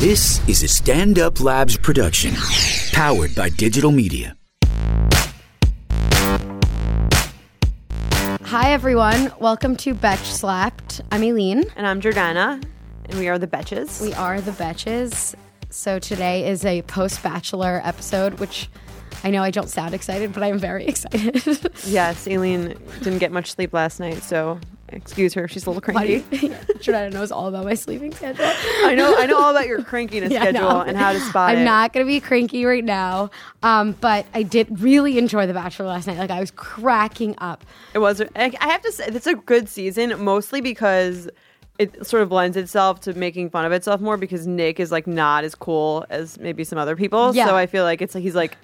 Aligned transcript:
This 0.00 0.40
is 0.48 0.62
a 0.62 0.68
Stand 0.68 1.18
Up 1.18 1.40
Labs 1.40 1.76
production, 1.76 2.32
powered 2.90 3.34
by 3.34 3.50
digital 3.50 3.90
media. 3.90 4.34
Hi, 8.44 8.72
everyone. 8.72 9.30
Welcome 9.40 9.76
to 9.76 9.92
Betch 9.92 10.24
Slapped. 10.24 11.02
I'm 11.12 11.20
Aleen. 11.20 11.70
And 11.76 11.86
I'm 11.86 12.00
Jordana, 12.00 12.64
and 13.10 13.18
we 13.18 13.28
are 13.28 13.38
the 13.38 13.46
Betches. 13.46 14.00
We 14.00 14.14
are 14.14 14.40
the 14.40 14.52
Betches. 14.52 15.34
So 15.68 15.98
today 15.98 16.48
is 16.48 16.64
a 16.64 16.80
post 16.80 17.22
Bachelor 17.22 17.82
episode, 17.84 18.40
which 18.40 18.70
I 19.22 19.30
know 19.30 19.42
I 19.42 19.50
don't 19.50 19.68
sound 19.68 19.92
excited, 19.92 20.32
but 20.32 20.42
I 20.42 20.46
am 20.46 20.58
very 20.58 20.86
excited. 20.88 21.44
yes, 21.84 22.26
Aleen 22.26 22.74
didn't 23.02 23.18
get 23.18 23.32
much 23.32 23.52
sleep 23.52 23.74
last 23.74 24.00
night, 24.00 24.22
so 24.22 24.58
excuse 24.92 25.34
her 25.34 25.46
she's 25.48 25.66
a 25.66 25.70
little 25.70 25.94
Why 25.94 26.06
do 26.06 26.12
you 26.14 26.20
cranky. 26.22 26.48
Jordana 26.78 27.12
knows 27.12 27.30
all 27.32 27.48
about 27.48 27.64
my 27.64 27.74
sleeping 27.74 28.12
schedule? 28.12 28.44
I 28.84 28.94
know, 28.94 29.14
I 29.16 29.26
know 29.26 29.38
all 29.40 29.50
about 29.50 29.66
your 29.66 29.82
crankiness 29.82 30.30
Yeah, 30.30 30.42
schedule 30.42 30.60
know. 30.68 30.80
and 30.80 30.96
how 30.96 31.12
to 31.12 31.20
spot 31.20 31.50
I'm 31.50 31.58
it. 31.58 31.64
not 31.64 31.92
going 31.92 32.04
to 32.06 32.08
be 32.10 32.20
cranky 32.20 32.64
right 32.64 32.84
now, 32.84 33.30
um, 33.62 33.92
but 34.00 34.26
I 34.34 34.42
did 34.42 34.80
really 34.80 35.18
enjoy 35.18 35.46
The 35.46 35.54
Bachelor 35.54 35.86
last 35.86 36.06
night. 36.06 36.18
Like 36.18 36.30
I 36.30 36.40
was 36.40 36.50
cracking 36.50 37.34
up. 37.38 37.64
It 37.94 37.98
was. 37.98 38.20
I 38.20 38.26
I 38.60 38.68
have 38.68 38.82
to 38.82 38.92
say, 38.92 39.04
it's 39.06 39.26
a 39.26 39.34
good 39.34 39.68
season, 39.68 40.22
mostly 40.22 40.60
because 40.60 41.28
it 41.78 42.06
sort 42.06 42.22
of 42.22 42.30
lends 42.30 42.56
itself 42.56 43.00
to 43.00 43.14
making 43.14 43.48
fun 43.50 43.64
of 43.64 43.72
itself 43.72 44.00
more 44.02 44.16
because 44.18 44.46
Nick 44.46 44.78
is 44.78 44.92
like 44.92 45.06
not 45.06 45.44
as 45.44 45.54
cool 45.54 46.04
as 46.10 46.38
maybe 46.38 46.62
some 46.64 46.78
other 46.78 46.94
people. 46.96 47.34
Yeah. 47.34 47.46
So 47.46 47.56
I 47.56 47.66
feel 47.66 47.84
like 47.84 48.02
it's 48.02 48.14
like 48.14 48.22
he's 48.22 48.34
like, 48.34 48.58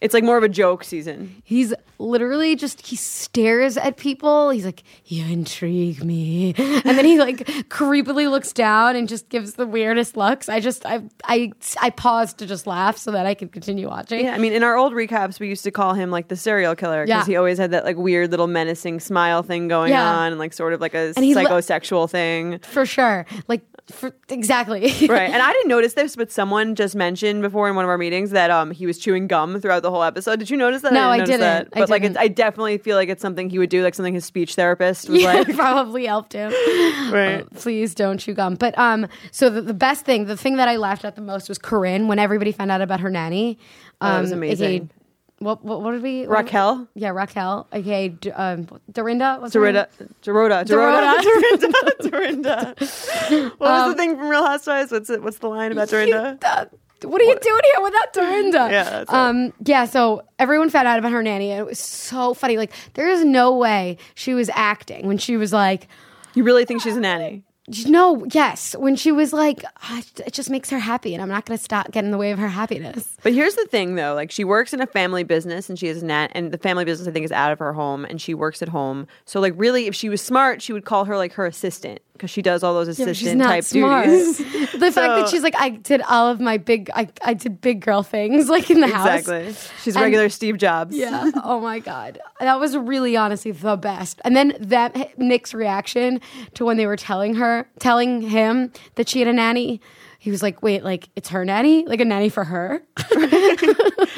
it's 0.00 0.12
like 0.14 0.24
more 0.24 0.36
of 0.36 0.42
a 0.44 0.48
joke 0.48 0.84
season. 0.84 1.42
He's 1.44 1.72
literally 1.98 2.54
just 2.56 2.86
he 2.86 2.96
stares 2.96 3.76
at 3.78 3.96
people. 3.96 4.50
He's 4.50 4.64
like, 4.66 4.82
"You 5.06 5.24
intrigue 5.24 6.04
me," 6.04 6.54
and 6.58 6.84
then 6.98 7.04
he 7.04 7.18
like 7.18 7.38
creepily 7.68 8.30
looks 8.30 8.52
down 8.52 8.96
and 8.96 9.08
just 9.08 9.28
gives 9.30 9.54
the 9.54 9.66
weirdest 9.66 10.16
looks. 10.16 10.48
I 10.48 10.60
just 10.60 10.84
I 10.84 11.02
I 11.24 11.52
I 11.80 11.90
paused 11.90 12.38
to 12.38 12.46
just 12.46 12.66
laugh 12.66 12.96
so 12.98 13.10
that 13.12 13.24
I 13.26 13.34
could 13.34 13.52
continue 13.52 13.88
watching. 13.88 14.24
Yeah, 14.24 14.34
I 14.34 14.38
mean, 14.38 14.52
in 14.52 14.62
our 14.62 14.76
old 14.76 14.92
recaps, 14.92 15.40
we 15.40 15.48
used 15.48 15.64
to 15.64 15.70
call 15.70 15.94
him 15.94 16.10
like 16.10 16.28
the 16.28 16.36
serial 16.36 16.74
killer 16.74 17.04
because 17.06 17.26
Yeah. 17.26 17.32
he 17.32 17.36
always 17.36 17.56
had 17.58 17.70
that 17.70 17.84
like 17.84 17.96
weird 17.96 18.30
little 18.30 18.46
menacing 18.46 19.00
smile 19.00 19.42
thing 19.42 19.68
going 19.68 19.90
Yeah. 19.92 20.10
on 20.16 20.32
and 20.32 20.38
like 20.38 20.52
sort 20.52 20.72
of 20.74 20.80
like 20.80 20.94
a 20.94 21.12
And 21.16 21.24
he 21.24 21.34
lo- 21.34 21.44
psychosexual 21.44 22.08
thing. 22.10 22.58
For 22.60 22.84
sure, 22.84 23.24
like 23.48 23.62
for, 23.90 24.12
exactly. 24.28 24.82
right. 25.08 25.30
And 25.30 25.42
I 25.42 25.52
didn't 25.52 25.68
notice 25.68 25.94
this, 25.94 26.16
but 26.16 26.32
someone 26.32 26.74
just 26.74 26.96
mentioned 26.96 27.42
before 27.42 27.68
in 27.68 27.76
one 27.76 27.84
of 27.84 27.88
our 27.88 27.98
meetings 27.98 28.30
that 28.30 28.50
um 28.50 28.70
he 28.72 28.84
was 28.86 28.98
chewing 28.98 29.26
gum 29.28 29.60
throughout 29.60 29.82
the 29.82 29.90
whole 29.90 30.02
episode. 30.02 30.38
Did 30.38 30.50
you 30.50 30.56
notice 30.56 30.82
that? 30.82 30.92
No, 30.92 31.08
I 31.08 31.18
didn't. 31.18 31.40
That. 31.40 31.68
I 31.72 31.80
But 31.80 31.90
like, 31.90 32.02
didn't. 32.02 32.16
it's, 32.16 32.20
I 32.22 32.28
definitely 32.28 32.78
feel 32.78 32.96
like 32.96 33.08
it's 33.08 33.22
something 33.22 33.48
he 33.48 33.58
would 33.58 33.70
do, 33.70 33.82
like 33.84 33.94
something 33.94 34.14
his 34.14 34.24
speech 34.24 34.54
therapist 34.56 35.08
was 35.08 35.22
yeah, 35.22 35.34
like. 35.34 35.54
probably 35.54 36.06
helped 36.06 36.32
him. 36.32 36.52
Right. 37.06 37.44
Oh, 37.44 37.56
please 37.56 37.94
don't 37.94 38.18
chew 38.18 38.34
gum. 38.34 38.56
But 38.56 38.76
um, 38.78 39.06
so 39.30 39.48
the, 39.48 39.62
the 39.62 39.74
best 39.74 40.04
thing, 40.04 40.24
the 40.26 40.36
thing 40.36 40.56
that 40.56 40.68
I 40.68 40.76
laughed 40.76 41.04
at 41.04 41.14
the 41.14 41.20
most 41.22 41.48
was 41.48 41.56
Corinne 41.58 42.08
when 42.08 42.18
everybody 42.18 42.50
found 42.52 42.70
out 42.72 42.80
about 42.80 43.00
her 43.00 43.10
nanny. 43.10 43.58
Um, 44.00 44.08
Oh, 44.10 44.14
that 44.14 44.20
was 44.22 44.32
amazing. 44.32 44.90
What, 45.38 45.62
what 45.64 45.82
what 45.82 45.92
did 45.92 46.02
we? 46.02 46.20
what- 46.26 46.30
Raquel? 46.44 46.88
Yeah, 46.94 47.10
Raquel. 47.10 47.66
Okay, 47.72 48.08
D- 48.08 48.30
um, 48.30 48.66
Dorinda. 48.90 49.36
What's 49.40 49.54
her 49.54 49.60
name? 49.72 49.84
Dorota, 50.22 50.64
Dorota, 50.64 50.64
Dorota, 50.64 51.14
Dorota. 51.18 52.00
Dorinda, 52.10 52.74
Dorinda. 52.80 53.50
What 53.58 53.60
was 53.60 53.92
the 53.92 53.96
thing 53.96 54.16
from 54.16 54.28
Real 54.28 54.46
Housewives? 54.46 54.90
What's 54.92 55.10
it? 55.10 55.22
What's 55.22 55.38
the 55.38 55.48
line 55.48 55.72
about 55.72 55.88
Dorinda? 55.88 56.38
Uh, 56.42 56.64
what 57.02 57.20
are 57.20 57.24
you 57.24 57.38
doing 57.38 57.60
here 57.74 57.82
without 57.84 58.12
Dorinda? 58.14 58.58
Yeah, 58.70 59.00
it. 59.02 59.10
um, 59.12 59.52
yeah. 59.64 59.84
So 59.84 60.22
everyone 60.38 60.70
found 60.70 60.88
out 60.88 60.98
about 60.98 61.12
her 61.12 61.22
nanny, 61.22 61.50
and 61.50 61.60
it 61.60 61.66
was 61.66 61.78
so 61.78 62.32
funny. 62.32 62.56
Like, 62.56 62.72
there 62.94 63.08
is 63.08 63.22
no 63.24 63.54
way 63.56 63.98
she 64.14 64.32
was 64.32 64.48
acting 64.54 65.06
when 65.06 65.18
she 65.18 65.36
was 65.36 65.52
like, 65.52 65.88
You 66.34 66.44
really 66.44 66.64
think 66.64 66.80
she's 66.82 66.96
a 66.96 67.00
nanny? 67.00 67.44
No, 67.86 68.24
yes, 68.32 68.76
when 68.76 68.96
she 68.96 69.10
was 69.12 69.32
like, 69.32 69.64
"Ah, 69.82 70.02
it 70.24 70.32
just 70.32 70.50
makes 70.50 70.70
her 70.70 70.78
happy, 70.78 71.14
and 71.14 71.22
I'm 71.22 71.28
not 71.28 71.46
going 71.46 71.58
to 71.58 71.62
stop 71.62 71.90
getting 71.90 72.08
in 72.08 72.12
the 72.12 72.18
way 72.18 72.30
of 72.30 72.38
her 72.38 72.48
happiness. 72.48 73.16
But 73.22 73.32
here's 73.32 73.54
the 73.54 73.66
thing, 73.66 73.96
though. 73.96 74.14
Like, 74.14 74.30
she 74.30 74.44
works 74.44 74.72
in 74.72 74.80
a 74.80 74.86
family 74.86 75.24
business, 75.24 75.68
and 75.68 75.78
she 75.78 75.88
is 75.88 76.02
nat, 76.02 76.28
and 76.32 76.52
the 76.52 76.58
family 76.58 76.84
business 76.84 77.08
I 77.08 77.10
think 77.10 77.24
is 77.24 77.32
out 77.32 77.52
of 77.52 77.58
her 77.58 77.72
home, 77.72 78.04
and 78.04 78.20
she 78.20 78.34
works 78.34 78.62
at 78.62 78.68
home. 78.68 79.06
So, 79.24 79.40
like, 79.40 79.54
really, 79.56 79.86
if 79.86 79.94
she 79.94 80.08
was 80.08 80.20
smart, 80.20 80.62
she 80.62 80.72
would 80.72 80.84
call 80.84 81.06
her 81.06 81.16
like 81.16 81.32
her 81.32 81.46
assistant 81.46 82.00
because 82.16 82.30
she 82.30 82.42
does 82.42 82.62
all 82.62 82.74
those 82.74 82.98
Yeah, 82.98 83.06
assistant 83.06 83.38
not 83.38 83.48
type 83.48 83.64
smart. 83.64 84.06
duties. 84.06 84.38
the 84.72 84.90
fact 84.92 84.94
that 85.20 85.28
she's 85.28 85.42
like, 85.42 85.54
I 85.56 85.70
did 85.70 86.00
all 86.02 86.28
of 86.28 86.40
my 86.40 86.56
big, 86.58 86.90
I, 86.94 87.08
I 87.24 87.34
did 87.34 87.60
big 87.60 87.80
girl 87.80 88.02
things, 88.02 88.48
like 88.50 88.70
in 88.70 88.80
the 88.80 88.86
house. 88.88 89.20
exactly. 89.20 89.54
She's 89.82 89.94
And- 89.96 90.02
regular 90.04 90.28
Steve 90.28 90.58
Jobs. 90.58 90.96
Yeah. 90.96 91.30
Oh 91.44 91.60
my 91.60 91.78
god, 91.78 92.18
that 92.40 92.58
was 92.58 92.76
really 92.76 93.16
honestly 93.16 93.50
the 93.52 93.76
best. 93.76 94.20
And 94.24 94.34
then 94.36 94.56
that 94.60 95.18
Nick's 95.18 95.54
reaction 95.54 96.20
to 96.54 96.64
when 96.64 96.76
they 96.76 96.86
were 96.86 96.96
telling 96.96 97.34
her, 97.36 97.68
telling 97.78 98.20
him 98.22 98.72
that 98.96 99.08
she 99.08 99.20
had 99.20 99.28
a 99.28 99.32
nanny. 99.32 99.80
He 100.26 100.32
was 100.32 100.42
like, 100.42 100.60
"Wait, 100.60 100.82
like 100.82 101.08
it's 101.14 101.28
her 101.28 101.44
nanny, 101.44 101.86
like 101.86 102.00
a 102.00 102.04
nanny 102.04 102.28
for 102.30 102.42
her." 102.42 102.82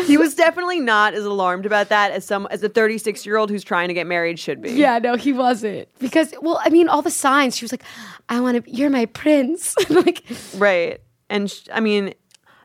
he 0.06 0.16
was 0.16 0.34
definitely 0.34 0.80
not 0.80 1.12
as 1.12 1.26
alarmed 1.26 1.66
about 1.66 1.90
that 1.90 2.12
as 2.12 2.24
some 2.24 2.48
as 2.50 2.62
a 2.62 2.68
36 2.70 3.26
year 3.26 3.36
old 3.36 3.50
who's 3.50 3.62
trying 3.62 3.88
to 3.88 3.94
get 3.94 4.06
married 4.06 4.38
should 4.38 4.62
be. 4.62 4.72
yeah, 4.72 4.98
no, 4.98 5.16
he 5.16 5.34
wasn't 5.34 5.86
because, 5.98 6.32
well, 6.40 6.62
I 6.64 6.70
mean, 6.70 6.88
all 6.88 7.02
the 7.02 7.10
signs. 7.10 7.58
She 7.58 7.64
was 7.66 7.72
like, 7.72 7.82
"I 8.30 8.40
want 8.40 8.64
to, 8.64 8.70
you're 8.74 8.88
my 8.88 9.04
prince." 9.04 9.74
like, 9.90 10.24
Right. 10.56 11.02
And 11.28 11.50
sh- 11.50 11.68
I 11.70 11.80
mean, 11.80 12.14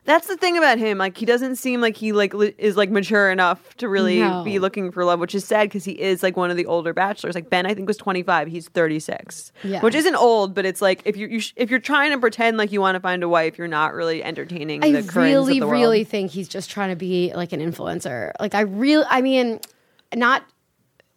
that's 0.04 0.26
the 0.26 0.36
thing 0.36 0.58
about 0.58 0.78
him. 0.78 0.98
Like, 0.98 1.16
he 1.16 1.24
doesn't 1.24 1.56
seem 1.56 1.80
like 1.80 1.96
he 1.96 2.12
like 2.12 2.34
li- 2.34 2.54
is 2.58 2.76
like 2.76 2.90
mature 2.90 3.30
enough 3.30 3.74
to 3.78 3.88
really 3.88 4.20
No. 4.20 4.44
be 4.44 4.58
looking 4.58 4.90
for 4.92 5.04
love, 5.04 5.18
which 5.20 5.34
is 5.34 5.44
sad 5.44 5.68
because 5.68 5.84
he 5.84 5.92
is 5.92 6.22
like 6.22 6.36
one 6.36 6.50
of 6.50 6.56
the 6.56 6.66
older 6.66 6.92
bachelors. 6.92 7.34
Like 7.34 7.48
Ben, 7.48 7.64
I 7.66 7.74
think 7.74 7.86
was 7.86 7.96
twenty 7.96 8.22
five. 8.22 8.46
He's 8.48 8.68
thirty 8.68 9.00
six, 9.00 9.50
Yeah. 9.62 9.80
which 9.80 9.94
isn't 9.94 10.14
old, 10.16 10.54
but 10.54 10.66
it's 10.66 10.82
like 10.82 11.00
if 11.04 11.16
you, 11.16 11.26
you 11.28 11.40
sh- 11.40 11.54
if 11.56 11.70
you're 11.70 11.78
trying 11.80 12.10
to 12.12 12.18
pretend 12.18 12.56
like 12.58 12.70
you 12.72 12.80
want 12.80 12.96
to 12.96 13.00
find 13.00 13.22
a 13.22 13.28
wife, 13.28 13.56
you're 13.56 13.66
not 13.68 13.94
really 13.94 14.22
entertaining. 14.22 14.84
I 14.84 14.92
the 14.92 15.02
really, 15.20 15.54
of 15.58 15.60
the 15.60 15.66
world. 15.68 15.80
really 15.80 16.04
think 16.04 16.30
he's 16.32 16.48
just 16.48 16.70
trying 16.70 16.90
to 16.90 16.96
be 16.96 17.32
like 17.34 17.52
an 17.52 17.60
influencer. 17.60 18.32
Like, 18.38 18.54
I 18.54 18.60
really, 18.62 19.06
I 19.08 19.22
mean, 19.22 19.60
not 20.14 20.42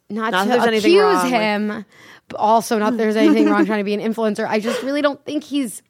not, 0.10 0.28
to 0.32 0.32
that 0.38 0.48
there's 0.48 0.64
anything 0.66 0.92
accuse 0.92 1.02
wrong 1.02 1.30
him, 1.30 1.86
but 2.30 2.38
also 2.40 2.80
not 2.80 2.92
that 2.92 2.98
there's 2.98 3.18
anything 3.18 3.50
wrong 3.50 3.66
trying 3.66 3.80
to 3.80 3.84
be 3.84 3.94
an 3.94 4.00
influencer. 4.00 4.48
I 4.48 4.60
just 4.62 4.82
really 4.84 5.02
don't 5.02 5.24
think 5.26 5.44
he's 5.44 5.82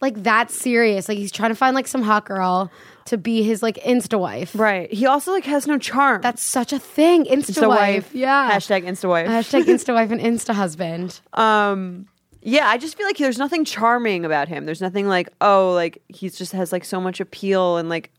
like 0.00 0.22
that 0.24 0.50
serious. 0.50 1.08
Like, 1.08 1.18
he's 1.18 1.32
trying 1.32 1.50
to 1.50 1.54
find 1.54 1.74
like 1.74 1.86
some 1.86 2.02
hot 2.02 2.26
girl 2.26 2.70
to 3.06 3.18
be 3.18 3.42
his 3.42 3.62
like 3.62 3.76
insta 3.76 4.18
wife. 4.18 4.54
right. 4.54 4.92
He 4.92 5.06
also 5.06 5.32
like 5.32 5.44
has 5.44 5.66
no 5.66 5.78
charm. 5.78 6.22
That's 6.22 6.42
such 6.42 6.72
a 6.72 6.78
thing. 6.78 7.24
Insta, 7.26 7.68
wife. 7.68 8.14
Yeah. 8.14 8.50
Hashtag 8.50 8.84
Insta 8.84 9.08
wife. 9.08 9.28
Hashtag 9.28 9.64
insta 9.64 9.94
wife 9.94 10.10
and 10.10 10.20
insta 10.20 10.54
husband. 10.54 11.20
Um, 11.34 12.06
yeah, 12.40 12.68
I 12.68 12.76
just 12.78 12.96
feel 12.96 13.06
like 13.06 13.16
there's 13.16 13.38
nothing 13.38 13.64
charming 13.64 14.24
about 14.24 14.48
him. 14.48 14.66
There's 14.66 14.80
nothing 14.80 15.08
like, 15.08 15.28
oh, 15.40 15.72
like 15.74 16.02
he's 16.08 16.36
just 16.36 16.52
has 16.52 16.72
like 16.72 16.84
so 16.84 17.00
much 17.00 17.20
appeal 17.20 17.78
and 17.78 17.88
like, 17.88 18.10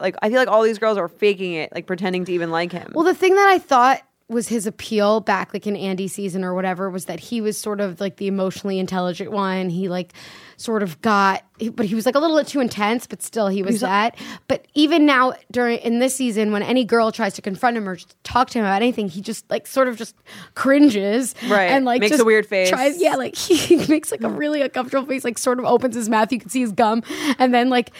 like 0.00 0.16
I 0.22 0.28
feel 0.28 0.38
like 0.38 0.48
all 0.48 0.62
these 0.62 0.78
girls 0.78 0.98
are 0.98 1.08
faking 1.08 1.52
it, 1.54 1.72
like 1.74 1.86
pretending 1.86 2.24
to 2.24 2.32
even 2.32 2.50
like 2.50 2.72
him. 2.72 2.92
Well, 2.94 3.04
the 3.04 3.14
thing 3.14 3.34
that 3.34 3.48
I 3.48 3.58
thought 3.58 4.02
was 4.28 4.48
his 4.48 4.66
appeal 4.66 5.20
back 5.20 5.52
like 5.52 5.66
in 5.66 5.76
Andy 5.76 6.08
season 6.08 6.44
or 6.44 6.54
whatever 6.54 6.88
was 6.88 7.04
that 7.04 7.20
he 7.20 7.42
was 7.42 7.58
sort 7.58 7.80
of 7.80 8.00
like 8.00 8.16
the 8.16 8.26
emotionally 8.26 8.78
intelligent 8.78 9.30
one. 9.30 9.68
He 9.68 9.88
like 9.88 10.14
sort 10.56 10.82
of 10.82 11.00
got 11.02 11.44
but 11.74 11.86
he 11.86 11.94
was 11.94 12.06
like 12.06 12.14
a 12.14 12.18
little 12.18 12.36
bit 12.36 12.46
too 12.46 12.60
intense, 12.60 13.06
but 13.06 13.22
still 13.22 13.48
he 13.48 13.62
was 13.62 13.80
that. 13.80 14.16
But 14.48 14.66
even 14.72 15.04
now 15.04 15.34
during 15.50 15.78
in 15.80 15.98
this 15.98 16.16
season 16.16 16.52
when 16.52 16.62
any 16.62 16.84
girl 16.86 17.12
tries 17.12 17.34
to 17.34 17.42
confront 17.42 17.76
him 17.76 17.86
or 17.86 17.98
talk 18.22 18.48
to 18.50 18.58
him 18.58 18.64
about 18.64 18.80
anything, 18.80 19.08
he 19.08 19.20
just 19.20 19.48
like 19.50 19.66
sort 19.66 19.88
of 19.88 19.96
just 19.98 20.16
cringes. 20.54 21.34
Right. 21.46 21.70
And 21.70 21.84
like 21.84 22.00
Makes 22.00 22.12
just 22.12 22.22
a 22.22 22.24
weird 22.24 22.46
face. 22.46 22.70
Tries, 22.70 23.00
yeah, 23.00 23.16
like 23.16 23.36
he 23.36 23.76
makes 23.88 24.10
like 24.10 24.22
a 24.22 24.30
really 24.30 24.62
uncomfortable 24.62 25.06
face, 25.06 25.22
like 25.22 25.36
sort 25.36 25.58
of 25.58 25.66
opens 25.66 25.94
his 25.94 26.08
mouth, 26.08 26.32
you 26.32 26.40
can 26.40 26.48
see 26.48 26.60
his 26.60 26.72
gum, 26.72 27.02
and 27.38 27.52
then 27.52 27.68
like 27.68 27.90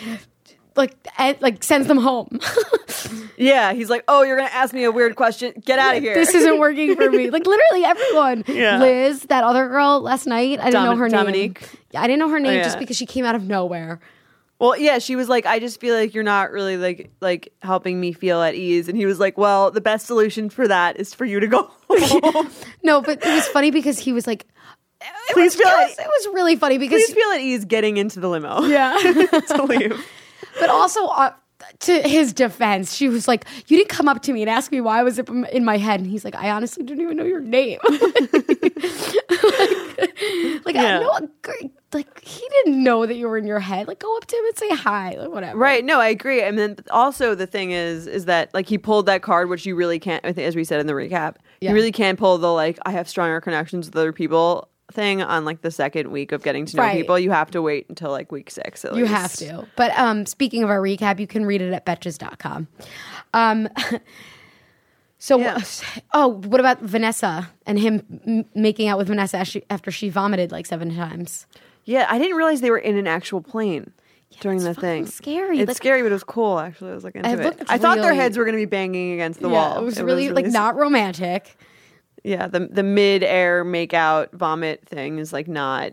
like 0.76 0.94
and, 1.18 1.40
like 1.40 1.62
sends 1.62 1.88
them 1.88 1.98
home. 1.98 2.40
yeah, 3.36 3.72
he's 3.72 3.90
like, 3.90 4.04
oh, 4.08 4.22
you're 4.22 4.36
gonna 4.36 4.48
ask 4.50 4.74
me 4.74 4.84
a 4.84 4.92
weird 4.92 5.16
question. 5.16 5.52
Get 5.64 5.78
out 5.78 5.96
of 5.96 6.02
here. 6.02 6.14
this 6.14 6.34
isn't 6.34 6.58
working 6.60 6.96
for 6.96 7.10
me. 7.10 7.30
Like 7.30 7.46
literally 7.46 7.84
everyone. 7.84 8.44
Yeah. 8.46 8.78
Liz, 8.78 9.22
that 9.22 9.44
other 9.44 9.68
girl 9.68 10.00
last 10.00 10.26
night. 10.26 10.58
I 10.60 10.64
didn't 10.66 10.72
Domi- 10.84 10.90
know 10.90 10.96
her 10.96 11.08
Dominique? 11.08 11.60
name. 11.60 11.70
Yeah, 11.92 12.02
I 12.02 12.06
didn't 12.06 12.20
know 12.20 12.28
her 12.28 12.40
name 12.40 12.52
oh, 12.52 12.56
yeah. 12.56 12.64
just 12.64 12.78
because 12.78 12.96
she 12.96 13.06
came 13.06 13.24
out 13.24 13.34
of 13.34 13.44
nowhere. 13.44 14.00
Well, 14.60 14.78
yeah, 14.78 14.98
she 14.98 15.16
was 15.16 15.28
like, 15.28 15.46
I 15.46 15.58
just 15.58 15.80
feel 15.80 15.94
like 15.96 16.14
you're 16.14 16.22
not 16.24 16.52
really 16.52 16.76
like 16.76 17.10
like 17.20 17.52
helping 17.60 18.00
me 18.00 18.12
feel 18.12 18.40
at 18.40 18.54
ease. 18.54 18.88
And 18.88 18.96
he 18.96 19.04
was 19.06 19.18
like, 19.18 19.36
Well, 19.36 19.70
the 19.70 19.80
best 19.80 20.06
solution 20.06 20.48
for 20.48 20.66
that 20.68 20.98
is 20.98 21.12
for 21.12 21.24
you 21.24 21.40
to 21.40 21.46
go 21.46 21.70
home. 21.90 22.50
No, 22.82 23.00
but 23.00 23.24
it 23.24 23.34
was 23.34 23.46
funny 23.48 23.70
because 23.70 23.98
he 23.98 24.12
was 24.12 24.26
like, 24.26 24.46
it 25.00 25.32
Please 25.34 25.56
was, 25.56 25.56
feel 25.56 25.68
it 25.68 25.88
was, 25.88 25.98
it 25.98 26.06
was 26.06 26.34
really 26.34 26.56
funny 26.56 26.78
because, 26.78 27.02
Please 27.04 27.14
feel 27.14 27.28
at 27.30 27.40
ease 27.40 27.64
getting 27.64 27.96
into 27.96 28.20
the 28.20 28.28
limo. 28.28 28.62
yeah. 28.62 28.96
to 29.48 29.64
leave. 29.68 30.06
But 30.60 30.70
also 30.70 31.06
uh, 31.06 31.32
to 31.80 32.02
his 32.02 32.32
defense, 32.32 32.94
she 32.94 33.08
was 33.08 33.26
like, 33.28 33.44
"You 33.68 33.76
didn't 33.76 33.88
come 33.88 34.08
up 34.08 34.22
to 34.22 34.32
me 34.32 34.42
and 34.42 34.50
ask 34.50 34.70
me 34.72 34.80
why 34.80 35.00
I 35.00 35.02
was 35.02 35.18
in 35.18 35.64
my 35.64 35.78
head," 35.78 36.00
and 36.00 36.08
he's 36.10 36.24
like, 36.24 36.34
"I 36.34 36.50
honestly 36.50 36.84
didn't 36.84 37.02
even 37.02 37.16
know 37.16 37.24
your 37.24 37.40
name." 37.40 37.78
like, 37.84 38.00
like 40.64 40.74
Yeah. 40.74 40.98
I 40.98 41.00
know, 41.00 41.28
like 41.92 42.20
he 42.24 42.42
didn't 42.64 42.82
know 42.82 43.06
that 43.06 43.14
you 43.14 43.28
were 43.28 43.38
in 43.38 43.46
your 43.46 43.60
head. 43.60 43.86
Like, 43.88 44.00
go 44.00 44.16
up 44.16 44.26
to 44.26 44.36
him 44.36 44.44
and 44.46 44.58
say 44.58 44.68
hi, 44.70 45.16
like 45.18 45.30
whatever. 45.30 45.58
Right. 45.58 45.84
No, 45.84 46.00
I 46.00 46.08
agree. 46.08 46.42
And 46.42 46.58
then 46.58 46.76
also 46.90 47.34
the 47.34 47.46
thing 47.46 47.70
is, 47.70 48.06
is 48.06 48.24
that 48.24 48.52
like 48.52 48.68
he 48.68 48.78
pulled 48.78 49.06
that 49.06 49.22
card, 49.22 49.48
which 49.48 49.64
you 49.64 49.76
really 49.76 49.98
can't. 49.98 50.24
I 50.24 50.32
think, 50.32 50.46
as 50.48 50.56
we 50.56 50.64
said 50.64 50.80
in 50.80 50.86
the 50.86 50.92
recap, 50.92 51.36
Yeah. 51.60 51.70
you 51.70 51.74
really 51.76 51.92
can't 51.92 52.18
pull 52.18 52.36
the 52.38 52.52
like 52.52 52.78
I 52.84 52.90
have 52.90 53.08
stronger 53.08 53.40
connections 53.40 53.86
with 53.86 53.96
other 53.96 54.12
people 54.12 54.68
thing 54.94 55.20
on 55.22 55.44
like 55.44 55.60
the 55.60 55.70
second 55.70 56.10
week 56.10 56.32
of 56.32 56.42
getting 56.42 56.64
to 56.66 56.76
know 56.76 56.82
Right. 56.82 56.96
people. 56.96 57.18
You 57.18 57.30
have 57.32 57.50
to 57.50 57.60
wait 57.60 57.86
until 57.88 58.10
like 58.10 58.32
week 58.32 58.50
six. 58.50 58.84
At 58.84 58.94
You 58.96 59.04
have 59.06 59.32
to. 59.34 59.66
But 59.76 59.90
um, 59.98 60.24
speaking 60.26 60.62
of 60.62 60.70
our 60.70 60.80
recap, 60.80 61.20
you 61.20 61.26
can 61.26 61.44
read 61.44 61.60
it 61.60 61.72
at 61.72 61.84
betches.com. 61.84 62.68
Um, 63.34 63.68
so, 65.18 65.38
Yeah. 65.38 65.58
oh, 66.14 66.28
what 66.28 66.60
about 66.60 66.80
Vanessa 66.80 67.50
and 67.66 67.78
him 67.78 68.20
m- 68.26 68.44
making 68.54 68.88
out 68.88 68.98
with 68.98 69.08
Vanessa 69.08 69.38
after 69.38 69.50
she, 69.50 69.62
after 69.70 69.90
she 69.90 70.08
vomited 70.08 70.52
like 70.52 70.66
seven 70.66 70.94
times? 70.94 71.46
Yeah, 71.84 72.06
I 72.08 72.18
didn't 72.18 72.36
realize 72.36 72.60
they 72.60 72.70
were 72.70 72.78
in 72.78 72.96
an 72.96 73.06
actual 73.06 73.42
plane 73.42 73.92
during 74.40 74.58
the 74.62 74.74
thing. 74.74 75.06
scary. 75.06 75.60
It's 75.60 75.68
Like- 75.68 75.76
scary, 75.76 76.02
but 76.02 76.08
it 76.10 76.14
was 76.14 76.24
cool. 76.24 76.58
Actually, 76.58 76.92
I 76.92 76.94
was 76.94 77.04
like 77.04 77.14
into 77.16 77.30
It 77.30 77.40
it. 77.60 77.62
I 77.68 77.78
thought 77.78 77.98
their 77.98 78.14
heads 78.14 78.36
were 78.38 78.44
going 78.44 78.54
to 78.56 78.60
be 78.62 78.64
banging 78.64 79.12
against 79.12 79.40
the 79.40 79.48
wall. 79.48 79.78
it 79.78 79.84
was 79.84 80.00
really 80.00 80.30
like 80.30 80.46
not 80.46 80.76
romantic. 80.76 81.56
Yeah, 82.24 82.48
the 82.48 82.60
the 82.60 82.82
mid 82.82 83.22
air 83.22 83.64
make 83.64 83.94
out 83.94 84.32
vomit 84.32 84.86
thing 84.88 85.18
is 85.18 85.32
like 85.32 85.46
not 85.46 85.92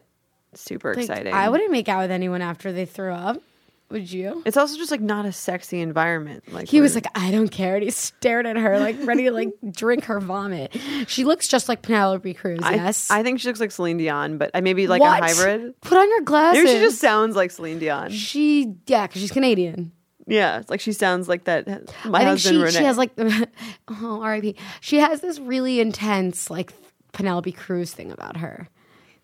super 0.53 0.93
Like, 0.95 1.03
exciting. 1.09 1.33
I 1.33 1.49
wouldn't 1.49 1.71
make 1.71 1.89
out 1.89 2.01
with 2.01 2.11
anyone 2.11 2.41
after 2.41 2.71
they 2.71 2.85
threw 2.85 3.13
up. 3.13 3.41
Would 3.89 4.09
you? 4.09 4.41
It's 4.45 4.55
also 4.55 4.77
just 4.77 4.89
like 4.89 5.01
not 5.01 5.25
a 5.25 5.33
sexy 5.33 5.81
environment. 5.81 6.45
Like 6.53 6.69
He 6.69 6.79
was 6.79 6.93
we're- 6.95 7.03
like, 7.03 7.21
I 7.21 7.29
don't 7.31 7.49
care. 7.49 7.75
And 7.75 7.83
he 7.83 7.89
stared 7.91 8.45
at 8.45 8.55
her, 8.55 8.79
like 8.79 8.95
ready 9.03 9.23
to 9.25 9.31
like 9.31 9.49
drink 9.71 10.05
her 10.05 10.21
vomit. 10.21 10.73
She 11.07 11.25
looks 11.25 11.49
just 11.49 11.67
like 11.67 11.81
Penelope 11.81 12.33
Cruz. 12.35 12.59
I, 12.63 12.75
yes. 12.75 13.11
I 13.11 13.21
think 13.21 13.41
she 13.41 13.49
looks 13.49 13.59
like 13.59 13.71
Celine 13.71 13.97
Dion, 13.97 14.37
but 14.37 14.51
I 14.53 14.61
maybe 14.61 14.87
like 14.87 15.01
What? 15.01 15.19
a 15.21 15.25
hybrid. 15.25 15.81
Put 15.81 15.97
on 15.97 16.09
your 16.09 16.21
glasses. 16.21 16.63
Maybe 16.63 16.77
she 16.77 16.81
just 16.85 16.99
sounds 17.01 17.35
like 17.35 17.51
Celine 17.51 17.79
Dion. 17.79 18.11
She, 18.11 18.73
yeah, 18.87 19.07
because 19.07 19.21
she's 19.21 19.31
Canadian. 19.31 19.91
Yeah, 20.27 20.59
it's 20.59 20.69
like 20.69 20.79
she 20.79 20.93
sounds 20.93 21.27
like 21.27 21.45
that. 21.45 21.67
Uh, 21.67 21.79
my 22.05 22.19
I 22.19 22.21
think 22.21 22.29
husband 22.29 22.55
she, 22.55 22.57
Renee. 22.57 22.71
she 22.71 22.83
has 22.83 22.97
like, 22.97 23.11
oh, 23.87 24.21
R.I.P. 24.21 24.55
She 24.79 24.97
has 24.97 25.21
this 25.21 25.39
really 25.39 25.79
intense 25.79 26.49
like 26.49 26.73
Penelope 27.11 27.51
Cruz 27.53 27.93
thing 27.93 28.11
about 28.11 28.37
her. 28.37 28.69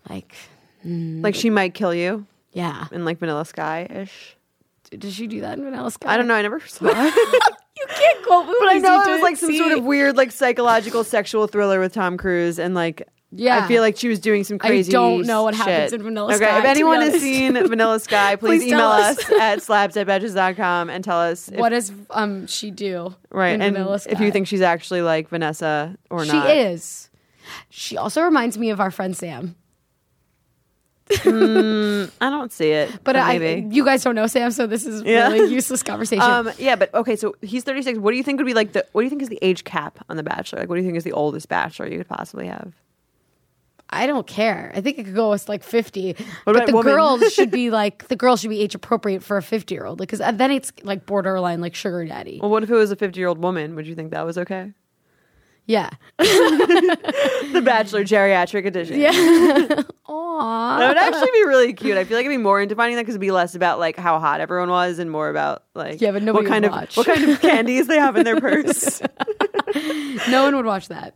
Like, 0.09 0.33
mm. 0.85 1.23
like 1.23 1.35
she 1.35 1.49
might 1.49 1.73
kill 1.73 1.94
you 1.94 2.25
yeah. 2.53 2.88
in 2.91 3.05
like 3.05 3.19
Vanilla 3.19 3.45
Sky 3.45 3.88
ish. 3.89 4.35
Does 4.97 5.13
she 5.13 5.27
do 5.27 5.41
that 5.41 5.57
in 5.57 5.65
Vanilla 5.65 5.91
Sky? 5.91 6.13
I 6.13 6.17
don't 6.17 6.27
know. 6.27 6.35
I 6.35 6.41
never 6.41 6.59
saw 6.61 6.85
it. 6.89 7.53
You 7.77 7.85
can't 7.89 8.25
quote 8.25 8.45
movies. 8.45 8.59
But 8.59 8.69
I 8.69 8.77
know 8.79 9.01
it 9.01 9.11
was 9.11 9.21
like 9.21 9.38
some 9.38 9.55
sort 9.55 9.73
of 9.73 9.83
weird, 9.83 10.17
like 10.17 10.31
psychological 10.31 11.03
sexual 11.03 11.47
thriller 11.47 11.79
with 11.79 11.94
Tom 11.94 12.17
Cruise, 12.17 12.57
and 12.57 12.73
like, 12.73 13.07
Yeah. 13.39 13.63
I 13.63 13.67
feel 13.67 13.81
like 13.81 13.97
she 13.97 14.07
was 14.07 14.19
doing 14.19 14.43
some 14.43 14.57
crazy. 14.59 14.91
Things. 14.91 14.95
I 14.95 14.97
don't 14.97 15.25
know 15.27 15.43
what 15.43 15.55
shit. 15.55 15.65
happens 15.67 15.93
in 15.93 16.03
Vanilla 16.03 16.27
okay, 16.27 16.37
Sky, 16.37 16.49
Okay, 16.49 16.57
if 16.59 16.65
anyone 16.65 17.01
has 17.01 17.21
seen 17.21 17.53
Vanilla 17.53 17.99
Sky, 17.99 18.35
please, 18.37 18.61
Please 18.63 18.71
email 18.73 18.87
us. 18.87 19.17
us 19.19 19.31
at 19.39 19.61
slabs 19.61 19.95
at 19.97 20.07
betches.com 20.07 20.89
and 20.89 21.03
tell 21.03 21.19
us 21.19 21.47
if, 21.49 21.59
What 21.59 21.69
does 21.69 21.91
um 22.09 22.47
she 22.47 22.71
do? 22.71 23.15
right 23.31 23.49
in 23.53 23.61
and 23.61 23.75
Vanilla 23.75 23.99
Sky? 23.99 24.11
if 24.13 24.19
you 24.19 24.31
think 24.31 24.47
she's 24.47 24.61
actually 24.61 25.01
like 25.01 25.29
Vanessa 25.29 25.95
or 26.09 26.25
she 26.25 26.31
not. 26.31 26.47
She 26.49 26.53
is. 26.57 27.09
She 27.69 27.95
also 27.97 28.21
reminds 28.23 28.57
me 28.57 28.69
of 28.71 28.79
our 28.79 28.91
friend 28.91 29.15
Sam. 29.15 29.55
I 31.09 32.09
don't 32.19 32.51
see 32.51 32.71
it, 32.71 32.91
But, 33.05 33.15
I, 33.15 33.37
maybe. 33.39 33.73
you 33.73 33.85
guys 33.85 34.03
don't 34.03 34.15
know 34.15 34.27
Sam, 34.27 34.51
so 34.51 34.67
this 34.67 34.85
is 34.85 35.03
Yeah. 35.03 35.29
really 35.31 35.53
useless 35.53 35.81
conversation. 35.81 36.21
Um, 36.29 36.51
yeah, 36.57 36.75
but 36.75 36.93
okay, 36.93 37.15
so 37.15 37.35
he's 37.41 37.63
36. 37.63 37.99
What 37.99 38.11
do 38.11 38.17
you 38.17 38.23
think 38.23 38.39
would 38.39 38.45
be 38.45 38.53
like 38.53 38.73
the 38.73 38.85
what 38.91 39.01
do 39.01 39.05
you 39.05 39.09
think 39.09 39.21
is 39.21 39.29
the 39.29 39.39
age 39.41 39.63
cap 39.63 40.03
on 40.09 40.17
the 40.17 40.23
bachelor? 40.23 40.59
Like 40.59 40.69
what 40.69 40.75
do 40.75 40.81
you 40.81 40.87
think 40.87 40.97
is 40.97 41.05
the 41.05 41.13
oldest 41.13 41.47
bachelor 41.47 41.87
you 41.87 41.97
could 41.99 42.09
possibly 42.09 42.47
have? 42.47 42.73
I 43.89 44.05
don't 44.07 44.27
care. 44.27 44.71
I 44.75 44.81
think 44.81 44.97
it 44.99 45.05
could 45.05 45.15
go 45.15 45.31
as 45.31 45.47
like 45.47 45.63
fifty. 45.63 46.13
What 46.43 46.53
but 46.57 46.65
the 46.67 46.75
women? 46.75 46.93
girls 46.93 47.33
should 47.33 47.51
be 47.51 47.69
like 47.69 48.07
the 48.09 48.15
girls 48.15 48.41
should 48.41 48.49
be 48.49 48.61
age 48.61 48.75
appropriate 48.75 49.23
for 49.23 49.37
a 49.37 49.41
fifty 49.41 49.75
year 49.75 49.85
old 49.85 49.97
because 49.97 50.19
uh, 50.19 50.31
then 50.31 50.51
it's 50.51 50.71
like 50.83 51.05
borderline 51.05 51.61
like 51.61 51.73
sugar 51.75 52.05
daddy. 52.05 52.39
Well, 52.41 52.51
what 52.51 52.63
if 52.63 52.69
it 52.69 52.73
was 52.75 52.91
a 52.91 52.95
50 52.95 53.19
year 53.19 53.27
old 53.29 53.37
woman? 53.39 53.75
Would 53.75 53.87
you 53.87 53.95
think 53.95 54.11
that 54.11 54.25
was 54.25 54.37
okay? 54.37 54.73
Yeah. 55.65 55.89
The 57.53 57.61
Bachelor 57.61 58.03
geriatric 58.03 58.65
edition. 58.65 58.99
Yeah. 58.99 59.11
Aww. 60.07 60.79
That 60.79 60.87
would 60.89 60.97
actually 60.97 61.31
be 61.31 61.45
really 61.45 61.73
cute. 61.73 61.97
I 61.97 62.03
feel 62.03 62.17
like 62.17 62.25
I'd 62.25 62.29
be 62.29 62.37
more 62.37 62.61
into 62.61 62.75
finding 62.75 62.97
that 62.97 63.03
because 63.03 63.15
it'd 63.15 63.21
be 63.21 63.31
less 63.31 63.55
about 63.55 63.79
like 63.79 63.97
how 63.97 64.19
hot 64.19 64.41
everyone 64.41 64.69
was 64.69 64.99
and 64.99 65.09
more 65.09 65.29
about 65.29 65.63
like 65.73 65.99
Yeah, 66.01 66.11
but 66.11 66.23
what 66.33 66.45
kind 66.45 66.65
of 66.65 66.71
watch. 66.71 66.95
what 66.97 67.07
kind 67.07 67.23
of 67.29 67.39
candies 67.41 67.87
they 67.87 67.97
have 67.97 68.15
in 68.17 68.25
their 68.25 68.39
purse. 68.39 69.01
no 70.29 70.43
one 70.43 70.55
would 70.55 70.65
watch 70.65 70.87
that. 70.89 71.13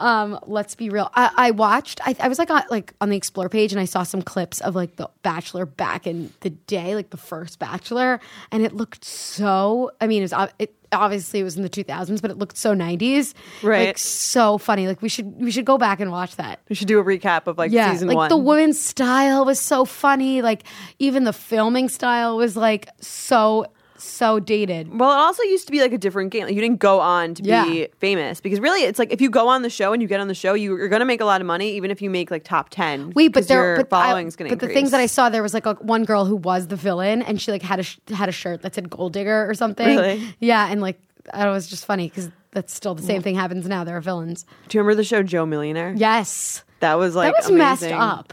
Um, 0.00 0.38
let's 0.46 0.74
be 0.74 0.88
real. 0.90 1.10
I, 1.14 1.30
I 1.36 1.50
watched. 1.52 2.00
I, 2.04 2.16
I 2.20 2.28
was 2.28 2.38
like 2.38 2.50
on, 2.50 2.62
like 2.70 2.92
on 3.00 3.08
the 3.10 3.16
explore 3.16 3.48
page, 3.48 3.72
and 3.72 3.80
I 3.80 3.84
saw 3.84 4.02
some 4.02 4.22
clips 4.22 4.60
of 4.60 4.74
like 4.74 4.96
the 4.96 5.08
Bachelor 5.22 5.66
back 5.66 6.06
in 6.06 6.32
the 6.40 6.50
day, 6.50 6.94
like 6.94 7.10
the 7.10 7.16
first 7.16 7.58
Bachelor, 7.58 8.20
and 8.50 8.64
it 8.64 8.74
looked 8.74 9.04
so. 9.04 9.90
I 10.00 10.06
mean, 10.06 10.22
it 10.22 10.32
was 10.32 10.48
it, 10.58 10.74
obviously 10.92 11.40
it 11.40 11.44
was 11.44 11.56
in 11.56 11.62
the 11.62 11.68
two 11.68 11.84
thousands, 11.84 12.20
but 12.20 12.30
it 12.30 12.38
looked 12.38 12.56
so 12.56 12.74
nineties, 12.74 13.34
Right. 13.62 13.88
Like 13.88 13.98
so 13.98 14.58
funny. 14.58 14.86
Like 14.86 15.02
we 15.02 15.08
should 15.08 15.26
we 15.40 15.50
should 15.50 15.64
go 15.64 15.78
back 15.78 16.00
and 16.00 16.10
watch 16.10 16.36
that. 16.36 16.60
we 16.68 16.74
should 16.74 16.88
do 16.88 16.98
a 17.00 17.04
recap 17.04 17.46
of 17.46 17.58
like 17.58 17.72
Yeah, 17.72 17.92
season 17.92 18.08
like 18.08 18.16
one. 18.16 18.28
the 18.28 18.36
women's 18.36 18.80
style 18.80 19.44
was 19.44 19.60
so 19.60 19.84
funny. 19.84 20.42
Like 20.42 20.64
even 20.98 21.24
the 21.24 21.32
filming 21.32 21.88
style 21.88 22.36
was 22.36 22.56
like 22.56 22.88
so 23.00 23.66
so 23.96 24.40
dated. 24.40 24.98
Well, 24.98 25.10
it 25.10 25.16
also 25.16 25.42
used 25.44 25.66
to 25.66 25.72
be 25.72 25.80
like 25.80 25.92
a 25.92 25.98
different 25.98 26.30
game. 26.32 26.44
Like, 26.44 26.54
you 26.54 26.60
didn't 26.60 26.78
go 26.80 27.00
on 27.00 27.34
to 27.34 27.42
Yeah. 27.42 27.64
be 27.64 27.88
famous 27.98 28.40
because 28.40 28.60
really, 28.60 28.82
it's 28.82 28.98
like 28.98 29.12
if 29.12 29.20
you 29.20 29.30
go 29.30 29.48
on 29.48 29.62
the 29.62 29.70
show 29.70 29.92
and 29.92 30.02
you 30.02 30.08
get 30.08 30.20
on 30.20 30.28
the 30.28 30.34
show, 30.34 30.54
you, 30.54 30.76
you're 30.76 30.88
going 30.88 31.00
to 31.00 31.06
make 31.06 31.20
a 31.20 31.24
lot 31.24 31.40
of 31.40 31.46
money, 31.46 31.72
even 31.76 31.90
if 31.90 32.02
you 32.02 32.10
make 32.10 32.30
like 32.30 32.44
top 32.44 32.68
ten. 32.70 33.12
Wait, 33.14 33.32
but 33.32 33.46
there, 33.48 33.76
but 33.76 33.90
following's 33.90 34.36
going 34.36 34.50
to 34.50 34.56
But 34.56 34.66
the 34.66 34.72
things 34.72 34.90
that 34.90 35.00
I 35.00 35.06
saw, 35.06 35.28
there 35.28 35.42
was 35.42 35.54
like 35.54 35.66
a, 35.66 35.74
one 35.74 36.04
girl 36.04 36.24
who 36.24 36.36
was 36.36 36.66
the 36.68 36.76
villain, 36.76 37.22
and 37.22 37.40
she 37.40 37.50
like 37.52 37.62
had 37.62 37.80
a 37.80 37.82
sh- 37.84 37.98
had 38.12 38.28
a 38.28 38.32
shirt 38.32 38.62
that 38.62 38.74
said 38.74 38.90
"Gold 38.90 39.12
Digger" 39.12 39.48
or 39.48 39.54
something. 39.54 39.86
Really? 39.86 40.34
Yeah, 40.40 40.66
and 40.70 40.80
like 40.80 40.98
it 41.32 41.46
was 41.46 41.66
just 41.68 41.84
funny 41.86 42.08
because 42.08 42.30
that's 42.50 42.74
still 42.74 42.94
the 42.94 43.02
same 43.02 43.22
thing 43.22 43.34
happens 43.34 43.66
now. 43.66 43.84
There 43.84 43.96
are 43.96 44.00
villains. 44.00 44.44
Do 44.68 44.76
you 44.76 44.82
remember 44.82 44.96
the 44.96 45.04
show 45.04 45.22
Joe 45.22 45.46
Millionaire? 45.46 45.94
Yes, 45.96 46.62
that 46.80 46.94
was 46.94 47.14
like 47.14 47.32
that 47.34 47.42
was 47.44 47.50
messed 47.50 47.84
up. 47.84 48.32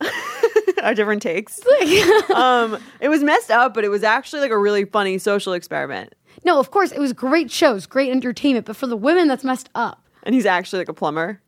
Our 0.84 0.94
different 0.94 1.22
takes. 1.22 1.60
um, 2.34 2.78
it 3.00 3.08
was 3.08 3.22
messed 3.24 3.50
up, 3.50 3.74
but 3.74 3.84
it 3.84 3.88
was 3.88 4.04
actually 4.04 4.40
like 4.40 4.50
a 4.52 4.58
really 4.58 4.84
funny 4.84 5.18
social 5.18 5.52
experiment. 5.52 6.14
No, 6.44 6.60
of 6.60 6.70
course 6.70 6.92
it 6.92 6.98
was 7.00 7.12
great 7.12 7.50
shows, 7.50 7.86
great 7.86 8.10
entertainment, 8.10 8.66
but 8.66 8.76
for 8.76 8.86
the 8.86 8.96
women, 8.96 9.26
that's 9.28 9.44
messed 9.44 9.70
up. 9.74 10.06
And 10.22 10.34
he's 10.34 10.46
actually 10.46 10.78
like 10.78 10.88
a 10.88 10.94
plumber, 10.94 11.40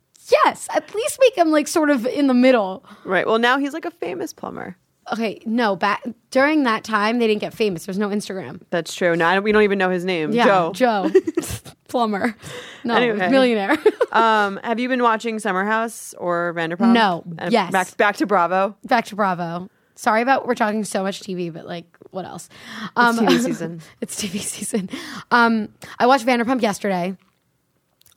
Yes, 0.44 0.66
at 0.74 0.92
least 0.94 1.18
make 1.20 1.36
him 1.36 1.50
like 1.50 1.68
sort 1.68 1.90
of 1.90 2.04
in 2.04 2.26
the 2.26 2.34
middle. 2.34 2.84
right? 3.04 3.26
Well, 3.26 3.38
now 3.38 3.58
he's 3.58 3.72
like 3.72 3.84
a 3.84 3.90
famous 3.90 4.32
plumber. 4.32 4.76
Okay, 5.12 5.40
no, 5.46 5.76
back 5.76 6.02
during 6.32 6.64
that 6.64 6.82
time 6.82 7.18
they 7.20 7.26
didn't 7.28 7.40
get 7.40 7.54
famous. 7.54 7.86
There's 7.86 7.98
no 7.98 8.08
Instagram. 8.08 8.60
That's 8.70 8.92
true. 8.94 9.14
Now 9.14 9.28
I 9.30 9.34
don't, 9.34 9.44
we 9.44 9.52
don't 9.52 9.62
even 9.62 9.78
know 9.78 9.90
his 9.90 10.04
name. 10.04 10.32
Yeah, 10.32 10.44
Joe. 10.46 10.72
Joe, 10.74 11.10
plumber. 11.88 12.36
No, 12.84 12.94
Anyway. 12.94 13.30
millionaire. 13.30 13.76
Um, 14.12 14.58
have 14.64 14.78
you 14.80 14.88
been 14.88 15.02
watching 15.02 15.38
Summer 15.40 15.64
House 15.64 16.14
or 16.16 16.54
Vanderpump? 16.56 16.92
No. 16.92 17.22
Uh, 17.38 17.48
Yes. 17.52 17.70
Back 17.70 17.96
back 17.98 18.16
to 18.16 18.26
Bravo. 18.26 18.74
Back 18.84 19.04
to 19.06 19.16
Bravo. 19.16 19.68
Sorry 19.94 20.22
about 20.22 20.46
we're 20.46 20.54
talking 20.54 20.84
so 20.84 21.02
much 21.02 21.20
TV, 21.20 21.52
but 21.52 21.66
like, 21.66 21.84
what 22.12 22.24
else? 22.24 22.48
Um, 22.96 23.18
TV 23.18 23.40
season. 23.44 23.82
it's 24.00 24.20
TV 24.22 24.40
season. 24.40 24.88
Um, 25.30 25.68
I 25.98 26.06
watched 26.06 26.24
Vanderpump 26.24 26.62
yesterday. 26.62 27.16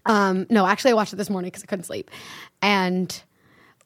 Um, 0.05 0.45
no, 0.49 0.65
actually, 0.65 0.91
I 0.91 0.93
watched 0.93 1.11
it 1.11 1.17
this 1.17 1.29
morning 1.29 1.49
because 1.49 1.63
I 1.63 1.65
couldn't 1.65 1.85
sleep. 1.85 2.09
And 2.61 3.21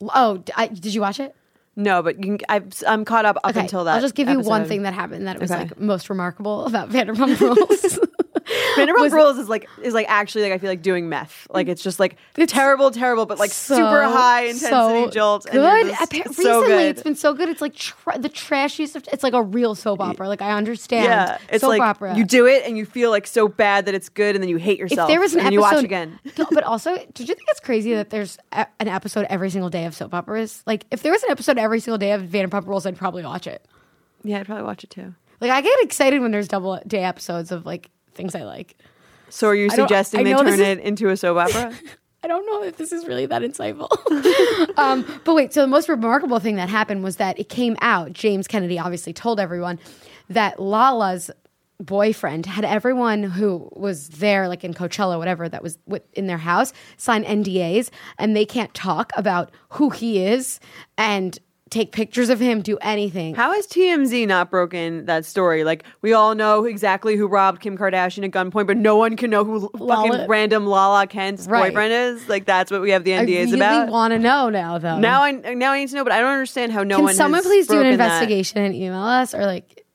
oh, 0.02 0.44
I, 0.56 0.68
did 0.68 0.94
you 0.94 1.02
watch 1.02 1.20
it? 1.20 1.36
No, 1.76 2.04
but 2.04 2.24
you 2.24 2.38
can, 2.38 2.46
I've, 2.50 2.72
I'm 2.88 3.04
caught 3.04 3.26
up 3.26 3.38
up 3.44 3.52
Okay, 3.52 3.62
until 3.62 3.84
that. 3.86 3.96
I'll 3.96 4.02
just 4.02 4.14
give 4.16 4.30
you 4.30 4.40
one 4.42 4.66
thing 4.66 4.84
that 4.84 4.94
happened 4.94 5.26
that 5.28 5.40
was 5.40 5.50
Okay. 5.52 5.62
like 5.64 5.80
most 5.80 6.10
remarkable 6.10 6.66
about 6.66 6.90
Vanderpump 6.90 7.40
Rules. 7.40 8.00
Vanderpump 8.76 9.00
was- 9.02 9.14
Rules 9.14 9.38
is 9.38 9.50
like 9.50 9.68
is 9.82 9.94
like 9.94 10.06
actually 10.10 10.44
like 10.44 10.54
I 10.54 10.58
feel 10.58 10.70
like 10.70 10.82
doing 10.82 11.10
meth. 11.10 11.48
Like 11.50 11.68
it's 11.68 11.82
just 11.84 12.00
like 12.00 12.18
It's 12.38 12.52
terrible, 12.54 12.92
terrible, 12.92 13.26
but 13.26 13.40
like 13.40 13.52
so, 13.52 13.76
super 13.76 14.04
high 14.04 14.44
intensity 14.44 14.70
so 14.70 15.10
jolt. 15.10 15.46
and 15.46 15.54
Good. 15.54 15.86
you're 15.86 15.90
just- 15.90 16.02
Appa- 16.02 16.18
Recently, 16.30 16.44
so 16.44 16.66
good. 16.66 16.82
it's 16.88 17.04
been 17.04 17.16
so 17.16 17.34
good. 17.34 17.50
It's 17.50 17.62
like 17.62 17.76
tr- 17.76 18.18
the 18.18 18.30
trashiest. 18.30 18.96
Of, 18.96 19.06
it's 19.12 19.24
like 19.24 19.34
a 19.34 19.42
real 19.42 19.76
soap 19.76 20.00
opera. 20.02 20.28
Like 20.28 20.42
I 20.42 20.52
understand. 20.52 21.06
yeah, 21.06 21.38
it's 21.50 21.62
soap 21.62 21.70
like 21.70 21.82
opera. 21.82 22.16
you 22.18 22.26
do 22.26 22.46
it 22.46 22.64
and 22.66 22.78
you 22.78 22.86
feel 22.86 23.10
like 23.10 23.28
so 23.28 23.48
bad 23.48 23.86
that 23.86 23.94
it's 23.96 24.10
good, 24.10 24.36
and 24.36 24.42
then 24.44 24.50
you 24.50 24.58
hate 24.58 24.80
yourself. 24.80 25.10
if 25.10 25.14
there 25.14 25.20
was 25.20 25.34
an 25.34 25.40
and 25.40 25.48
episode, 25.48 25.54
you 25.56 25.62
watch 25.62 25.84
again. 25.84 26.20
But 26.52 26.64
also, 26.64 26.96
did 27.14 27.28
you 27.30 27.36
think 27.36 27.48
it's 27.50 27.60
crazy 27.60 27.94
that 27.96 28.10
there's 28.10 28.38
a, 28.52 28.68
an 28.80 28.88
episode 28.88 29.26
every 29.30 29.50
single 29.50 29.70
day 29.70 29.86
of 29.86 29.96
soap 29.96 30.14
operas? 30.14 30.62
Like, 30.66 30.86
if 30.92 31.02
there 31.04 31.12
was 31.12 31.24
an 31.24 31.32
episode 31.32 31.58
every 31.58 31.80
single 31.80 31.98
day 31.98 32.12
of 32.12 32.22
Vanderpump 32.22 32.68
Rules, 32.68 32.86
I'd 32.86 32.96
probably 32.98 33.24
watch 33.24 33.48
it. 33.48 33.66
Yeah, 34.24 34.40
I'd 34.40 34.46
probably 34.46 34.64
watch 34.66 34.84
it 34.84 34.90
too. 34.90 35.14
Like, 35.42 35.52
I 35.52 35.62
get 35.62 35.78
excited 35.82 36.22
when 36.22 36.32
there's 36.32 36.48
double 36.48 36.80
day 36.88 37.04
episodes 37.04 37.52
of 37.52 37.66
like 37.66 37.90
things 38.14 38.36
I 38.36 38.44
like. 38.44 38.78
So 39.30 39.48
are 39.48 39.56
you 39.56 39.70
I 39.72 39.76
suggesting 39.76 40.24
they 40.24 40.34
turn 40.34 40.48
is- 40.48 40.60
it 40.60 40.80
into 40.80 41.10
a 41.10 41.18
soap 41.18 41.38
opera? 41.38 41.74
I 42.24 42.28
don't 42.28 42.46
know 42.46 42.64
if 42.64 42.78
this 42.78 42.94
is 42.94 43.06
really 43.06 43.26
that 43.26 43.42
insightful. 43.42 43.90
um, 44.78 45.06
but 45.26 45.34
wait, 45.34 45.54
so 45.54 45.60
the 45.60 45.68
most 45.68 45.90
remarkable 45.90 46.40
thing 46.40 46.56
that 46.56 46.70
happened 46.70 47.04
was 47.04 47.18
that 47.18 47.38
it 47.38 47.50
came 47.50 47.76
out. 47.82 48.14
James 48.14 48.48
Kennedy 48.48 48.80
obviously 48.80 49.12
told 49.12 49.42
everyone 49.42 49.78
that 50.30 50.58
Lala's 50.58 51.30
boyfriend 51.82 52.46
had 52.46 52.64
everyone 52.64 53.24
who 53.24 53.70
was 53.74 54.08
there, 54.10 54.48
like 54.48 54.64
in 54.64 54.74
Coachella, 54.74 55.18
whatever, 55.18 55.50
that 55.50 55.62
was 55.62 55.78
in 56.14 56.28
their 56.28 56.38
house, 56.38 56.72
sign 56.96 57.26
NDAs, 57.26 57.90
and 58.18 58.38
they 58.38 58.46
can't 58.46 58.74
talk 58.74 59.12
about 59.18 59.52
who 59.70 59.90
he 59.90 60.24
is 60.24 60.62
and 60.98 61.38
take 61.74 61.92
pictures 61.92 62.30
of 62.30 62.40
him, 62.40 62.62
do 62.62 62.78
anything. 62.82 63.36
How 63.36 63.52
has 63.54 63.68
TMZ 63.68 64.28
not 64.28 64.50
broken 64.52 65.06
that 65.08 65.26
story? 65.26 65.64
Like 65.64 65.84
we 66.02 66.14
all 66.14 66.36
know 66.36 66.66
exactly 66.66 67.16
who 67.16 67.28
robbed 67.28 67.60
Kim 67.62 67.78
Kardashian 67.78 68.24
at 68.24 68.32
gunpoint, 68.32 68.68
but 68.68 68.78
no 68.78 68.96
one 68.96 69.18
can 69.18 69.30
know 69.30 69.44
who 69.44 69.70
Lala- 69.74 70.08
fucking 70.10 70.28
random 70.30 70.66
Lala 70.68 71.08
Kent's 71.08 71.48
Right. 71.48 71.70
boyfriend 71.70 71.92
is. 71.94 72.30
Like 72.30 72.46
that's 72.46 72.72
what 72.72 72.82
we 72.82 72.92
have 72.92 73.04
the 73.04 73.16
I 73.16 73.26
NDAs 73.26 73.46
really 73.46 73.56
about. 73.56 73.90
want 73.90 74.12
to 74.14 74.20
know 74.20 74.50
now, 74.50 74.78
though. 74.78 75.00
now 75.00 75.24
I 75.24 75.32
now 75.32 75.72
I 75.74 75.80
need 75.80 75.90
to 75.90 75.96
know, 75.96 76.04
but 76.04 76.14
I 76.14 76.20
don't 76.20 76.32
understand 76.32 76.72
how 76.72 76.84
no 76.84 76.96
one 76.98 77.00
can 77.00 77.04
one. 77.06 77.16
someone 77.16 77.42
please 77.44 77.68
do 77.68 77.74
an 77.76 77.82
broken 77.82 77.98
that. 77.98 78.06
investigation 78.06 78.60
and 78.64 78.76
email 78.76 79.02
us, 79.04 79.34
or 79.34 79.46
like 79.46 79.86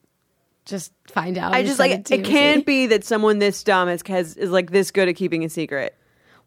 just 0.66 0.92
find 1.06 1.38
out? 1.38 1.54
I 1.54 1.62
just 1.62 1.78
like 1.78 2.04
to 2.06 2.14
it 2.14 2.24
can't 2.24 2.66
be 2.66 2.86
that 2.88 3.04
someone 3.04 3.38
this 3.38 3.62
dumb 3.64 3.88
is 3.88 4.02
has, 4.06 4.36
is 4.36 4.50
like 4.50 4.70
this 4.70 4.90
good 4.90 5.08
at 5.08 5.16
keeping 5.16 5.44
a 5.44 5.48
secret. 5.48 5.94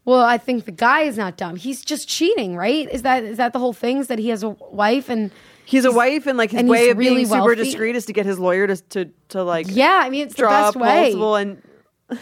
Well, 0.03 0.21
I 0.23 0.37
think 0.37 0.65
the 0.65 0.71
guy 0.71 1.01
is 1.01 1.17
not 1.17 1.37
dumb. 1.37 1.55
He's 1.55 1.83
just 1.83 2.07
cheating, 2.07 2.55
right? 2.55 2.89
Is 2.91 3.03
that 3.03 3.23
is 3.23 3.37
that 3.37 3.53
the 3.53 3.59
whole 3.59 3.73
thing? 3.73 3.97
Is 3.97 4.07
that 4.07 4.19
he 4.19 4.29
has 4.29 4.43
a 4.43 4.49
wife 4.49 5.09
and 5.09 5.31
He's, 5.63 5.85
a 5.85 5.91
wife, 5.91 6.27
and 6.27 6.37
like 6.37 6.51
his 6.51 6.59
and 6.61 6.69
way 6.69 6.83
he's 6.85 6.91
of 6.91 6.97
being 6.97 7.25
super 7.25 7.45
wealthy. 7.45 7.63
discreet 7.63 7.95
is 7.95 8.05
to 8.07 8.13
get 8.13 8.25
his 8.25 8.39
lawyer 8.39 8.67
to 8.67 8.75
to, 8.75 9.05
to 9.29 9.43
like 9.43 9.67
yeah, 9.69 10.01
I 10.03 10.09
mean 10.09 10.25
it's 10.25 10.35
the 10.35 10.43
best 10.43 10.75
way. 10.75 11.13
and 11.13 11.61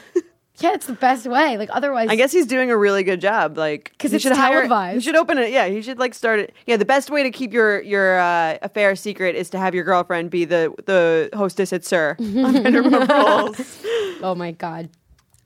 Yeah, 0.62 0.74
it's 0.74 0.88
the 0.88 0.94
best 0.94 1.26
way. 1.26 1.58
Like 1.58 1.70
otherwise, 1.72 2.10
I 2.10 2.16
guess 2.16 2.32
he's 2.34 2.46
doing 2.46 2.70
a 2.70 2.78
really 2.78 3.04
good 3.04 3.22
job. 3.22 3.58
Like 3.58 3.92
because 3.92 4.14
it's 4.14 4.24
should 4.24 4.34
hire. 4.36 4.64
He 4.64 4.68
televised. 4.68 5.06
should 5.06 5.16
open 5.16 5.38
it. 5.38 5.52
Yeah, 5.52 5.68
he 5.68 5.82
should 5.82 5.98
like 5.98 6.14
start 6.14 6.40
it. 6.40 6.54
Yeah, 6.66 6.76
the 6.78 6.86
best 6.86 7.10
way 7.10 7.24
to 7.24 7.32
keep 7.32 7.54
your 7.54 7.82
your 7.82 8.20
uh, 8.20 8.58
affair 8.62 8.96
secret 8.96 9.36
is 9.36 9.50
to 9.52 9.58
have 9.58 9.74
your 9.74 9.86
girlfriend 9.86 10.32
be 10.32 10.46
the 10.46 10.74
the 10.86 11.30
hostess 11.34 11.72
at 11.72 11.86
SUR 11.86 12.18
on 12.20 12.26
Vanderpump 12.26 13.08
Rules. 13.08 13.84
Oh 14.22 14.36
my 14.36 14.52
god! 14.52 14.90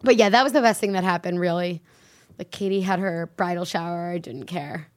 But 0.02 0.16
yeah, 0.16 0.30
that 0.30 0.44
was 0.44 0.54
the 0.54 0.62
best 0.62 0.82
thing 0.82 0.94
that 0.94 1.04
happened. 1.04 1.40
Really, 1.40 1.82
like 2.38 2.52
Katie 2.52 2.82
had 2.82 3.00
her 3.00 3.32
bridal 3.36 3.66
shower. 3.66 4.12
I 4.12 4.18
didn't 4.18 4.46
care. 4.46 4.88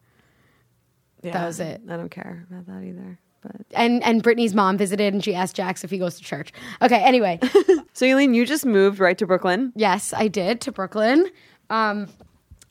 Yeah, 1.23 1.47
was 1.47 1.61
it. 1.61 1.81
I 1.89 1.97
don't 1.97 2.11
care 2.11 2.47
about 2.51 2.67
that 2.67 2.83
either. 2.85 3.19
But 3.43 3.53
And 3.73 4.03
and 4.05 4.23
Brittany's 4.23 4.55
mom 4.55 4.77
visited, 4.79 5.13
and 5.15 5.23
she 5.25 5.35
asked 5.35 5.57
Jax 5.57 5.83
if 5.85 5.91
he 5.91 5.99
goes 5.99 6.17
to 6.17 6.23
church. 6.23 6.53
Okay. 6.83 7.03
Anyway, 7.03 7.41
so, 7.93 8.07
Aleen, 8.07 8.35
you 8.35 8.47
just 8.47 8.65
moved 8.67 8.99
right 9.01 9.17
to 9.19 9.27
Brooklyn. 9.27 9.73
yes, 9.75 10.13
I 10.17 10.29
did 10.29 10.61
to 10.63 10.73
Brooklyn. 10.73 11.27
Um, 11.71 12.09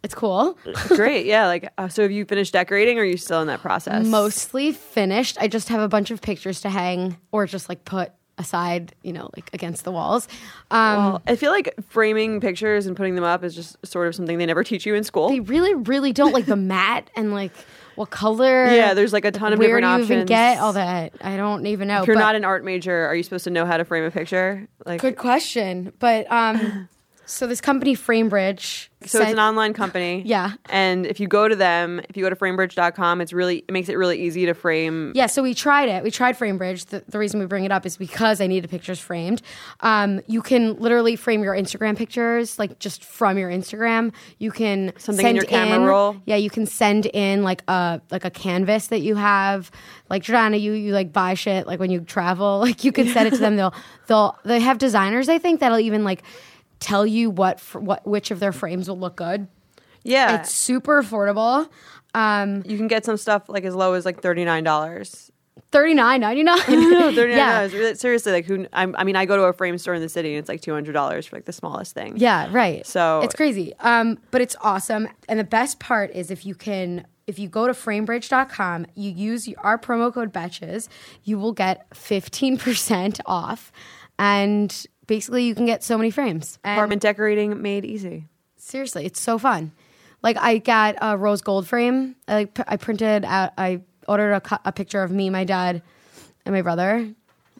it's 0.03 0.15
cool. 0.15 0.57
Great. 0.89 1.25
Yeah. 1.25 1.47
Like, 1.47 1.71
uh, 1.77 1.87
so 1.87 2.03
have 2.03 2.11
you 2.11 2.25
finished 2.25 2.53
decorating, 2.53 2.97
or 2.97 3.01
are 3.01 3.05
you 3.05 3.17
still 3.17 3.41
in 3.41 3.47
that 3.47 3.61
process? 3.61 4.05
Mostly 4.05 4.71
finished. 4.71 5.37
I 5.41 5.47
just 5.47 5.69
have 5.69 5.81
a 5.81 5.87
bunch 5.87 6.11
of 6.11 6.21
pictures 6.21 6.61
to 6.61 6.69
hang, 6.69 7.17
or 7.31 7.45
just 7.47 7.67
like 7.69 7.83
put 7.85 8.11
aside, 8.37 8.93
you 9.01 9.13
know, 9.13 9.29
like 9.35 9.49
against 9.53 9.83
the 9.85 9.91
walls. 9.91 10.27
Um, 10.71 10.97
Well, 10.97 11.21
I 11.27 11.35
feel 11.35 11.51
like 11.51 11.73
framing 11.89 12.41
pictures 12.41 12.85
and 12.85 12.95
putting 12.97 13.15
them 13.15 13.23
up 13.23 13.43
is 13.43 13.55
just 13.55 13.77
sort 13.85 14.07
of 14.07 14.15
something 14.15 14.37
they 14.37 14.45
never 14.45 14.63
teach 14.63 14.85
you 14.85 14.93
in 14.95 15.03
school. 15.03 15.29
they 15.29 15.39
really, 15.39 15.73
really 15.73 16.11
don't 16.13 16.33
like 16.33 16.45
the 16.45 16.55
mat 16.55 17.09
and 17.15 17.33
like 17.33 17.51
what 17.95 18.09
color. 18.09 18.65
Yeah, 18.75 18.93
there's, 18.93 19.13
like, 19.13 19.23
a 19.23 19.31
ton 19.31 19.53
of 19.53 19.59
where 19.59 19.67
different 19.79 19.85
do 19.85 19.89
you 19.89 19.95
even 20.03 20.17
options. 20.23 20.27
get 20.29 20.57
all 20.59 20.73
that? 20.73 21.13
I 21.21 21.37
don't 21.37 21.65
even 21.65 21.87
know. 21.87 22.01
if 22.01 22.07
you're 22.07 22.15
but- 22.17 22.19
not 22.21 22.35
an 22.35 22.43
art 22.43 22.65
major, 22.65 23.05
are 23.07 23.15
you 23.15 23.23
supposed 23.23 23.45
to 23.45 23.49
know 23.51 23.65
how 23.65 23.77
to 23.77 23.85
frame 23.85 24.03
a 24.03 24.11
picture? 24.11 24.67
Like, 24.85 24.99
Good 24.99 25.15
question. 25.15 25.93
But 25.99 26.29
um, 26.29 26.89
so 27.25 27.47
this 27.47 27.61
company 27.61 27.95
Framebridge. 27.95 28.89
So 29.05 29.21
it's 29.21 29.31
an 29.31 29.39
online 29.39 29.73
company. 29.73 30.23
Yeah. 30.35 30.53
And 30.69 31.05
if 31.05 31.19
you 31.19 31.27
go 31.27 31.47
to 31.47 31.55
them, 31.55 32.01
if 32.09 32.17
you 32.17 32.23
go 32.23 32.29
to 32.29 32.35
framebridge.com, 32.35 33.21
it's 33.21 33.31
really 33.31 33.57
it 33.57 33.71
makes 33.71 33.89
it 33.89 33.95
really 33.95 34.19
easy 34.21 34.45
to 34.47 34.53
frame. 34.53 35.11
Yeah, 35.13 35.27
so 35.27 35.43
we 35.43 35.53
tried 35.53 35.87
it. 35.87 36.03
We 36.03 36.09
tried 36.09 36.37
Framebridge. 36.37 36.87
The, 36.87 37.03
the 37.07 37.19
reason 37.19 37.39
we 37.39 37.45
bring 37.45 37.63
it 37.63 37.71
up 37.71 37.85
is 37.85 37.95
because 37.97 38.41
I 38.41 38.47
needed 38.47 38.69
pictures 38.69 38.99
framed. 38.99 39.41
Um, 39.81 40.21
you 40.27 40.41
can 40.41 40.75
literally 40.77 41.15
frame 41.15 41.43
your 41.43 41.53
Instagram 41.53 41.95
pictures, 41.95 42.57
like 42.57 42.79
just 42.79 43.03
from 43.03 43.37
your 43.37 43.49
Instagram. 43.51 44.13
You 44.39 44.51
can 44.51 44.93
Something 44.97 45.25
in 45.25 45.27
send 45.27 45.35
your 45.35 45.45
camera 45.45 45.87
roll? 45.87 46.15
Yeah, 46.25 46.37
you 46.37 46.49
can 46.49 46.65
send 46.65 47.05
in 47.07 47.43
like 47.43 47.63
a 47.67 48.01
like 48.09 48.25
a 48.25 48.31
canvas 48.31 48.87
that 48.87 49.01
you 49.01 49.15
have. 49.15 49.69
Like 50.09 50.23
Jordana, 50.23 50.59
you 50.59 50.73
you 50.73 50.93
like 50.93 51.13
buy 51.13 51.35
shit 51.35 51.67
like 51.67 51.79
when 51.79 51.91
you 51.91 52.01
travel. 52.01 52.59
Like 52.65 52.83
you 52.83 52.91
can 52.91 53.07
send 53.07 53.27
it 53.27 53.31
to 53.31 53.37
them. 53.37 53.55
They'll 53.57 53.73
they'll 54.07 54.37
they 54.43 54.59
have 54.59 54.79
designers. 54.79 55.29
I 55.29 55.37
think 55.37 55.59
that'll 55.59 55.79
even 55.79 56.03
like 56.03 56.23
tell 56.79 57.05
you 57.05 57.29
what 57.29 57.59
fr- 57.59 57.79
what 57.79 58.05
which 58.07 58.31
of 58.31 58.39
their 58.39 58.51
frames 58.51 58.87
will 58.89 58.99
look 58.99 59.15
good. 59.15 59.47
Yeah. 60.03 60.39
It's 60.39 60.51
super 60.51 61.01
affordable. 61.01 61.67
Um, 62.13 62.63
you 62.65 62.77
can 62.77 62.87
get 62.87 63.03
some 63.05 63.17
stuff 63.17 63.49
like 63.49 63.63
as 63.65 63.73
low 63.75 63.93
as 63.93 64.05
like 64.05 64.21
$39. 64.21 65.31
thirty 65.71 65.93
nine 65.93 66.21
ninety 66.21 66.43
nine. 66.43 66.57
No, 66.69 67.11
$39. 67.11 67.15
Yeah. 67.35 67.61
Really- 67.63 67.95
Seriously, 67.95 68.31
like 68.31 68.45
who 68.45 68.67
I'm, 68.71 68.95
I 68.97 69.03
mean, 69.03 69.15
I 69.15 69.25
go 69.25 69.35
to 69.35 69.43
a 69.43 69.53
frame 69.53 69.77
store 69.77 69.95
in 69.95 70.01
the 70.01 70.09
city 70.09 70.29
and 70.35 70.39
it's 70.39 70.47
like 70.49 70.61
$200 70.61 71.27
for 71.27 71.35
like 71.35 71.45
the 71.45 71.51
smallest 71.53 71.93
thing. 71.93 72.13
Yeah, 72.17 72.47
right. 72.51 72.85
So- 72.85 73.21
it's 73.21 73.35
crazy. 73.35 73.73
Um, 73.79 74.19
but 74.31 74.41
it's 74.41 74.55
awesome. 74.61 75.07
And 75.27 75.39
the 75.39 75.43
best 75.43 75.79
part 75.79 76.11
is 76.11 76.29
if 76.31 76.45
you 76.45 76.55
can 76.55 77.07
if 77.27 77.39
you 77.39 77.49
go 77.49 77.65
to 77.65 77.73
framebridge.com, 77.73 78.85
you 78.93 79.09
use 79.09 79.49
our 79.57 79.79
promo 79.79 80.13
code 80.13 80.31
Betches, 80.31 80.87
you 81.23 81.39
will 81.39 81.53
get 81.53 81.89
15% 81.89 83.19
off. 83.25 83.71
And 84.19 84.85
basically 85.07 85.43
you 85.45 85.55
can 85.55 85.65
get 85.65 85.83
so 85.83 85.97
many 85.97 86.11
frames. 86.11 86.59
And 86.63 86.77
Apartment 86.77 87.01
decorating 87.01 87.61
made 87.61 87.85
easy. 87.85 88.25
seriously, 88.57 89.05
it's 89.05 89.19
so 89.19 89.37
fun. 89.37 89.71
Like 90.23 90.37
I 90.37 90.57
got 90.57 90.95
a 91.01 91.17
rose 91.17 91.41
gold 91.41 91.67
frame. 91.67 92.15
I 92.27 92.33
like 92.33 92.53
p- 92.55 92.63
I 92.67 92.77
printed 92.77 93.25
out 93.25 93.53
I 93.57 93.81
ordered 94.07 94.33
a, 94.33 94.41
cu- 94.41 94.57
a 94.65 94.71
picture 94.71 95.03
of 95.03 95.11
me, 95.11 95.29
my 95.29 95.43
dad, 95.43 95.81
and 96.45 96.53
my 96.55 96.61
brother. 96.61 97.07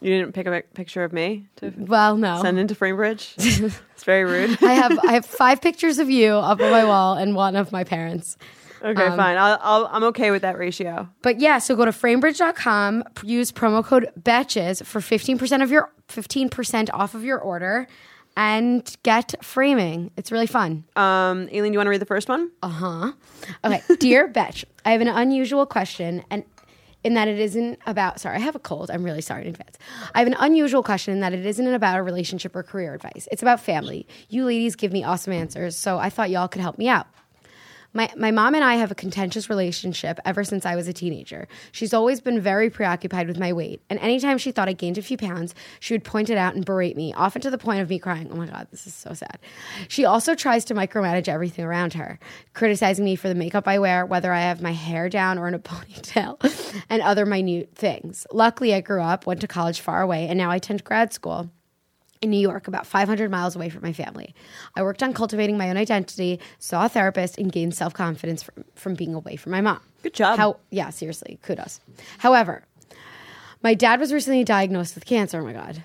You 0.01 0.09
didn't 0.11 0.33
pick 0.33 0.45
a 0.47 0.51
pic- 0.51 0.73
picture 0.73 1.03
of 1.03 1.13
me 1.13 1.47
to 1.57 1.73
Well, 1.77 2.17
no. 2.17 2.41
send 2.41 2.59
into 2.59 2.75
Framebridge? 2.75 3.33
it's 3.95 4.03
very 4.03 4.25
rude. 4.25 4.61
I 4.63 4.73
have 4.73 4.97
I 5.05 5.13
have 5.17 5.25
five 5.25 5.61
pictures 5.61 5.99
of 5.99 6.09
you 6.09 6.33
up 6.33 6.59
on 6.59 6.69
my 6.71 6.85
wall 6.85 7.13
and 7.15 7.35
one 7.35 7.55
of 7.55 7.71
my 7.71 7.83
parents. 7.83 8.37
Okay, 8.85 9.03
Um, 9.07 9.17
fine. 9.17 9.37
I'll, 9.37 9.57
I'll, 9.61 9.89
I'm 9.91 10.03
okay 10.05 10.29
with 10.31 10.43
that 10.43 10.57
ratio. 10.57 11.09
But 11.23 11.39
yeah, 11.39 11.57
so 11.57 11.75
go 11.75 11.85
to 11.85 11.91
framebridge.com, 11.91 13.03
use 13.23 13.51
promo 13.51 13.83
code 13.83 14.09
BETCHES 14.21 14.85
for 14.85 14.99
15% 15.01 15.63
of 15.63 15.71
your 15.71 15.91
15% 16.09 16.89
off 16.93 17.15
of 17.15 17.23
your 17.23 17.39
order 17.39 17.87
and 18.37 18.95
get 19.03 19.33
framing. 19.43 20.11
It's 20.17 20.31
really 20.31 20.45
fun. 20.47 20.83
Um, 20.95 21.47
Aleen, 21.51 21.67
do 21.67 21.71
you 21.71 21.77
want 21.79 21.87
to 21.87 21.89
read 21.89 22.01
the 22.01 22.05
first 22.05 22.29
one? 22.29 22.51
Uh-huh. 22.61 23.11
Okay, 23.63 23.81
dear 23.99 24.27
Betch, 24.27 24.65
I 24.85 24.91
have 24.91 25.01
an 25.01 25.07
unusual 25.07 25.65
question 25.65 26.23
and 26.29 26.43
in 27.03 27.13
that 27.13 27.27
it 27.27 27.39
isn't 27.39 27.79
about 27.85 28.19
sorry, 28.19 28.35
I 28.37 28.39
have 28.39 28.55
a 28.55 28.59
cold. 28.59 28.89
I'm 28.89 29.03
really 29.03 29.21
sorry 29.21 29.43
in 29.43 29.49
advance. 29.49 29.77
I 30.15 30.19
have 30.19 30.27
an 30.27 30.35
unusual 30.39 30.81
question 30.83 31.13
in 31.13 31.19
that 31.21 31.33
it 31.33 31.45
isn't 31.45 31.67
about 31.73 31.99
a 31.99 32.03
relationship 32.03 32.55
or 32.55 32.63
career 32.63 32.93
advice. 32.95 33.27
It's 33.31 33.43
about 33.43 33.59
family. 33.61 34.07
You 34.29 34.43
ladies 34.45 34.75
give 34.75 34.91
me 34.91 35.03
awesome 35.03 35.31
answers, 35.31 35.75
so 35.77 35.99
I 35.99 36.09
thought 36.09 36.29
y'all 36.31 36.47
could 36.47 36.61
help 36.61 36.77
me 36.79 36.87
out. 36.89 37.05
My, 37.95 38.11
my 38.17 38.29
mom 38.29 38.55
and 38.55 38.63
I 38.63 38.75
have 38.75 38.91
a 38.91 38.95
contentious 38.95 39.49
relationship 39.49 40.19
ever 40.25 40.43
since 40.43 40.65
I 40.65 40.75
was 40.75 40.89
a 40.89 40.93
teenager. 40.93 41.47
She's 41.71 41.93
always 41.93 42.19
been 42.19 42.41
very 42.41 42.69
preoccupied 42.69 43.29
with 43.29 43.39
my 43.39 43.53
weight, 43.53 43.81
and 43.89 43.97
anytime 43.99 44.37
she 44.37 44.51
thought 44.51 44.67
I 44.67 44.73
gained 44.73 44.97
a 44.97 45.01
few 45.01 45.15
pounds, 45.15 45.55
she 45.79 45.93
would 45.93 46.03
point 46.03 46.29
it 46.29 46.37
out 46.37 46.55
and 46.55 46.65
berate 46.65 46.97
me, 46.97 47.13
often 47.13 47.41
to 47.43 47.49
the 47.49 47.57
point 47.57 47.79
of 47.79 47.89
me 47.89 47.97
crying. 47.97 48.29
Oh 48.29 48.35
my 48.35 48.47
God, 48.47 48.67
this 48.69 48.85
is 48.85 48.93
so 48.93 49.13
sad. 49.13 49.39
She 49.87 50.03
also 50.03 50.35
tries 50.35 50.65
to 50.65 50.75
micromanage 50.75 51.29
everything 51.29 51.63
around 51.63 51.93
her, 51.93 52.19
criticizing 52.53 53.05
me 53.05 53.15
for 53.15 53.29
the 53.29 53.35
makeup 53.35 53.65
I 53.65 53.79
wear, 53.79 54.05
whether 54.05 54.33
I 54.33 54.41
have 54.41 54.61
my 54.61 54.73
hair 54.73 55.07
down 55.07 55.37
or 55.37 55.47
in 55.47 55.53
a 55.53 55.59
ponytail, 55.65 56.83
and 56.89 57.01
other 57.01 57.25
minute 57.25 57.75
things. 57.75 58.27
Luckily, 58.33 58.73
I 58.73 58.81
grew 58.81 59.01
up, 59.01 59.25
went 59.25 59.39
to 59.39 59.47
college 59.47 59.79
far 59.79 60.01
away, 60.01 60.27
and 60.27 60.37
now 60.37 60.51
I 60.51 60.57
attend 60.57 60.83
grad 60.83 61.13
school 61.13 61.49
in 62.21 62.29
New 62.29 62.39
York, 62.39 62.67
about 62.67 62.87
500 62.87 63.29
miles 63.29 63.55
away 63.55 63.69
from 63.69 63.81
my 63.81 63.93
family. 63.93 64.33
I 64.75 64.83
worked 64.83 65.03
on 65.03 65.13
cultivating 65.13 65.57
my 65.57 65.69
own 65.69 65.77
identity, 65.77 66.39
saw 66.59 66.85
a 66.85 66.89
therapist, 66.89 67.37
and 67.37 67.51
gained 67.51 67.75
self 67.75 67.93
confidence 67.93 68.43
from, 68.43 68.65
from 68.75 68.95
being 68.95 69.13
away 69.13 69.35
from 69.35 69.51
my 69.51 69.61
mom. 69.61 69.79
Good 70.03 70.13
job. 70.13 70.37
How, 70.37 70.57
yeah, 70.69 70.89
seriously, 70.89 71.39
kudos. 71.43 71.79
However, 72.19 72.63
my 73.61 73.73
dad 73.73 73.99
was 73.99 74.13
recently 74.13 74.43
diagnosed 74.43 74.95
with 74.95 75.05
cancer. 75.05 75.41
Oh 75.41 75.45
my 75.45 75.53
God. 75.53 75.83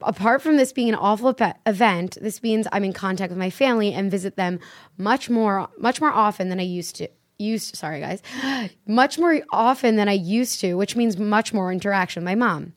Apart 0.00 0.42
from 0.42 0.56
this 0.56 0.72
being 0.72 0.88
an 0.88 0.96
awful 0.96 1.36
event, 1.64 2.18
this 2.20 2.42
means 2.42 2.66
I'm 2.72 2.82
in 2.82 2.92
contact 2.92 3.30
with 3.30 3.38
my 3.38 3.50
family 3.50 3.92
and 3.92 4.10
visit 4.10 4.34
them 4.34 4.58
much 4.98 5.30
more, 5.30 5.68
much 5.78 6.00
more 6.00 6.10
often 6.10 6.48
than 6.48 6.58
I 6.58 6.64
used 6.64 6.96
to. 6.96 7.08
Used, 7.38 7.76
sorry 7.76 8.00
guys, 8.00 8.22
much 8.86 9.18
more 9.18 9.40
often 9.50 9.96
than 9.96 10.08
I 10.08 10.12
used 10.12 10.60
to, 10.60 10.74
which 10.74 10.96
means 10.96 11.16
much 11.16 11.52
more 11.52 11.72
interaction 11.72 12.22
with 12.22 12.26
my 12.26 12.34
mom. 12.34 12.74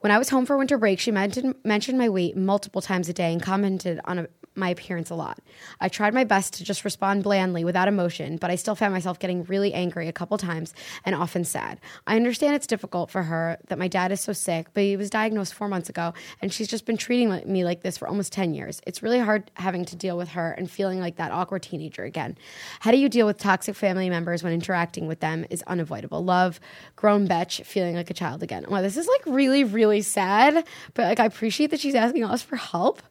When 0.00 0.10
I 0.10 0.18
was 0.18 0.28
home 0.28 0.44
for 0.44 0.58
winter 0.58 0.76
break, 0.76 0.98
she 0.98 1.10
mentioned, 1.10 1.54
mentioned 1.64 1.98
my 1.98 2.08
weight 2.08 2.36
multiple 2.36 2.82
times 2.82 3.08
a 3.08 3.12
day 3.12 3.32
and 3.32 3.42
commented 3.42 4.00
on 4.04 4.18
a, 4.18 4.26
my 4.54 4.68
appearance 4.68 5.10
a 5.10 5.14
lot. 5.14 5.38
I 5.80 5.88
tried 5.88 6.14
my 6.14 6.24
best 6.24 6.54
to 6.54 6.64
just 6.64 6.84
respond 6.84 7.22
blandly 7.22 7.64
without 7.64 7.88
emotion, 7.88 8.36
but 8.36 8.50
I 8.50 8.56
still 8.56 8.74
found 8.74 8.92
myself 8.92 9.18
getting 9.18 9.44
really 9.44 9.72
angry 9.72 10.08
a 10.08 10.12
couple 10.12 10.36
times 10.38 10.74
and 11.04 11.14
often 11.14 11.44
sad. 11.44 11.80
I 12.06 12.16
understand 12.16 12.54
it's 12.54 12.66
difficult 12.66 13.10
for 13.10 13.22
her 13.22 13.58
that 13.68 13.78
my 13.78 13.88
dad 13.88 14.12
is 14.12 14.20
so 14.20 14.32
sick, 14.32 14.68
but 14.74 14.82
he 14.82 14.96
was 14.96 15.10
diagnosed 15.10 15.54
four 15.54 15.68
months 15.68 15.88
ago, 15.88 16.12
and 16.40 16.52
she's 16.52 16.68
just 16.68 16.84
been 16.84 16.96
treating 16.96 17.30
me 17.50 17.64
like 17.64 17.82
this 17.82 17.96
for 17.96 18.08
almost 18.08 18.32
10 18.32 18.54
years. 18.54 18.80
It's 18.86 19.02
really 19.02 19.18
hard 19.18 19.50
having 19.54 19.84
to 19.86 19.96
deal 19.96 20.16
with 20.16 20.30
her 20.30 20.52
and 20.52 20.70
feeling 20.70 21.00
like 21.00 21.16
that 21.16 21.32
awkward 21.32 21.62
teenager 21.62 22.04
again. 22.04 22.36
How 22.80 22.90
do 22.90 22.98
you 22.98 23.08
deal 23.08 23.26
with 23.26 23.38
toxic 23.38 23.74
family 23.74 24.10
members 24.10 24.42
when 24.42 24.52
interacting 24.52 25.06
with 25.06 25.20
them 25.20 25.46
is 25.50 25.62
unavoidable? 25.62 26.24
Love, 26.24 26.60
grown 26.96 27.26
bitch, 27.26 27.64
feeling 27.64 27.94
like 27.94 28.10
a 28.10 28.14
child 28.14 28.42
again. 28.42 28.66
Wow, 28.68 28.82
this 28.82 28.96
is 28.96 29.06
like 29.06 29.34
really, 29.34 29.64
really 29.64 30.02
sad, 30.02 30.64
but 30.94 31.06
like 31.06 31.20
I 31.20 31.24
appreciate 31.24 31.70
that 31.70 31.80
she's 31.80 31.94
asking 31.94 32.24
us 32.24 32.42
for 32.42 32.56
help. 32.56 33.02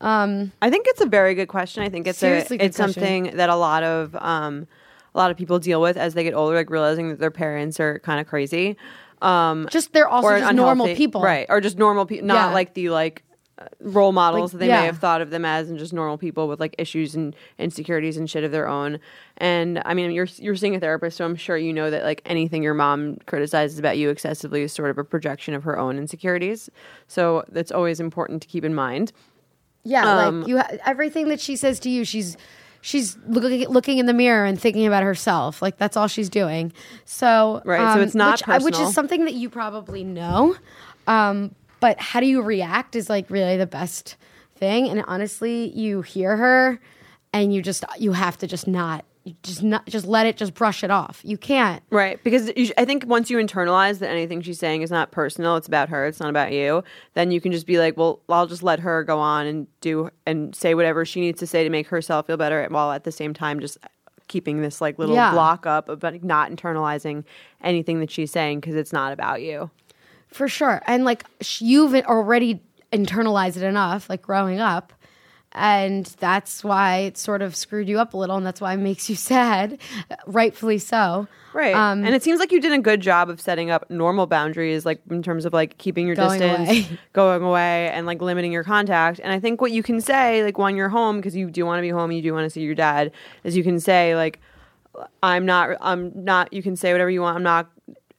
I 0.00 0.70
think 0.70 0.86
it's 0.88 1.00
a 1.00 1.06
very 1.06 1.34
good 1.34 1.48
question. 1.48 1.82
I 1.82 1.88
think 1.88 2.06
it's 2.06 2.22
a 2.22 2.36
it's 2.38 2.48
question. 2.48 2.72
something 2.72 3.36
that 3.36 3.48
a 3.48 3.56
lot 3.56 3.82
of 3.82 4.14
um, 4.16 4.66
a 5.14 5.18
lot 5.18 5.30
of 5.30 5.36
people 5.36 5.58
deal 5.58 5.80
with 5.80 5.96
as 5.96 6.14
they 6.14 6.22
get 6.24 6.34
older, 6.34 6.54
like 6.56 6.70
realizing 6.70 7.08
that 7.08 7.18
their 7.18 7.30
parents 7.30 7.80
are 7.80 7.98
kind 8.00 8.20
of 8.20 8.26
crazy. 8.26 8.76
Um, 9.22 9.66
Just 9.70 9.92
they're 9.94 10.08
also 10.08 10.28
just 10.38 10.54
normal 10.54 10.94
people. 10.94 11.22
right? 11.22 11.46
Or 11.48 11.60
just 11.62 11.78
normal 11.78 12.04
people, 12.04 12.26
not 12.26 12.48
Yeah. 12.50 12.54
like 12.54 12.74
the 12.74 12.90
like 12.90 13.22
uh, 13.58 13.64
role 13.80 14.12
models 14.12 14.52
Like, 14.52 14.52
that 14.52 14.58
they 14.58 14.68
yeah. 14.68 14.80
may 14.80 14.86
have 14.86 14.98
thought 14.98 15.22
of 15.22 15.30
them 15.30 15.46
as, 15.46 15.70
and 15.70 15.78
just 15.78 15.94
normal 15.94 16.18
people 16.18 16.46
with 16.48 16.60
like 16.60 16.74
issues 16.76 17.14
and 17.14 17.34
insecurities 17.58 18.18
and 18.18 18.28
shit 18.28 18.44
of 18.44 18.52
their 18.52 18.68
own. 18.68 19.00
And 19.38 19.80
I 19.86 19.94
mean, 19.94 20.10
you're 20.10 20.28
you're 20.36 20.54
seeing 20.56 20.76
a 20.76 20.80
therapist, 20.80 21.16
so 21.16 21.24
I'm 21.24 21.36
sure 21.36 21.56
you 21.56 21.72
know 21.72 21.88
that 21.90 22.04
like 22.04 22.20
anything 22.26 22.62
your 22.62 22.74
mom 22.74 23.16
criticizes 23.24 23.78
about 23.78 23.96
you 23.96 24.10
excessively 24.10 24.60
is 24.60 24.74
sort 24.74 24.90
of 24.90 24.98
a 24.98 25.04
projection 25.04 25.54
of 25.54 25.64
her 25.64 25.78
own 25.78 25.96
insecurities. 25.96 26.68
So 27.08 27.42
that's 27.48 27.72
always 27.72 27.98
important 28.00 28.42
to 28.42 28.48
keep 28.48 28.62
in 28.64 28.74
mind. 28.74 29.12
Yeah, 29.86 30.26
Um, 30.26 30.40
like 30.40 30.48
you, 30.48 30.58
ha- 30.58 30.68
everything 30.84 31.28
that 31.28 31.40
she 31.40 31.54
says 31.56 31.78
to 31.80 31.88
you, 31.90 32.04
she's 32.04 32.36
she's 32.80 33.16
looking 33.26 33.68
looking 33.68 33.98
in 33.98 34.06
the 34.06 34.12
mirror 34.12 34.44
and 34.44 34.60
thinking 34.60 34.86
about 34.86 35.02
herself. 35.02 35.62
Like 35.62 35.78
that's 35.78 35.96
all 35.96 36.08
she's 36.08 36.28
doing. 36.28 36.72
So 37.04 37.56
um, 37.56 37.62
Right, 37.64 37.94
so 37.94 38.00
it's 38.00 38.14
not 38.14 38.46
which, 38.46 38.64
which 38.64 38.74
is 38.80 38.94
something 38.94 39.24
that 39.24 39.34
you 39.34 39.48
probably 39.48 40.02
know. 40.04 40.56
Um, 41.06 41.54
but 41.80 42.00
how 42.00 42.20
do 42.20 42.26
you 42.26 42.42
react 42.42 42.96
is 42.96 43.08
like 43.08 43.30
really 43.30 43.56
the 43.56 43.66
best 43.66 44.16
thing. 44.56 44.88
And 44.88 45.04
honestly, 45.06 45.68
you 45.78 46.02
hear 46.02 46.36
her, 46.36 46.80
and 47.32 47.54
you 47.54 47.62
just 47.62 47.84
you 47.98 48.12
have 48.12 48.36
to 48.38 48.46
just 48.46 48.66
not. 48.66 49.04
You 49.26 49.34
just 49.42 49.60
not 49.64 49.84
just 49.86 50.06
let 50.06 50.24
it 50.26 50.36
just 50.36 50.54
brush 50.54 50.84
it 50.84 50.90
off. 50.92 51.20
You 51.24 51.36
can't. 51.36 51.82
Right, 51.90 52.22
because 52.22 52.52
you- 52.56 52.72
I 52.78 52.84
think 52.84 53.04
once 53.08 53.28
you 53.28 53.38
internalize 53.38 53.98
that 53.98 54.08
anything 54.08 54.40
she's 54.40 54.60
saying 54.60 54.82
is 54.82 54.90
not 54.92 55.10
personal, 55.10 55.56
it's 55.56 55.66
about 55.66 55.88
her, 55.88 56.06
it's 56.06 56.20
not 56.20 56.30
about 56.30 56.52
you, 56.52 56.84
then 57.14 57.32
you 57.32 57.40
can 57.40 57.50
just 57.50 57.66
be 57.66 57.76
like, 57.80 57.96
well, 57.96 58.20
I'll 58.28 58.46
just 58.46 58.62
let 58.62 58.78
her 58.80 59.02
go 59.02 59.18
on 59.18 59.46
and 59.46 59.66
do 59.80 60.10
and 60.26 60.54
say 60.54 60.74
whatever 60.74 61.04
she 61.04 61.20
needs 61.20 61.40
to 61.40 61.46
say 61.46 61.64
to 61.64 61.70
make 61.70 61.88
herself 61.88 62.28
feel 62.28 62.36
better, 62.36 62.64
while 62.70 62.92
at 62.92 63.02
the 63.02 63.10
same 63.10 63.34
time 63.34 63.58
just 63.58 63.78
keeping 64.28 64.62
this 64.62 64.80
like 64.80 64.96
little 64.96 65.16
Yeah. 65.16 65.32
block 65.32 65.66
up 65.66 65.88
about 65.88 66.22
not 66.22 66.52
internalizing 66.52 67.24
anything 67.62 67.98
that 67.98 68.12
she's 68.12 68.30
saying 68.30 68.60
because 68.60 68.76
it's 68.76 68.92
not 68.92 69.12
about 69.12 69.42
you. 69.42 69.70
For 70.28 70.46
sure. 70.46 70.82
And 70.86 71.04
like 71.04 71.24
you've 71.58 71.94
already 72.04 72.62
internalized 72.92 73.56
it 73.56 73.64
enough, 73.64 74.08
like 74.08 74.22
growing 74.22 74.60
up. 74.60 74.92
And 75.52 76.04
that's 76.20 76.62
why 76.62 76.98
it 76.98 77.16
sort 77.16 77.40
of 77.40 77.56
screwed 77.56 77.88
you 77.88 77.98
up 77.98 78.12
a 78.12 78.16
little. 78.16 78.36
And 78.36 78.44
that's 78.44 78.60
why 78.60 78.74
it 78.74 78.78
makes 78.78 79.08
you 79.08 79.16
sad, 79.32 79.78
rightfully 80.26 80.78
so. 80.78 81.28
Right. 81.54 81.74
Um, 81.74 82.04
and 82.04 82.14
it 82.14 82.22
seems 82.22 82.38
like 82.38 82.52
you 82.52 82.60
did 82.60 82.72
a 82.72 82.78
good 82.78 83.00
job 83.00 83.30
of 83.30 83.40
setting 83.40 83.70
up 83.70 83.88
normal 83.88 84.26
boundaries, 84.26 84.84
like 84.84 85.00
in 85.10 85.22
terms 85.22 85.46
of 85.46 85.54
like 85.54 85.78
keeping 85.78 86.06
your 86.06 86.14
Going 86.16 86.40
distance, 86.40 86.68
away. 86.68 86.98
going 87.14 87.42
away, 87.42 87.88
and 87.90 88.06
like 88.06 88.20
limiting 88.20 88.52
your 88.52 88.64
contact. 88.64 89.20
And 89.22 89.32
I 89.32 89.40
think 89.40 89.62
what 89.62 89.72
you 89.72 89.82
can 89.82 90.02
say, 90.02 90.44
like 90.44 90.58
when 90.58 90.76
you're 90.76 90.90
home, 90.90 91.16
because 91.16 91.34
you 91.34 91.50
do 91.50 91.64
want 91.64 91.78
to 91.78 91.82
be 91.82 91.88
home, 91.88 92.12
you 92.12 92.20
do 92.20 92.34
want 92.34 92.44
to 92.44 92.50
see 92.50 92.60
your 92.60 92.74
dad, 92.74 93.10
is 93.42 93.56
you 93.56 93.64
can 93.64 93.80
say 93.80 94.14
like, 94.14 94.40
I'm 95.22 95.46
not, 95.46 95.78
I'm 95.80 96.12
not. 96.14 96.52
You 96.52 96.62
can 96.62 96.76
say 96.76 96.92
whatever 96.92 97.10
you 97.10 97.22
want. 97.22 97.36
I'm 97.36 97.42
not. 97.42 97.70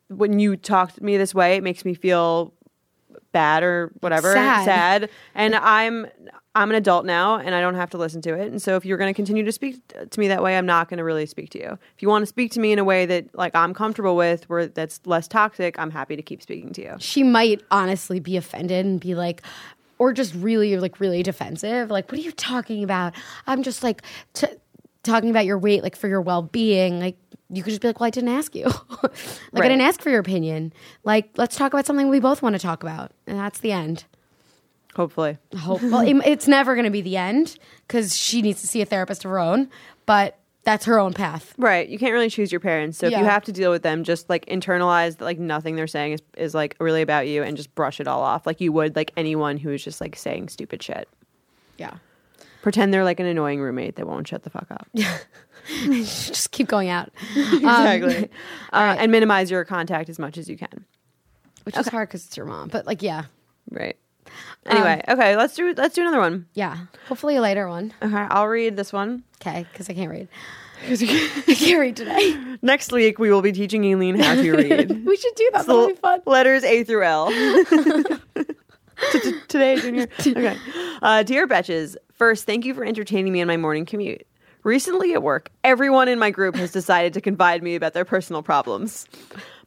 When 0.10 0.40
you 0.40 0.56
talk 0.58 0.94
to 0.94 1.04
me 1.04 1.18
this 1.18 1.36
way, 1.36 1.58
it 1.58 1.64
makes 1.64 1.86
me 1.86 1.94
feel 1.94 2.54
bad 3.32 3.62
or 3.62 3.92
whatever, 4.00 4.34
Sad. 4.34 4.66
sad. 4.66 5.10
And 5.36 5.54
I'm 5.54 6.08
I'm 6.58 6.72
an 6.72 6.76
adult 6.76 7.06
now, 7.06 7.38
and 7.38 7.54
I 7.54 7.62
don't 7.62 7.76
have 7.76 7.92
to 7.92 8.00
listen 8.00 8.20
to 8.24 8.34
it. 8.34 8.48
And 8.48 8.60
so, 8.60 8.76
if 8.76 8.84
you're 8.84 8.98
going 8.98 9.14
to 9.14 9.16
continue 9.16 9.44
to 9.44 9.52
speak 9.52 9.80
to 10.10 10.20
me 10.20 10.28
that 10.28 10.42
way, 10.42 10.58
I'm 10.58 10.66
not 10.66 10.90
going 10.90 10.98
to 10.98 11.04
really 11.04 11.28
speak 11.28 11.52
to 11.52 11.60
you. 11.60 11.78
If 11.96 12.02
you 12.02 12.10
want 12.10 12.24
to 12.24 12.26
speak 12.26 12.52
to 12.54 12.60
me 12.60 12.72
in 12.72 12.80
a 12.80 12.84
way 12.84 13.06
that 13.06 13.36
like 13.38 13.56
I'm 13.56 13.76
comfortable 13.76 14.16
with, 14.16 14.50
where 14.50 14.66
that's 14.66 15.00
less 15.06 15.28
toxic, 15.28 15.78
I'm 15.78 15.92
happy 15.92 16.16
to 16.16 16.24
keep 16.24 16.42
speaking 16.42 16.74
to 16.74 16.82
you. 16.82 16.96
she 17.00 17.22
might 17.22 17.62
honestly 17.70 18.20
be 18.20 18.38
offended 18.38 18.88
and 18.88 19.00
be 19.00 19.14
like, 19.14 19.44
or 20.00 20.14
just 20.14 20.34
really, 20.36 20.78
like, 20.78 21.00
really 21.00 21.22
defensive. 21.22 21.92
Like, 21.92 22.12
what 22.12 22.20
are 22.20 22.24
you 22.24 22.32
talking 22.32 22.84
about? 22.84 23.14
I'm 23.46 23.62
just 23.62 23.84
like 23.84 24.02
t- 24.34 24.48
talking 25.04 25.30
about 25.30 25.46
your 25.46 25.60
weight, 25.60 25.84
like, 25.84 25.96
for 25.96 26.08
your 26.08 26.22
well 26.22 26.42
being. 26.42 27.00
Like, 27.00 27.18
you 27.50 27.62
could 27.62 27.70
just 27.70 27.82
be 27.82 27.88
like, 27.88 28.00
well, 28.00 28.08
I 28.08 28.12
didn't 28.12 28.30
ask 28.30 28.56
you. 28.56 28.66
like, 29.04 29.64
I 29.64 29.68
didn't 29.68 29.82
ask 29.82 30.02
for 30.02 30.10
your 30.10 30.20
opinion. 30.20 30.74
Like, 31.04 31.30
let's 31.38 31.56
talk 31.56 31.72
about 31.72 31.86
something 31.86 32.10
we 32.10 32.20
both 32.20 32.42
want 32.42 32.54
to 32.54 32.60
talk 32.60 32.82
about. 32.82 33.12
And 33.28 33.40
that's 33.40 33.60
the 33.60 33.72
end. 33.72 34.06
Hopefully, 34.98 35.38
hope. 35.58 35.82
Well, 35.84 36.02
it, 36.02 36.16
it's 36.26 36.48
never 36.48 36.74
going 36.76 36.86
to 36.86 36.92
be 36.92 37.02
the 37.02 37.16
end 37.18 37.56
because 37.88 38.18
she 38.18 38.42
needs 38.42 38.60
to 38.62 38.68
see 38.68 38.82
a 38.82 38.86
therapist 38.86 39.24
of 39.24 39.32
her 39.32 39.40
own, 39.40 39.70
but 40.06 40.38
that's 40.64 40.84
her 40.86 41.00
own 41.00 41.14
path. 41.14 41.54
right? 41.58 41.88
You 41.88 41.98
can't 41.98 42.12
really 42.14 42.30
choose 42.30 42.52
your 42.52 42.60
parents, 42.60 42.98
so 42.98 43.06
if 43.06 43.14
you 43.14 43.24
have 43.24 43.44
to 43.46 43.52
deal 43.54 43.72
with 43.72 43.84
them, 43.84 44.04
just 44.04 44.28
like 44.30 44.46
internalize 44.48 45.18
that 45.18 45.24
like 45.24 45.40
nothing 45.40 45.76
they're 45.78 45.88
saying 45.88 46.14
is 46.14 46.22
is 46.36 46.54
like 46.56 46.76
really 46.80 47.02
about 47.02 47.28
you, 47.28 47.44
and 47.44 47.56
just 47.56 47.74
brush 47.76 48.00
it 48.02 48.08
all 48.08 48.22
off 48.22 48.46
like 48.46 48.60
you 48.60 48.74
would 48.74 48.96
like 48.96 49.12
anyone 49.16 49.56
who 49.58 49.72
is 49.72 49.84
just 49.84 50.02
like 50.02 50.16
saying 50.18 50.50
stupid 50.50 50.82
shit. 50.84 51.08
Yeah. 51.78 51.94
Pretend 52.64 52.94
they're 52.94 53.04
like 53.06 53.20
an 53.22 53.28
annoying 53.28 53.62
roommate 53.62 53.96
that 53.96 54.08
won't 54.08 54.28
shut 54.28 54.44
the 54.44 54.50
fuck 54.50 54.68
up. 54.72 54.88
Just 55.86 56.52
keep 56.52 56.68
going 56.68 56.90
out, 56.90 57.10
exactly. 57.36 58.30
uh, 58.74 58.96
and 58.98 59.12
minimize 59.12 59.52
your 59.52 59.64
contact 59.66 60.10
as 60.10 60.18
much 60.18 60.38
as 60.38 60.50
you 60.50 60.58
can. 60.58 60.86
which 61.66 61.78
is 61.78 61.88
hard 61.88 62.10
because 62.10 62.26
it's 62.26 62.36
your 62.36 62.46
mom. 62.46 62.70
But 62.70 62.86
like, 62.88 63.02
yeah, 63.02 63.26
Right. 63.70 63.98
Anyway, 64.66 65.02
okay, 65.08 65.38
let's 65.38 65.56
do 65.56 65.74
let's 65.78 65.96
do 65.96 66.02
another 66.02 66.20
one. 66.20 66.46
yeah. 66.54 66.78
Hopefully 67.08 67.38
a 67.38 67.42
later 67.42 67.70
one. 67.70 67.94
Okay, 68.02 68.14
I'll 68.16 68.48
read 68.48 68.76
this 68.76 68.92
one. 68.92 69.24
Okay, 69.42 69.66
because 69.72 69.90
I 69.90 69.94
can't 69.94 70.12
read. 70.12 70.28
I 70.90 71.54
can't 71.56 71.80
read 71.80 71.96
today. 71.96 72.36
Next 72.62 72.92
week 72.92 73.18
we 73.18 73.32
will 73.32 73.42
be 73.42 73.52
teaching 73.52 73.84
Aleen 73.94 74.20
how 74.20 74.36
to 74.36 74.52
read. 74.52 74.90
we 75.06 75.18
should 75.18 75.36
do 75.36 75.50
that. 75.54 75.66
So 75.66 75.74
That'll 75.74 75.88
be 75.88 75.96
fun. 75.96 76.22
Letters 76.26 76.64
A 76.64 76.84
through 76.84 77.04
L. 77.04 77.32
Today, 79.48 79.80
Junior. 79.80 80.08
Okay. 80.20 80.58
Uh, 81.02 81.24
dear 81.24 81.48
Betches, 81.48 81.96
first, 82.14 82.46
thank 82.46 82.66
you 82.66 82.74
for 82.74 82.84
entertaining 82.84 83.32
me 83.32 83.42
on 83.42 83.48
my 83.48 83.58
morning 83.58 83.86
commute. 83.86 84.26
Recently 84.68 85.14
at 85.14 85.24
work, 85.24 85.50
everyone 85.64 86.10
in 86.10 86.20
my 86.20 86.30
group 86.30 86.58
has 86.58 86.74
decided 86.74 87.14
to 87.14 87.22
confide 87.22 87.64
me 87.64 87.76
about 87.76 87.94
their 87.94 88.04
personal 88.04 88.44
problems. 88.44 89.08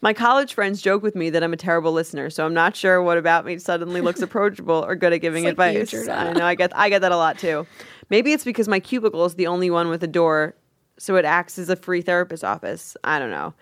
My 0.03 0.13
college 0.13 0.53
friends 0.53 0.83
joke 0.83 1.03
with 1.03 1.15
me 1.15 1.31
that 1.31 1.43
I'm 1.43 1.55
a 1.55 1.57
terrible 1.57 1.93
listener, 1.93 2.29
so 2.29 2.45
I'm 2.45 2.53
not 2.53 2.77
sure 2.77 3.01
what 3.01 3.17
about 3.17 3.47
me 3.47 3.57
suddenly 3.57 4.03
looks 4.03 4.21
approachable 4.21 4.85
or 4.87 4.95
good 4.97 5.15
at 5.15 5.23
giving 5.23 5.45
like 5.45 5.53
advice. 5.53 5.95
I 6.07 6.35
know 6.35 6.45
I 6.45 6.55
get 6.55 6.77
I 6.77 6.91
get 6.91 6.99
that 6.99 7.13
a 7.13 7.17
lot 7.17 7.39
too. 7.39 7.67
Maybe 8.11 8.35
it's 8.35 8.45
because 8.45 8.69
my 8.69 8.79
cubicle 8.79 9.25
is 9.25 9.37
the 9.37 9.47
only 9.47 9.71
one 9.71 9.89
with 9.89 10.03
a 10.03 10.07
door, 10.07 10.55
so 10.99 11.17
it 11.17 11.25
acts 11.25 11.59
as 11.59 11.71
a 11.71 11.77
free 11.77 12.03
therapist 12.03 12.45
office. 12.45 12.95
I 13.03 13.19
don't 13.19 13.31
know. 13.31 13.55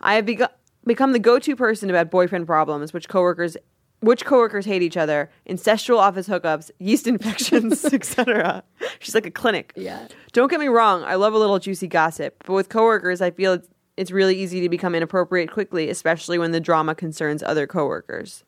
I 0.00 0.14
have 0.14 0.24
begun, 0.24 0.48
become 0.86 1.12
the 1.12 1.18
go-to 1.18 1.56
person 1.56 1.90
about 1.90 2.10
boyfriend 2.10 2.46
problems, 2.46 2.94
which 2.94 3.06
coworkers 3.06 3.58
which 4.06 4.24
coworkers 4.24 4.64
hate 4.64 4.82
each 4.82 4.96
other, 4.96 5.30
incestual 5.48 5.98
office 5.98 6.28
hookups, 6.28 6.70
yeast 6.78 7.06
infections, 7.14 7.84
etc. 7.84 8.62
She's 8.98 9.14
like 9.14 9.26
a 9.26 9.30
clinic. 9.30 9.72
Yeah. 9.76 10.08
Don't 10.32 10.50
get 10.50 10.60
me 10.60 10.68
wrong, 10.68 11.02
I 11.04 11.16
love 11.16 11.34
a 11.34 11.38
little 11.38 11.58
juicy 11.58 11.88
gossip, 11.88 12.42
but 12.46 12.54
with 12.54 12.68
coworkers, 12.68 13.20
I 13.20 13.30
feel 13.30 13.54
it's, 13.54 13.68
it's 13.96 14.10
really 14.10 14.36
easy 14.36 14.60
to 14.60 14.68
become 14.68 14.94
inappropriate 14.94 15.50
quickly, 15.50 15.88
especially 15.90 16.38
when 16.38 16.52
the 16.52 16.60
drama 16.60 16.94
concerns 16.94 17.42
other 17.42 17.66
coworkers. 17.66 18.44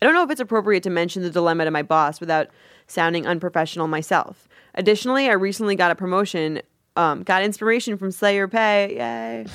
I 0.00 0.04
don't 0.04 0.14
know 0.14 0.22
if 0.22 0.30
it's 0.30 0.40
appropriate 0.40 0.82
to 0.82 0.90
mention 0.90 1.22
the 1.22 1.30
dilemma 1.30 1.64
to 1.64 1.70
my 1.70 1.82
boss 1.82 2.20
without 2.20 2.48
sounding 2.86 3.26
unprofessional 3.26 3.88
myself. 3.88 4.48
Additionally, 4.74 5.28
I 5.28 5.32
recently 5.32 5.74
got 5.74 5.90
a 5.90 5.94
promotion, 5.94 6.60
um, 6.96 7.22
got 7.22 7.42
inspiration 7.42 7.96
from 7.96 8.10
Slayer 8.10 8.46
Pay, 8.46 8.96
yay, 8.96 9.46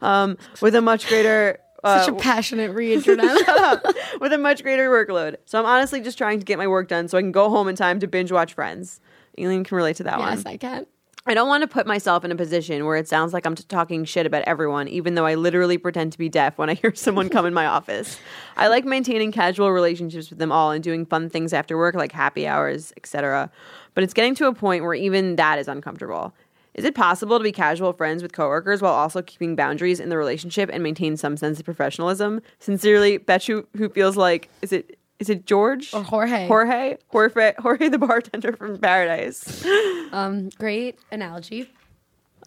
um, 0.00 0.38
with 0.60 0.74
a 0.74 0.80
much 0.80 1.08
greater. 1.08 1.58
Uh, 1.84 2.04
Such 2.04 2.14
a 2.14 2.16
passionate 2.16 2.70
read, 2.74 3.06
with 3.06 4.32
a 4.32 4.38
much 4.38 4.62
greater 4.62 4.88
workload. 4.90 5.36
So 5.44 5.58
I'm 5.58 5.66
honestly 5.66 6.00
just 6.00 6.18
trying 6.18 6.38
to 6.40 6.44
get 6.44 6.58
my 6.58 6.66
work 6.66 6.88
done 6.88 7.08
so 7.08 7.16
I 7.18 7.20
can 7.20 7.32
go 7.32 7.50
home 7.50 7.68
in 7.68 7.76
time 7.76 8.00
to 8.00 8.06
binge 8.06 8.32
watch 8.32 8.54
Friends. 8.54 9.00
Aleen 9.38 9.64
can 9.64 9.76
relate 9.76 9.96
to 9.96 10.02
that 10.04 10.18
one. 10.18 10.36
yes. 10.36 10.44
I 10.46 10.56
can. 10.56 10.86
I 11.26 11.34
don't 11.34 11.46
want 11.48 11.60
to 11.60 11.68
put 11.68 11.86
myself 11.86 12.24
in 12.24 12.32
a 12.32 12.36
position 12.36 12.86
where 12.86 12.96
it 12.96 13.06
sounds 13.06 13.34
like 13.34 13.44
I'm 13.44 13.54
t- 13.54 13.62
talking 13.68 14.04
shit 14.06 14.24
about 14.24 14.42
everyone, 14.44 14.88
even 14.88 15.14
though 15.14 15.26
I 15.26 15.34
literally 15.34 15.76
pretend 15.76 16.12
to 16.12 16.18
be 16.18 16.30
deaf 16.30 16.56
when 16.56 16.70
I 16.70 16.74
hear 16.74 16.92
someone 16.96 17.28
come 17.28 17.44
in 17.44 17.52
my 17.52 17.66
office. 17.66 18.18
I 18.56 18.68
like 18.68 18.86
maintaining 18.86 19.30
casual 19.30 19.70
relationships 19.70 20.30
with 20.30 20.38
them 20.38 20.50
all 20.50 20.70
and 20.70 20.82
doing 20.82 21.04
fun 21.04 21.28
things 21.28 21.52
after 21.52 21.76
work, 21.76 21.94
like 21.94 22.12
happy 22.12 22.46
hours, 22.46 22.94
etc. 22.96 23.50
But 23.94 24.04
it's 24.04 24.14
getting 24.14 24.34
to 24.36 24.46
a 24.46 24.54
point 24.54 24.84
where 24.84 24.94
even 24.94 25.36
that 25.36 25.58
is 25.58 25.68
uncomfortable. 25.68 26.32
Is 26.78 26.84
it 26.84 26.94
possible 26.94 27.38
to 27.38 27.42
be 27.42 27.50
casual 27.50 27.92
friends 27.92 28.22
with 28.22 28.32
coworkers 28.32 28.80
while 28.80 28.94
also 28.94 29.20
keeping 29.20 29.56
boundaries 29.56 29.98
in 29.98 30.10
the 30.10 30.16
relationship 30.16 30.70
and 30.72 30.80
maintain 30.80 31.16
some 31.16 31.36
sense 31.36 31.58
of 31.58 31.64
professionalism? 31.64 32.40
Sincerely, 32.60 33.18
Betchu, 33.18 33.66
who 33.76 33.88
feels 33.88 34.16
like 34.16 34.48
is 34.62 34.72
it 34.72 34.96
is 35.18 35.28
it 35.28 35.44
George 35.44 35.92
Or 35.92 36.04
Jorge. 36.04 36.46
Jorge 36.46 36.96
Jorge 37.08 37.54
Jorge 37.58 37.88
the 37.88 37.98
bartender 37.98 38.52
from 38.52 38.78
Paradise? 38.78 39.64
Um, 40.12 40.48
great 40.58 40.98
analogy. 41.12 41.68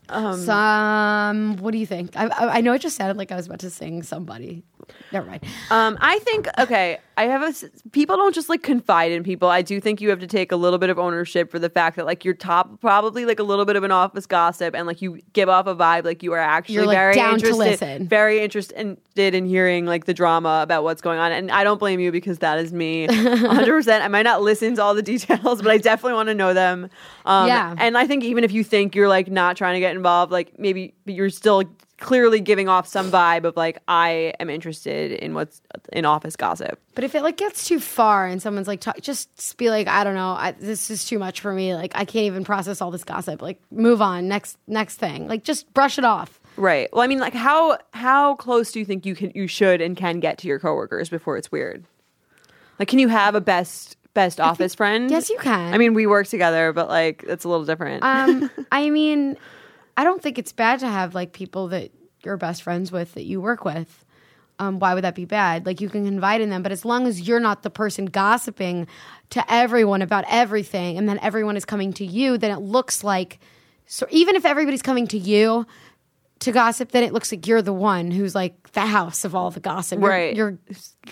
Um, 0.09 0.39
Some, 0.39 1.57
what 1.57 1.71
do 1.71 1.77
you 1.77 1.85
think? 1.85 2.17
I, 2.17 2.25
I, 2.25 2.57
I 2.57 2.61
know 2.61 2.73
it 2.73 2.79
just 2.79 2.95
sounded 2.97 3.17
like 3.17 3.31
I 3.31 3.35
was 3.35 3.45
about 3.45 3.59
to 3.59 3.69
sing 3.69 4.01
somebody. 4.01 4.63
Never 5.11 5.27
mind. 5.27 5.43
Um, 5.69 5.97
I 6.01 6.19
think 6.19 6.47
okay. 6.59 6.99
I 7.17 7.25
have 7.25 7.43
a 7.43 7.53
people 7.91 8.15
don't 8.15 8.33
just 8.33 8.49
like 8.49 8.63
confide 8.63 9.11
in 9.11 9.21
people. 9.23 9.47
I 9.49 9.61
do 9.61 9.79
think 9.79 10.01
you 10.01 10.09
have 10.09 10.19
to 10.21 10.27
take 10.27 10.51
a 10.51 10.55
little 10.55 10.79
bit 10.79 10.89
of 10.89 10.97
ownership 10.97 11.51
for 11.51 11.59
the 11.59 11.69
fact 11.69 11.97
that 11.97 12.05
like 12.05 12.25
you're 12.25 12.33
top 12.33 12.79
probably 12.81 13.25
like 13.25 13.37
a 13.39 13.43
little 13.43 13.65
bit 13.65 13.75
of 13.75 13.83
an 13.83 13.91
office 13.91 14.25
gossip, 14.25 14.73
and 14.73 14.87
like 14.87 15.01
you 15.01 15.19
give 15.33 15.47
off 15.49 15.67
a 15.67 15.75
vibe 15.75 16.03
like 16.05 16.23
you 16.23 16.33
are 16.33 16.39
actually 16.39 16.75
You're, 16.75 16.85
like, 16.87 16.95
very 16.95 17.19
interested, 17.19 18.09
very 18.09 18.39
interested 18.39 18.97
in 19.35 19.45
hearing 19.45 19.85
like 19.85 20.05
the 20.05 20.13
drama 20.13 20.61
about 20.63 20.83
what's 20.83 21.01
going 21.01 21.19
on. 21.19 21.31
And 21.31 21.51
I 21.51 21.63
don't 21.63 21.77
blame 21.79 21.99
you 21.99 22.11
because 22.11 22.39
that 22.39 22.57
is 22.57 22.73
me, 22.73 23.05
100. 23.07 23.65
percent 23.67 24.03
I 24.03 24.07
might 24.07 24.23
not 24.23 24.41
listen 24.41 24.75
to 24.75 24.83
all 24.83 24.95
the 24.95 25.03
details, 25.03 25.61
but 25.61 25.69
I 25.69 25.77
definitely 25.77 26.13
want 26.13 26.29
to 26.29 26.35
know 26.35 26.53
them. 26.53 26.89
Um, 27.25 27.47
Yeah. 27.47 27.75
and 27.77 27.97
I 27.97 28.07
think 28.07 28.23
even 28.23 28.43
if 28.43 28.51
you 28.51 28.63
think 28.63 28.95
you're 28.95 29.09
like 29.09 29.29
not 29.29 29.57
trying 29.57 29.75
to 29.75 29.79
get 29.79 29.95
involved, 29.95 30.31
like 30.31 30.57
maybe 30.57 30.95
you're 31.05 31.29
still 31.29 31.63
clearly 32.01 32.41
giving 32.41 32.67
off 32.67 32.87
some 32.87 33.09
vibe 33.11 33.45
of 33.45 33.55
like 33.55 33.77
I 33.87 34.33
am 34.39 34.49
interested 34.49 35.11
in 35.11 35.33
what's 35.33 35.61
in 35.93 36.03
office 36.03 36.35
gossip. 36.35 36.79
But 36.95 37.05
if 37.05 37.15
it 37.15 37.21
like 37.21 37.37
gets 37.37 37.67
too 37.67 37.79
far 37.79 38.27
and 38.27 38.41
someone's 38.41 38.67
like, 38.67 38.81
talk, 38.81 38.99
just 38.99 39.57
be 39.57 39.69
like, 39.69 39.87
I 39.87 40.03
don't 40.03 40.15
know, 40.15 40.31
I, 40.31 40.51
this 40.51 40.89
is 40.89 41.05
too 41.05 41.19
much 41.19 41.39
for 41.39 41.53
me. 41.53 41.75
Like, 41.75 41.93
I 41.95 42.03
can't 42.03 42.25
even 42.25 42.43
process 42.43 42.81
all 42.81 42.91
this 42.91 43.05
gossip. 43.05 43.41
Like, 43.41 43.61
move 43.71 44.01
on. 44.01 44.27
Next, 44.27 44.57
next 44.67 44.97
thing. 44.97 45.27
Like, 45.27 45.43
just 45.43 45.71
brush 45.73 45.97
it 45.97 46.03
off. 46.03 46.39
Right. 46.57 46.89
Well, 46.91 47.01
I 47.01 47.07
mean, 47.07 47.19
like 47.19 47.33
how 47.33 47.77
how 47.93 48.35
close 48.35 48.71
do 48.71 48.79
you 48.79 48.85
think 48.85 49.05
you 49.05 49.15
can 49.15 49.31
you 49.33 49.47
should 49.47 49.79
and 49.79 49.95
can 49.95 50.19
get 50.19 50.37
to 50.39 50.47
your 50.47 50.59
coworkers 50.59 51.07
before 51.07 51.37
it's 51.37 51.51
weird? 51.51 51.85
Like, 52.77 52.87
can 52.87 52.99
you 52.99 53.07
have 53.07 53.35
a 53.35 53.41
best 53.41 53.95
best 54.13 54.41
office 54.41 54.75
friend? 54.75 55.09
yes, 55.09 55.29
you 55.29 55.37
can. 55.37 55.73
I 55.73 55.77
mean, 55.77 55.93
we 55.93 56.07
work 56.07 56.27
together, 56.27 56.73
but 56.73 56.89
like 56.89 57.23
it's 57.27 57.45
a 57.45 57.49
little 57.49 57.65
different. 57.65 58.03
Um, 58.03 58.51
I 58.71 58.89
mean, 58.89 59.37
I 59.97 60.03
don't 60.03 60.21
think 60.21 60.37
it's 60.37 60.53
bad 60.53 60.79
to 60.79 60.87
have 60.87 61.13
like 61.15 61.33
people 61.33 61.67
that 61.69 61.91
you're 62.23 62.37
best 62.37 62.63
friends 62.63 62.91
with 62.91 63.13
that 63.13 63.23
you 63.23 63.41
work 63.41 63.65
with. 63.65 64.05
Um, 64.59 64.77
why 64.79 64.93
would 64.93 65.03
that 65.03 65.15
be 65.15 65.25
bad? 65.25 65.65
Like 65.65 65.81
you 65.81 65.89
can 65.89 66.05
confide 66.05 66.39
in 66.39 66.49
them, 66.51 66.61
but 66.61 66.71
as 66.71 66.85
long 66.85 67.07
as 67.07 67.21
you're 67.27 67.39
not 67.39 67.63
the 67.63 67.71
person 67.71 68.05
gossiping 68.05 68.85
to 69.31 69.43
everyone 69.51 70.03
about 70.03 70.23
everything, 70.29 70.97
and 70.99 71.09
then 71.09 71.17
everyone 71.19 71.57
is 71.57 71.65
coming 71.65 71.91
to 71.93 72.05
you, 72.05 72.37
then 72.37 72.51
it 72.51 72.59
looks 72.59 73.03
like. 73.03 73.39
So 73.87 74.05
even 74.11 74.35
if 74.35 74.45
everybody's 74.45 74.83
coming 74.83 75.07
to 75.07 75.17
you 75.17 75.65
to 76.39 76.51
gossip, 76.51 76.91
then 76.91 77.03
it 77.03 77.11
looks 77.11 77.31
like 77.31 77.47
you're 77.47 77.61
the 77.63 77.73
one 77.73 78.11
who's 78.11 78.35
like 78.35 78.71
the 78.73 78.81
house 78.81 79.25
of 79.25 79.33
all 79.35 79.49
the 79.51 79.59
gossip. 79.59 79.99
You're- 79.99 80.09
Right. 80.11 80.35
You're, 80.35 80.57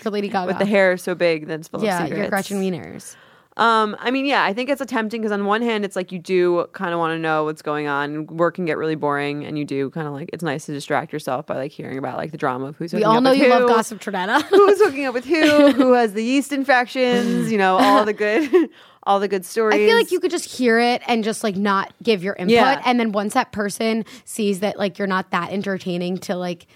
you're 0.02 0.12
Lady 0.12 0.28
Gaga. 0.28 0.46
With 0.46 0.58
the 0.58 0.64
hair 0.66 0.96
so 0.96 1.14
big 1.14 1.46
that's 1.46 1.68
full 1.68 1.82
yeah, 1.82 1.98
of 1.98 2.02
secrets. 2.04 2.18
you're 2.18 2.28
Gretchen 2.28 2.60
Wieners. 2.62 3.16
Um, 3.60 3.94
I 3.98 4.10
mean, 4.10 4.24
yeah, 4.24 4.42
I 4.42 4.54
think 4.54 4.70
it's 4.70 4.82
tempting 4.86 5.20
because 5.20 5.32
on 5.32 5.44
one 5.44 5.60
hand, 5.60 5.84
it's 5.84 5.94
like 5.94 6.12
you 6.12 6.18
do 6.18 6.66
kind 6.72 6.94
of 6.94 6.98
want 6.98 7.12
to 7.12 7.18
know 7.18 7.44
what's 7.44 7.60
going 7.60 7.88
on. 7.88 8.26
Work 8.28 8.54
can 8.54 8.64
get 8.64 8.78
really 8.78 8.94
boring, 8.94 9.44
and 9.44 9.58
you 9.58 9.66
do 9.66 9.90
kind 9.90 10.06
of 10.06 10.14
like 10.14 10.30
it's 10.32 10.42
nice 10.42 10.64
to 10.64 10.72
distract 10.72 11.12
yourself 11.12 11.46
by 11.46 11.56
like 11.56 11.70
hearing 11.70 11.98
about 11.98 12.16
like 12.16 12.30
the 12.30 12.38
drama 12.38 12.68
of 12.68 12.76
who's 12.76 12.92
hooking 12.92 13.06
up 13.06 13.22
with 13.22 13.22
the. 13.22 13.28
We 13.28 13.34
all 13.34 13.48
know 13.48 13.48
you 13.48 13.52
who, 13.52 13.66
love 13.66 13.68
gossip, 13.68 14.00
Trinetta. 14.00 14.42
who's 14.48 14.78
hooking 14.82 15.04
up 15.04 15.12
with 15.12 15.26
who, 15.26 15.72
who 15.72 15.92
has 15.92 16.14
the 16.14 16.24
yeast 16.24 16.52
infections, 16.52 17.52
you 17.52 17.58
know, 17.58 17.76
all 17.76 18.06
the 18.06 18.14
good, 18.14 18.70
all 19.02 19.20
the 19.20 19.28
good 19.28 19.44
stories. 19.44 19.74
I 19.74 19.86
feel 19.86 19.96
like 19.96 20.10
you 20.10 20.20
could 20.20 20.30
just 20.30 20.46
hear 20.46 20.80
it 20.80 21.02
and 21.06 21.22
just 21.22 21.44
like 21.44 21.56
not 21.56 21.92
give 22.02 22.24
your 22.24 22.36
input. 22.36 22.54
Yeah. 22.54 22.80
And 22.86 22.98
then 22.98 23.12
once 23.12 23.34
that 23.34 23.52
person 23.52 24.06
sees 24.24 24.60
that 24.60 24.78
like 24.78 24.98
you're 24.98 25.06
not 25.06 25.32
that 25.32 25.50
entertaining 25.50 26.16
to 26.18 26.34
like 26.34 26.66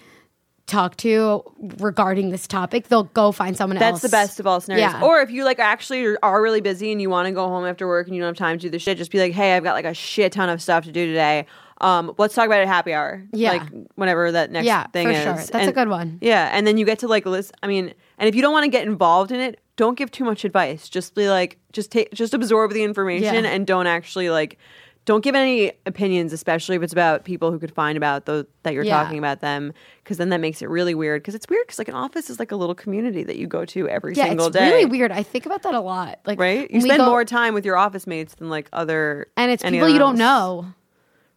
talk 0.67 0.97
to 0.97 1.43
regarding 1.79 2.29
this 2.31 2.47
topic, 2.47 2.87
they'll 2.87 3.03
go 3.03 3.31
find 3.31 3.55
someone 3.55 3.77
else. 3.77 3.81
That's 3.81 3.93
else. 3.93 4.01
the 4.01 4.09
best 4.09 4.39
of 4.39 4.47
all 4.47 4.59
scenarios. 4.59 4.93
Yeah. 4.93 5.01
Or 5.03 5.21
if 5.21 5.29
you 5.29 5.43
like 5.43 5.59
actually 5.59 6.03
are- 6.05 6.17
are 6.23 6.41
really 6.41 6.61
busy 6.61 6.91
and 6.91 6.99
you 7.01 7.09
want 7.09 7.27
to 7.27 7.31
go 7.31 7.47
home 7.47 7.65
after 7.65 7.87
work 7.87 8.07
and 8.07 8.15
you 8.15 8.21
don't 8.21 8.29
have 8.29 8.37
time 8.37 8.57
to 8.57 8.61
do 8.63 8.69
the 8.69 8.79
shit, 8.79 8.97
just 8.97 9.11
be 9.11 9.19
like, 9.19 9.33
hey, 9.33 9.55
I've 9.55 9.63
got 9.63 9.73
like 9.73 9.85
a 9.85 9.93
shit 9.93 10.31
ton 10.31 10.49
of 10.49 10.61
stuff 10.61 10.85
to 10.85 10.91
do 10.91 11.05
today. 11.05 11.45
Um, 11.81 12.13
let's 12.17 12.33
talk 12.33 12.45
about 12.47 12.61
it 12.61 12.67
happy 12.67 12.93
hour. 12.93 13.21
Yeah. 13.31 13.51
Like 13.51 13.63
whenever 13.95 14.31
that 14.31 14.49
next 14.49 14.65
Yeah, 14.65 14.87
thing 14.87 15.07
for 15.07 15.11
is. 15.13 15.21
sure. 15.23 15.33
That's 15.33 15.49
And- 15.51 15.69
a 15.69 15.73
good 15.73 15.89
one. 15.89 16.17
Yeah. 16.21 16.49
And 16.51 16.65
then 16.65 16.77
you 16.77 16.85
get 16.85 16.99
to 16.99 17.07
like 17.07 17.25
list 17.25 17.51
I 17.61 17.67
mean, 17.67 17.93
and 18.17 18.27
if 18.29 18.33
you 18.33 18.41
don't 18.41 18.53
want 18.53 18.63
to 18.63 18.71
get 18.71 18.87
involved 18.87 19.31
in 19.31 19.39
it, 19.39 19.59
don't 19.75 19.97
give 19.97 20.09
too 20.09 20.23
much 20.23 20.45
advice. 20.45 20.87
Just 20.89 21.13
be 21.15 21.29
like 21.29 21.59
just 21.73 21.91
take 21.91 22.11
just 22.13 22.33
absorb 22.33 22.71
the 22.71 22.83
information 22.83 23.43
Yeah. 23.43 23.51
and 23.51 23.67
don't 23.67 23.87
actually 23.87 24.29
like 24.29 24.57
don't 25.05 25.23
give 25.23 25.35
any 25.35 25.71
opinions, 25.85 26.33
especially 26.33 26.75
if 26.75 26.81
it's 26.81 26.91
about 26.93 27.25
people 27.25 27.51
who 27.51 27.59
could 27.59 27.73
find 27.73 27.95
about 27.95 28.25
the, 28.25 28.47
that 28.63 28.73
you're 28.73 28.83
Yeah. 28.83 29.01
talking 29.03 29.19
about 29.19 29.39
them, 29.39 29.71
because 30.03 30.17
then 30.17 30.29
that 30.29 30.39
makes 30.39 30.61
it 30.63 30.69
really 30.69 30.95
weird. 30.95 31.21
Because 31.21 31.35
it's 31.35 31.47
weird 31.47 31.65
because 31.67 31.77
like 31.77 31.87
an 31.87 31.93
office 31.93 32.29
is 32.31 32.39
like 32.39 32.51
a 32.51 32.55
little 32.55 32.73
community 32.75 33.23
that 33.23 33.37
you 33.37 33.45
go 33.45 33.65
to 33.65 33.87
every 33.87 34.15
Yeah, 34.15 34.25
single 34.29 34.47
it's 34.47 34.57
day. 34.57 34.67
really 34.71 34.85
weird. 34.85 35.11
I 35.11 35.21
think 35.21 35.45
about 35.45 35.61
that 35.61 35.75
a 35.75 35.79
lot. 35.79 36.19
Like 36.25 36.39
right? 36.39 36.69
You 36.71 36.81
spend 36.81 36.97
go- 36.99 37.05
more 37.05 37.23
time 37.23 37.53
with 37.53 37.65
your 37.65 37.77
office 37.77 38.07
mates 38.07 38.33
than 38.35 38.49
like 38.49 38.67
other 38.73 39.27
and 39.37 39.51
it's 39.51 39.63
people 39.63 39.87
you 39.89 39.99
don't 39.99 40.17
know. 40.17 40.65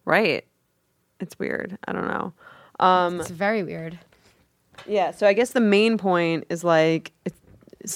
Right? 0.07 0.46
It's 1.20 1.38
weird. 1.38 1.76
I 1.87 1.92
don't 1.92 2.07
know. 2.09 2.33
Um, 2.81 3.20
It's 3.20 3.28
very 3.31 3.62
weird. 3.62 3.98
yeah. 4.87 5.11
So 5.11 5.26
I 5.26 5.35
guess 5.35 5.50
the 5.50 5.61
main 5.61 5.98
point 5.98 6.44
is 6.48 6.64
like 6.64 7.12
it's, 7.26 7.37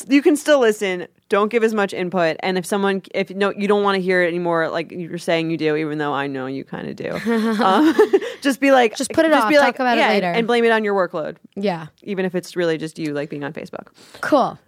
you 0.08 0.22
can 0.22 0.36
still 0.36 0.58
listen. 0.60 1.06
Don't 1.28 1.48
give 1.50 1.64
as 1.64 1.72
much 1.74 1.92
input. 1.94 2.36
And 2.40 2.58
if 2.58 2.66
someone, 2.66 3.02
if 3.14 3.30
no, 3.30 3.50
you 3.50 3.66
don't 3.66 3.82
want 3.82 3.96
to 3.96 4.02
hear 4.02 4.22
it 4.22 4.28
anymore, 4.28 4.68
like 4.68 4.92
you're 4.92 5.18
saying 5.18 5.50
you 5.50 5.56
do, 5.56 5.76
even 5.76 5.98
though 5.98 6.12
I 6.12 6.26
know 6.26 6.46
you 6.46 6.62
kind 6.64 6.88
of 6.88 6.96
do, 6.96 7.10
um, 7.62 7.94
just 8.42 8.60
be 8.60 8.70
like, 8.70 8.96
Just 8.96 9.12
put 9.12 9.24
it 9.24 9.32
off, 9.32 9.48
Be 9.48 9.54
talk 9.56 9.64
like, 9.64 9.74
about 9.76 9.96
it 9.98 10.02
yeah, 10.02 10.08
later. 10.08 10.30
and 10.30 10.46
blame 10.46 10.64
it 10.64 10.72
on 10.72 10.84
your 10.84 10.94
workload, 10.94 11.36
Yeah. 11.56 11.86
even 12.02 12.24
if 12.26 12.34
it's 12.34 12.54
really 12.54 12.76
just 12.78 12.98
you 12.98 13.14
like 13.14 13.30
being 13.30 13.44
on 13.44 13.52
Facebook. 13.52 13.88
Cool. 14.20 14.38
All 14.38 14.58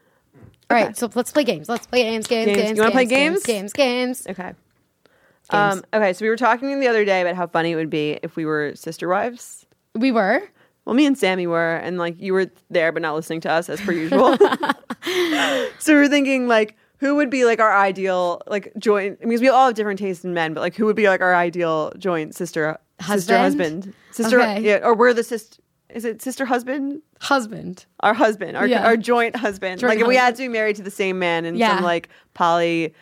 right, 0.70 0.96
so 0.96 1.10
let's 1.14 1.30
play 1.30 1.44
games. 1.44 1.68
Let's 1.68 1.86
play 1.86 2.02
games, 2.02 2.26
games, 2.26 2.46
Games. 2.46 2.62
games. 2.62 2.76
You 2.78 2.82
wanna 2.82 2.92
play 2.92 3.04
games, 3.04 3.42
games? 3.44 3.72
Games, 3.74 4.22
games. 4.24 4.38
Okay. 4.38 4.52
Um, 5.50 5.84
okay, 5.92 6.14
so 6.14 6.24
we 6.24 6.30
were 6.30 6.36
talking 6.38 6.80
the 6.80 6.88
other 6.88 7.04
day 7.04 7.20
about 7.20 7.36
how 7.36 7.46
funny 7.46 7.72
it 7.72 7.76
would 7.76 7.90
be 7.90 8.18
if 8.22 8.34
we 8.36 8.46
were 8.46 8.72
sister 8.74 9.06
wives. 9.08 9.66
We 9.94 10.10
were. 10.10 10.42
Well, 10.84 10.94
me 10.94 11.06
and 11.06 11.16
Sammy 11.16 11.46
were, 11.46 11.76
and 11.76 11.96
like 11.98 12.20
you 12.20 12.32
were 12.34 12.50
there 12.70 12.92
but 12.92 13.00
not 13.02 13.14
listening 13.14 13.40
to 13.42 13.50
us 13.50 13.68
as 13.70 13.80
per 13.80 13.92
usual. 13.92 14.36
so 15.78 15.94
we 15.94 16.00
were 16.00 16.08
thinking 16.08 16.46
like 16.48 16.76
who 16.98 17.14
would 17.16 17.30
be 17.30 17.44
like 17.44 17.60
our 17.60 17.76
ideal 17.76 18.42
like 18.46 18.72
joint 18.78 19.18
I 19.20 19.24
mean 19.24 19.30
because 19.30 19.40
we 19.40 19.48
all 19.48 19.66
have 19.66 19.74
different 19.74 19.98
tastes 19.98 20.24
in 20.24 20.34
men, 20.34 20.54
but 20.54 20.60
like 20.60 20.74
who 20.74 20.86
would 20.86 20.96
be 20.96 21.08
like 21.08 21.20
our 21.20 21.34
ideal 21.34 21.92
joint 21.98 22.34
sister 22.34 22.78
sister 23.00 23.36
Husband? 23.38 23.84
husband 23.84 23.94
sister 24.12 24.40
Okay. 24.40 24.60
yeah 24.62 24.76
or 24.82 24.94
we're 24.94 25.12
the 25.12 25.24
sister 25.24 25.60
is 25.90 26.04
it 26.04 26.22
sister 26.22 26.44
husband 26.44 27.02
Husband. 27.20 27.86
our 28.00 28.14
husband 28.14 28.56
our 28.56 28.66
Yeah. 28.66 28.84
our 28.86 28.96
joint 28.96 29.34
husband 29.36 29.80
Joint 29.80 29.90
like 29.90 30.00
if 30.00 30.06
we 30.06 30.16
had 30.16 30.36
to 30.36 30.42
be 30.42 30.48
married 30.48 30.76
to 30.76 30.82
the 30.82 30.90
same 30.92 31.18
man 31.18 31.44
in 31.44 31.56
Yeah. 31.56 31.74
some 31.76 31.84
like 31.84 32.08
poly 32.34 32.94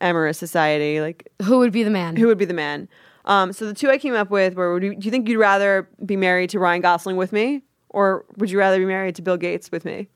amorous 0.00 0.38
society 0.38 1.00
like 1.00 1.28
Who 1.42 1.58
would 1.58 1.72
be 1.72 1.82
the 1.82 1.90
man? 1.90 2.16
who 2.16 2.26
would 2.28 2.38
be 2.38 2.44
the 2.44 2.54
man? 2.54 2.88
Um, 3.30 3.52
so 3.52 3.64
the 3.66 3.74
two 3.74 3.88
I 3.90 3.96
came 3.98 4.14
up 4.14 4.30
with 4.30 4.54
were: 4.54 4.74
would 4.74 4.82
you, 4.82 4.94
do 4.96 5.04
you 5.04 5.10
think 5.10 5.28
you'd 5.28 5.38
rather 5.38 5.88
be 6.04 6.16
married 6.16 6.50
to 6.50 6.58
Ryan 6.58 6.80
Gosling 6.82 7.16
with 7.16 7.32
me, 7.32 7.62
or 7.88 8.24
would 8.36 8.50
you 8.50 8.58
rather 8.58 8.78
be 8.78 8.84
married 8.84 9.14
to 9.16 9.22
Bill 9.22 9.36
Gates 9.36 9.70
with 9.70 9.84
me? 9.84 10.08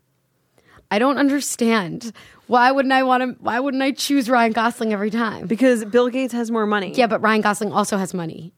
I 0.91 0.99
don't 0.99 1.17
understand. 1.19 2.13
Why 2.47 2.71
wouldn't 2.73 2.93
I 2.93 3.03
want 3.05 3.23
to? 3.23 3.43
Why 3.43 3.59
wouldn't 3.61 3.83
I 3.83 3.93
choose 3.93 4.29
Ryan 4.29 4.53
Gosling 4.53 4.93
every 4.93 5.11
time? 5.11 5.47
Because 5.47 5.85
Bill 5.85 6.09
Gates 6.09 6.33
has 6.35 6.51
more 6.51 6.67
money. 6.67 6.93
Yeah, 6.95 7.07
but 7.07 7.21
Ryan 7.21 7.41
Gosling 7.41 7.73
also 7.73 7.97
has 7.97 8.13
money. 8.13 8.53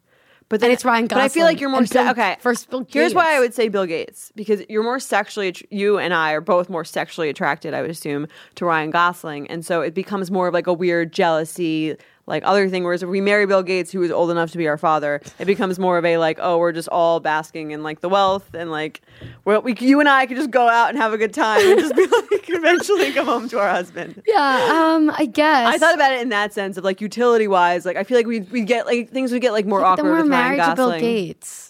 but 0.48 0.62
and 0.62 0.72
it's 0.72 0.84
Ryan 0.84 1.06
Gosling. 1.06 1.22
But 1.22 1.24
I 1.24 1.28
feel 1.28 1.44
like 1.44 1.60
you're 1.60 1.70
more 1.70 1.86
se- 1.86 2.02
Bill- 2.02 2.10
okay. 2.12 2.36
first 2.40 2.68
Bill 2.70 2.84
Here's 2.88 3.14
why 3.14 3.36
I 3.36 3.40
would 3.40 3.54
say 3.54 3.68
Bill 3.68 3.86
Gates 3.86 4.32
because 4.34 4.62
you're 4.68 4.82
more 4.82 4.98
sexually. 5.00 5.54
You 5.70 5.98
and 5.98 6.12
I 6.12 6.32
are 6.32 6.40
both 6.40 6.68
more 6.68 6.84
sexually 6.84 7.28
attracted, 7.28 7.74
I 7.74 7.82
would 7.82 7.90
assume, 7.90 8.26
to 8.56 8.64
Ryan 8.64 8.90
Gosling, 8.90 9.48
and 9.48 9.64
so 9.64 9.82
it 9.82 9.94
becomes 9.94 10.30
more 10.30 10.48
of 10.48 10.54
like 10.54 10.66
a 10.66 10.72
weird 10.72 11.12
jealousy. 11.12 11.96
Like 12.26 12.42
other 12.44 12.68
thing, 12.68 12.82
whereas 12.82 13.04
if 13.04 13.08
we 13.08 13.20
marry 13.20 13.46
Bill 13.46 13.62
Gates, 13.62 13.92
who 13.92 14.02
is 14.02 14.10
old 14.10 14.30
enough 14.32 14.50
to 14.50 14.58
be 14.58 14.66
our 14.66 14.76
father, 14.76 15.20
it 15.38 15.44
becomes 15.44 15.78
more 15.78 15.96
of 15.96 16.04
a 16.04 16.18
like, 16.18 16.38
oh, 16.40 16.58
we're 16.58 16.72
just 16.72 16.88
all 16.88 17.20
basking 17.20 17.70
in 17.70 17.84
like 17.84 18.00
the 18.00 18.08
wealth 18.08 18.52
and 18.52 18.70
like, 18.70 19.00
well, 19.44 19.62
we, 19.62 19.74
you 19.78 20.00
and 20.00 20.08
I 20.08 20.26
could 20.26 20.36
just 20.36 20.50
go 20.50 20.68
out 20.68 20.88
and 20.88 20.98
have 20.98 21.12
a 21.12 21.18
good 21.18 21.32
time 21.32 21.64
and 21.64 21.78
just 21.78 21.94
be 21.94 22.06
like, 22.32 22.48
eventually 22.48 23.12
come 23.12 23.26
home 23.26 23.48
to 23.50 23.60
our 23.60 23.70
husband. 23.70 24.22
Yeah, 24.26 24.94
um, 24.96 25.10
I 25.16 25.26
guess. 25.26 25.72
I 25.72 25.78
thought 25.78 25.94
about 25.94 26.12
it 26.12 26.20
in 26.20 26.30
that 26.30 26.52
sense 26.52 26.76
of 26.76 26.82
like 26.82 27.00
utility 27.00 27.46
wise. 27.46 27.86
Like 27.86 27.96
I 27.96 28.02
feel 28.02 28.16
like 28.16 28.26
we 28.26 28.40
we 28.40 28.62
get 28.62 28.86
like 28.86 29.10
things 29.10 29.30
would 29.30 29.40
get 29.42 29.52
like 29.52 29.66
more 29.66 29.80
But 29.80 30.00
awkward 30.00 30.06
then 30.06 30.12
we're 30.12 30.24
married 30.24 30.62
to 30.64 30.74
Bill 30.74 30.98
Gates. 30.98 31.65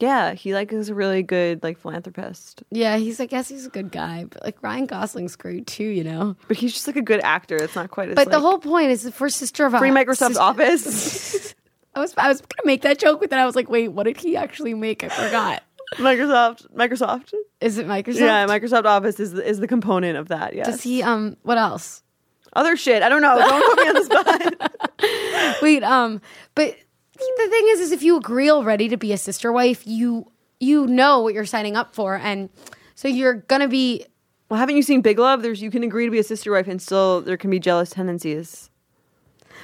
Yeah, 0.00 0.34
he 0.34 0.54
like 0.54 0.72
is 0.72 0.88
a 0.88 0.94
really 0.94 1.22
good 1.24 1.62
like 1.62 1.78
philanthropist, 1.78 2.62
Yeah, 2.70 2.96
he's. 2.98 3.18
I 3.18 3.26
guess 3.26 3.48
he's 3.48 3.66
a 3.66 3.70
good 3.70 3.90
guy, 3.90 4.26
but 4.30 4.44
like 4.44 4.62
Ryan 4.62 4.86
Gosling's 4.86 5.34
great 5.34 5.66
too, 5.66 5.84
you 5.84 6.04
know. 6.04 6.36
but 6.46 6.56
he's 6.56 6.72
just 6.72 6.86
like 6.86 6.96
a 6.96 7.02
good 7.02 7.20
actor. 7.24 7.56
It's 7.56 7.74
not 7.74 7.90
quite 7.90 8.08
as 8.10 8.14
But 8.14 8.30
the 8.30 8.38
whole 8.40 8.58
point 8.58 8.90
is 8.90 9.02
the 9.02 9.10
for 9.12 9.28
Sister 9.28 9.66
of 9.66 9.72
free 9.76 9.90
Microsoft 9.90 10.28
Sister- 10.28 10.42
Office, 10.42 11.54
I 11.96 12.00
was 12.00 12.14
I 12.16 12.28
was 12.28 12.40
gonna 12.40 12.66
make 12.66 12.82
that 12.82 12.98
joke, 12.98 13.20
but 13.20 13.30
then 13.30 13.40
I 13.40 13.46
was 13.46 13.56
like, 13.56 13.68
wait, 13.68 13.88
what 13.88 14.04
did 14.04 14.18
he 14.18 14.36
actually 14.36 14.74
make? 14.74 15.02
I 15.02 15.08
forgot. 15.08 15.62
Microsoft, 15.96 16.70
Microsoft. 16.74 17.32
Is 17.60 17.78
it 17.78 17.86
Microsoft? 17.86 18.20
Yeah, 18.20 18.46
Microsoft 18.46 18.84
Office 18.84 19.18
is 19.18 19.32
the, 19.32 19.44
is 19.44 19.58
the 19.58 19.66
component 19.66 20.16
of 20.18 20.28
that. 20.28 20.54
Yes. 20.54 20.66
Does 20.66 20.82
he? 20.82 21.02
Um, 21.02 21.36
what 21.42 21.58
else? 21.58 22.02
Other 22.52 22.76
shit. 22.76 23.02
I 23.02 23.08
don't 23.08 23.22
know. 23.22 23.36
Don't 23.36 23.76
put 23.76 23.84
me 23.84 23.88
on 23.88 23.94
the 23.94 24.04
spot. 24.04 25.58
Wait, 25.62 25.82
um, 25.82 26.20
but 26.54 26.76
the 27.18 27.48
thing 27.48 27.68
is, 27.68 27.80
is 27.80 27.92
if 27.92 28.02
you 28.02 28.16
agree 28.16 28.50
already 28.50 28.88
to 28.88 28.96
be 28.96 29.12
a 29.12 29.18
sister 29.18 29.52
wife, 29.52 29.86
you 29.86 30.30
you 30.60 30.86
know 30.86 31.20
what 31.20 31.34
you're 31.34 31.46
signing 31.46 31.76
up 31.76 31.94
for, 31.94 32.16
and 32.16 32.48
so 32.94 33.08
you're 33.08 33.34
gonna 33.34 33.68
be. 33.68 34.04
well, 34.48 34.58
haven't 34.58 34.76
you 34.76 34.82
seen 34.82 35.02
Big 35.02 35.18
Love? 35.18 35.42
There's 35.42 35.62
you 35.62 35.70
can 35.70 35.82
agree 35.82 36.04
to 36.06 36.10
be 36.10 36.18
a 36.18 36.24
sister 36.24 36.52
wife, 36.52 36.68
and 36.68 36.80
still 36.80 37.20
there 37.20 37.36
can 37.36 37.50
be 37.50 37.58
jealous 37.58 37.90
tendencies. 37.90 38.70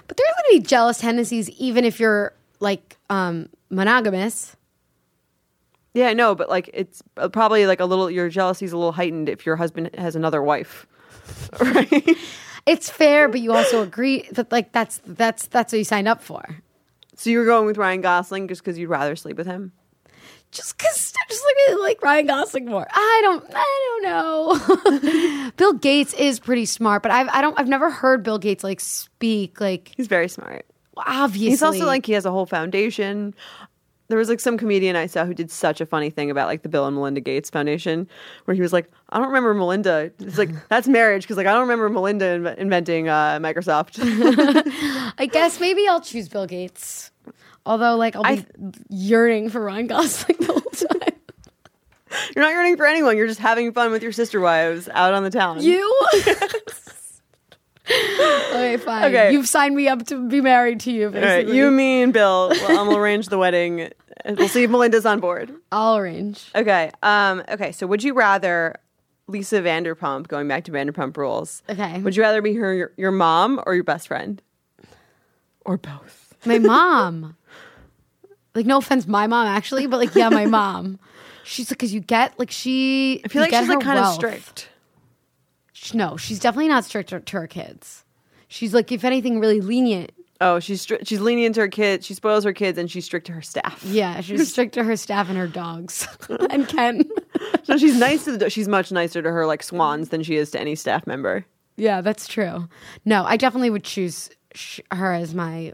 But 0.06 0.16
there's 0.16 0.30
gonna 0.36 0.60
be 0.60 0.66
jealous 0.66 0.98
tendencies, 0.98 1.50
even 1.50 1.84
if 1.84 1.98
you're 2.00 2.34
like 2.60 2.96
um 3.10 3.48
monogamous. 3.70 4.56
Yeah, 5.94 6.08
I 6.08 6.12
know, 6.12 6.34
but 6.34 6.48
like 6.48 6.70
it's 6.74 7.02
uh, 7.16 7.28
probably 7.28 7.66
like 7.66 7.80
a 7.80 7.84
little 7.84 8.10
your 8.10 8.28
jealousy's 8.28 8.72
a 8.72 8.76
little 8.76 8.92
heightened 8.92 9.28
if 9.28 9.46
your 9.46 9.56
husband 9.56 9.90
has 9.96 10.16
another 10.16 10.42
wife. 10.42 10.86
Right? 11.60 12.16
It's 12.66 12.88
fair, 12.90 13.28
but 13.28 13.40
you 13.40 13.52
also 13.52 13.82
agree 13.82 14.28
that 14.32 14.50
like 14.50 14.72
that's 14.72 15.00
that's 15.06 15.46
that's 15.46 15.72
what 15.72 15.78
you 15.78 15.84
signed 15.84 16.08
up 16.08 16.22
for. 16.22 16.62
So 17.16 17.30
you're 17.30 17.46
going 17.46 17.66
with 17.66 17.78
Ryan 17.78 18.00
Gosling 18.00 18.48
just 18.48 18.62
because 18.62 18.78
you'd 18.78 18.88
rather 18.88 19.16
sleep 19.16 19.36
with 19.36 19.46
him? 19.46 19.72
Just 20.50 20.78
because 20.78 21.12
I 21.18 21.28
just 21.28 21.44
like 21.44 21.80
like 21.80 22.02
Ryan 22.02 22.26
Gosling 22.26 22.66
more. 22.66 22.86
I 22.90 23.20
don't 23.22 23.44
I 23.54 24.00
don't 24.02 25.42
know. 25.44 25.50
Bill 25.56 25.72
Gates 25.72 26.14
is 26.14 26.38
pretty 26.38 26.64
smart, 26.64 27.02
but 27.02 27.10
I've 27.10 27.28
I 27.28 27.40
don't 27.40 27.58
I've 27.58 27.68
never 27.68 27.90
heard 27.90 28.22
Bill 28.22 28.38
Gates 28.38 28.62
like 28.62 28.80
speak 28.80 29.60
like 29.60 29.92
He's 29.96 30.06
very 30.06 30.28
smart. 30.28 30.64
obviously. 30.96 31.50
He's 31.50 31.62
also 31.62 31.86
like 31.86 32.06
he 32.06 32.12
has 32.12 32.24
a 32.24 32.30
whole 32.30 32.46
foundation. 32.46 33.34
There 34.08 34.18
was 34.18 34.28
like 34.28 34.38
some 34.40 34.58
comedian 34.58 34.96
I 34.96 35.06
saw 35.06 35.24
who 35.24 35.32
did 35.32 35.50
such 35.50 35.80
a 35.80 35.86
funny 35.86 36.10
thing 36.10 36.30
about 36.30 36.46
like 36.46 36.62
the 36.62 36.68
Bill 36.68 36.86
and 36.86 36.94
Melinda 36.94 37.20
Gates 37.20 37.48
Foundation, 37.48 38.06
where 38.44 38.54
he 38.54 38.60
was 38.60 38.72
like, 38.72 38.90
"I 39.08 39.16
don't 39.18 39.28
remember 39.28 39.54
Melinda." 39.54 40.10
It's 40.20 40.36
like 40.36 40.50
that's 40.68 40.86
marriage 40.86 41.22
because 41.22 41.36
like 41.38 41.46
I 41.46 41.52
don't 41.52 41.62
remember 41.62 41.88
Melinda 41.88 42.24
inv- 42.38 42.56
inventing 42.58 43.08
uh, 43.08 43.38
Microsoft. 43.40 43.98
I 45.18 45.26
guess 45.26 45.58
maybe 45.58 45.86
I'll 45.88 46.02
choose 46.02 46.28
Bill 46.28 46.46
Gates. 46.46 47.10
Although 47.66 47.96
like 47.96 48.14
I'll 48.14 48.22
be 48.24 48.28
I- 48.40 48.46
yearning 48.90 49.48
for 49.48 49.60
Ryan 49.62 49.86
Gosling 49.86 50.36
the 50.38 50.46
whole 50.52 50.60
time. 50.60 51.18
You're 52.36 52.44
not 52.44 52.50
yearning 52.50 52.76
for 52.76 52.86
anyone. 52.86 53.16
You're 53.16 53.26
just 53.26 53.40
having 53.40 53.72
fun 53.72 53.90
with 53.90 54.02
your 54.02 54.12
sister 54.12 54.38
wives 54.38 54.88
out 54.92 55.14
on 55.14 55.24
the 55.24 55.30
town. 55.30 55.62
You? 55.62 55.92
Okay, 57.90 58.76
fine. 58.78 59.04
Okay. 59.04 59.32
You've 59.32 59.48
signed 59.48 59.76
me 59.76 59.88
up 59.88 60.06
to 60.06 60.28
be 60.28 60.40
married 60.40 60.80
to 60.80 60.92
you. 60.92 61.08
All 61.08 61.12
right, 61.12 61.20
Basically. 61.20 61.56
you, 61.56 61.70
me, 61.70 62.02
and 62.02 62.12
Bill. 62.12 62.48
Well, 62.50 62.78
I'll 62.78 62.96
arrange 62.96 63.28
the 63.28 63.38
wedding. 63.38 63.90
We'll 64.24 64.48
see 64.48 64.64
if 64.64 64.70
Melinda's 64.70 65.04
on 65.04 65.20
board. 65.20 65.52
I'll 65.70 65.96
arrange. 65.96 66.50
Okay. 66.54 66.90
Um. 67.02 67.42
Okay. 67.48 67.72
So, 67.72 67.86
would 67.86 68.02
you 68.02 68.14
rather 68.14 68.76
Lisa 69.26 69.60
Vanderpump, 69.60 70.28
going 70.28 70.48
back 70.48 70.64
to 70.64 70.72
Vanderpump 70.72 71.16
Rules? 71.16 71.62
Okay. 71.68 72.00
Would 72.00 72.16
you 72.16 72.22
rather 72.22 72.40
be 72.40 72.54
her 72.54 72.92
your, 72.96 73.10
mom 73.10 73.60
or 73.66 73.74
your 73.74 73.84
best 73.84 74.08
friend, 74.08 74.40
or 75.64 75.76
both? 75.76 76.34
My 76.46 76.58
mom. 76.60 77.36
like, 78.54 78.66
no 78.66 78.78
offense, 78.78 79.06
my 79.06 79.26
mom 79.26 79.46
actually, 79.46 79.86
but 79.86 79.98
like, 79.98 80.14
yeah, 80.14 80.30
my 80.30 80.46
mom. 80.46 80.98
She's 81.44 81.70
like, 81.70 81.78
because 81.78 81.92
you 81.92 82.00
get 82.00 82.38
like 82.38 82.50
she. 82.50 83.20
I 83.24 83.28
feel 83.28 83.42
like 83.42 83.52
she's 83.52 83.68
like 83.68 83.80
kind 83.80 83.98
of 83.98 84.14
strict. 84.14 84.70
No, 85.92 86.16
she's 86.16 86.38
definitely 86.38 86.68
not 86.68 86.84
strict 86.84 87.10
to, 87.10 87.20
to 87.20 87.36
her 87.40 87.46
kids. 87.46 88.04
She's 88.48 88.72
like, 88.72 88.92
if 88.92 89.04
anything, 89.04 89.40
really 89.40 89.60
lenient. 89.60 90.12
Oh, 90.40 90.58
she's 90.60 90.86
she's 91.04 91.20
lenient 91.20 91.54
to 91.56 91.62
her 91.62 91.68
kids. 91.68 92.06
She 92.06 92.14
spoils 92.14 92.44
her 92.44 92.52
kids, 92.52 92.76
and 92.78 92.90
she's 92.90 93.04
strict 93.04 93.26
to 93.26 93.32
her 93.32 93.42
staff. 93.42 93.82
Yeah, 93.84 94.20
she's 94.20 94.50
strict 94.52 94.74
to 94.74 94.84
her 94.84 94.96
staff 94.96 95.28
and 95.28 95.38
her 95.38 95.46
dogs 95.46 96.06
and 96.50 96.66
Ken. 96.68 97.02
So 97.64 97.78
she's 97.78 97.96
nice 97.98 98.24
to 98.24 98.36
the. 98.36 98.50
She's 98.50 98.68
much 98.68 98.92
nicer 98.92 99.22
to 99.22 99.30
her 99.30 99.46
like 99.46 99.62
swans 99.62 100.10
than 100.10 100.22
she 100.22 100.36
is 100.36 100.50
to 100.50 100.60
any 100.60 100.74
staff 100.74 101.06
member. 101.06 101.46
Yeah, 101.76 102.02
that's 102.02 102.28
true. 102.28 102.68
No, 103.06 103.24
I 103.24 103.38
definitely 103.38 103.70
would 103.70 103.84
choose 103.84 104.28
sh- 104.54 104.80
her 104.90 105.12
as 105.14 105.34
my 105.34 105.72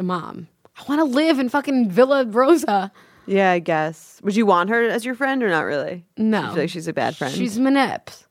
mom. 0.00 0.48
I 0.76 0.82
want 0.88 0.98
to 1.00 1.04
live 1.04 1.38
in 1.38 1.48
fucking 1.48 1.90
Villa 1.90 2.24
Rosa. 2.26 2.90
Yeah, 3.26 3.52
I 3.52 3.60
guess. 3.60 4.20
Would 4.24 4.34
you 4.34 4.46
want 4.46 4.70
her 4.70 4.82
as 4.82 5.04
your 5.04 5.14
friend 5.14 5.42
or 5.44 5.48
not 5.48 5.60
really? 5.64 6.04
No, 6.16 6.42
I 6.42 6.46
feel 6.48 6.62
like 6.64 6.70
she's 6.70 6.88
a 6.88 6.92
bad 6.92 7.14
friend. 7.16 7.32
She's 7.32 7.56
manips. 7.58 8.24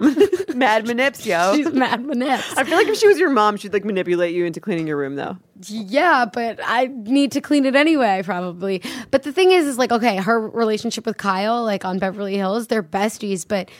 mad 0.54 0.84
manips, 0.86 1.26
yo. 1.26 1.54
She's 1.56 1.72
mad 1.72 2.04
manips. 2.04 2.54
I 2.56 2.64
feel 2.64 2.76
like 2.76 2.86
if 2.88 2.96
she 2.98 3.08
was 3.08 3.18
your 3.18 3.30
mom, 3.30 3.56
she'd 3.56 3.72
like 3.72 3.84
manipulate 3.84 4.34
you 4.34 4.44
into 4.44 4.60
cleaning 4.60 4.86
your 4.86 4.96
room, 4.96 5.16
though. 5.16 5.36
yeah, 5.66 6.24
but 6.24 6.60
I 6.64 6.86
need 6.86 7.32
to 7.32 7.40
clean 7.40 7.66
it 7.66 7.74
anyway, 7.74 8.22
probably. 8.24 8.82
But 9.10 9.24
the 9.24 9.32
thing 9.32 9.50
is, 9.50 9.66
is 9.66 9.78
like, 9.78 9.90
okay, 9.92 10.16
her 10.16 10.40
relationship 10.48 11.04
with 11.06 11.16
Kyle, 11.16 11.64
like 11.64 11.84
on 11.84 11.98
Beverly 11.98 12.36
Hills, 12.36 12.68
they're 12.68 12.82
besties, 12.82 13.46
but 13.46 13.70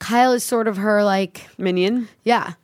Kyle 0.00 0.32
is 0.32 0.42
sort 0.44 0.66
of 0.68 0.76
her, 0.78 1.04
like, 1.04 1.46
Minion. 1.58 2.08
yeah. 2.24 2.54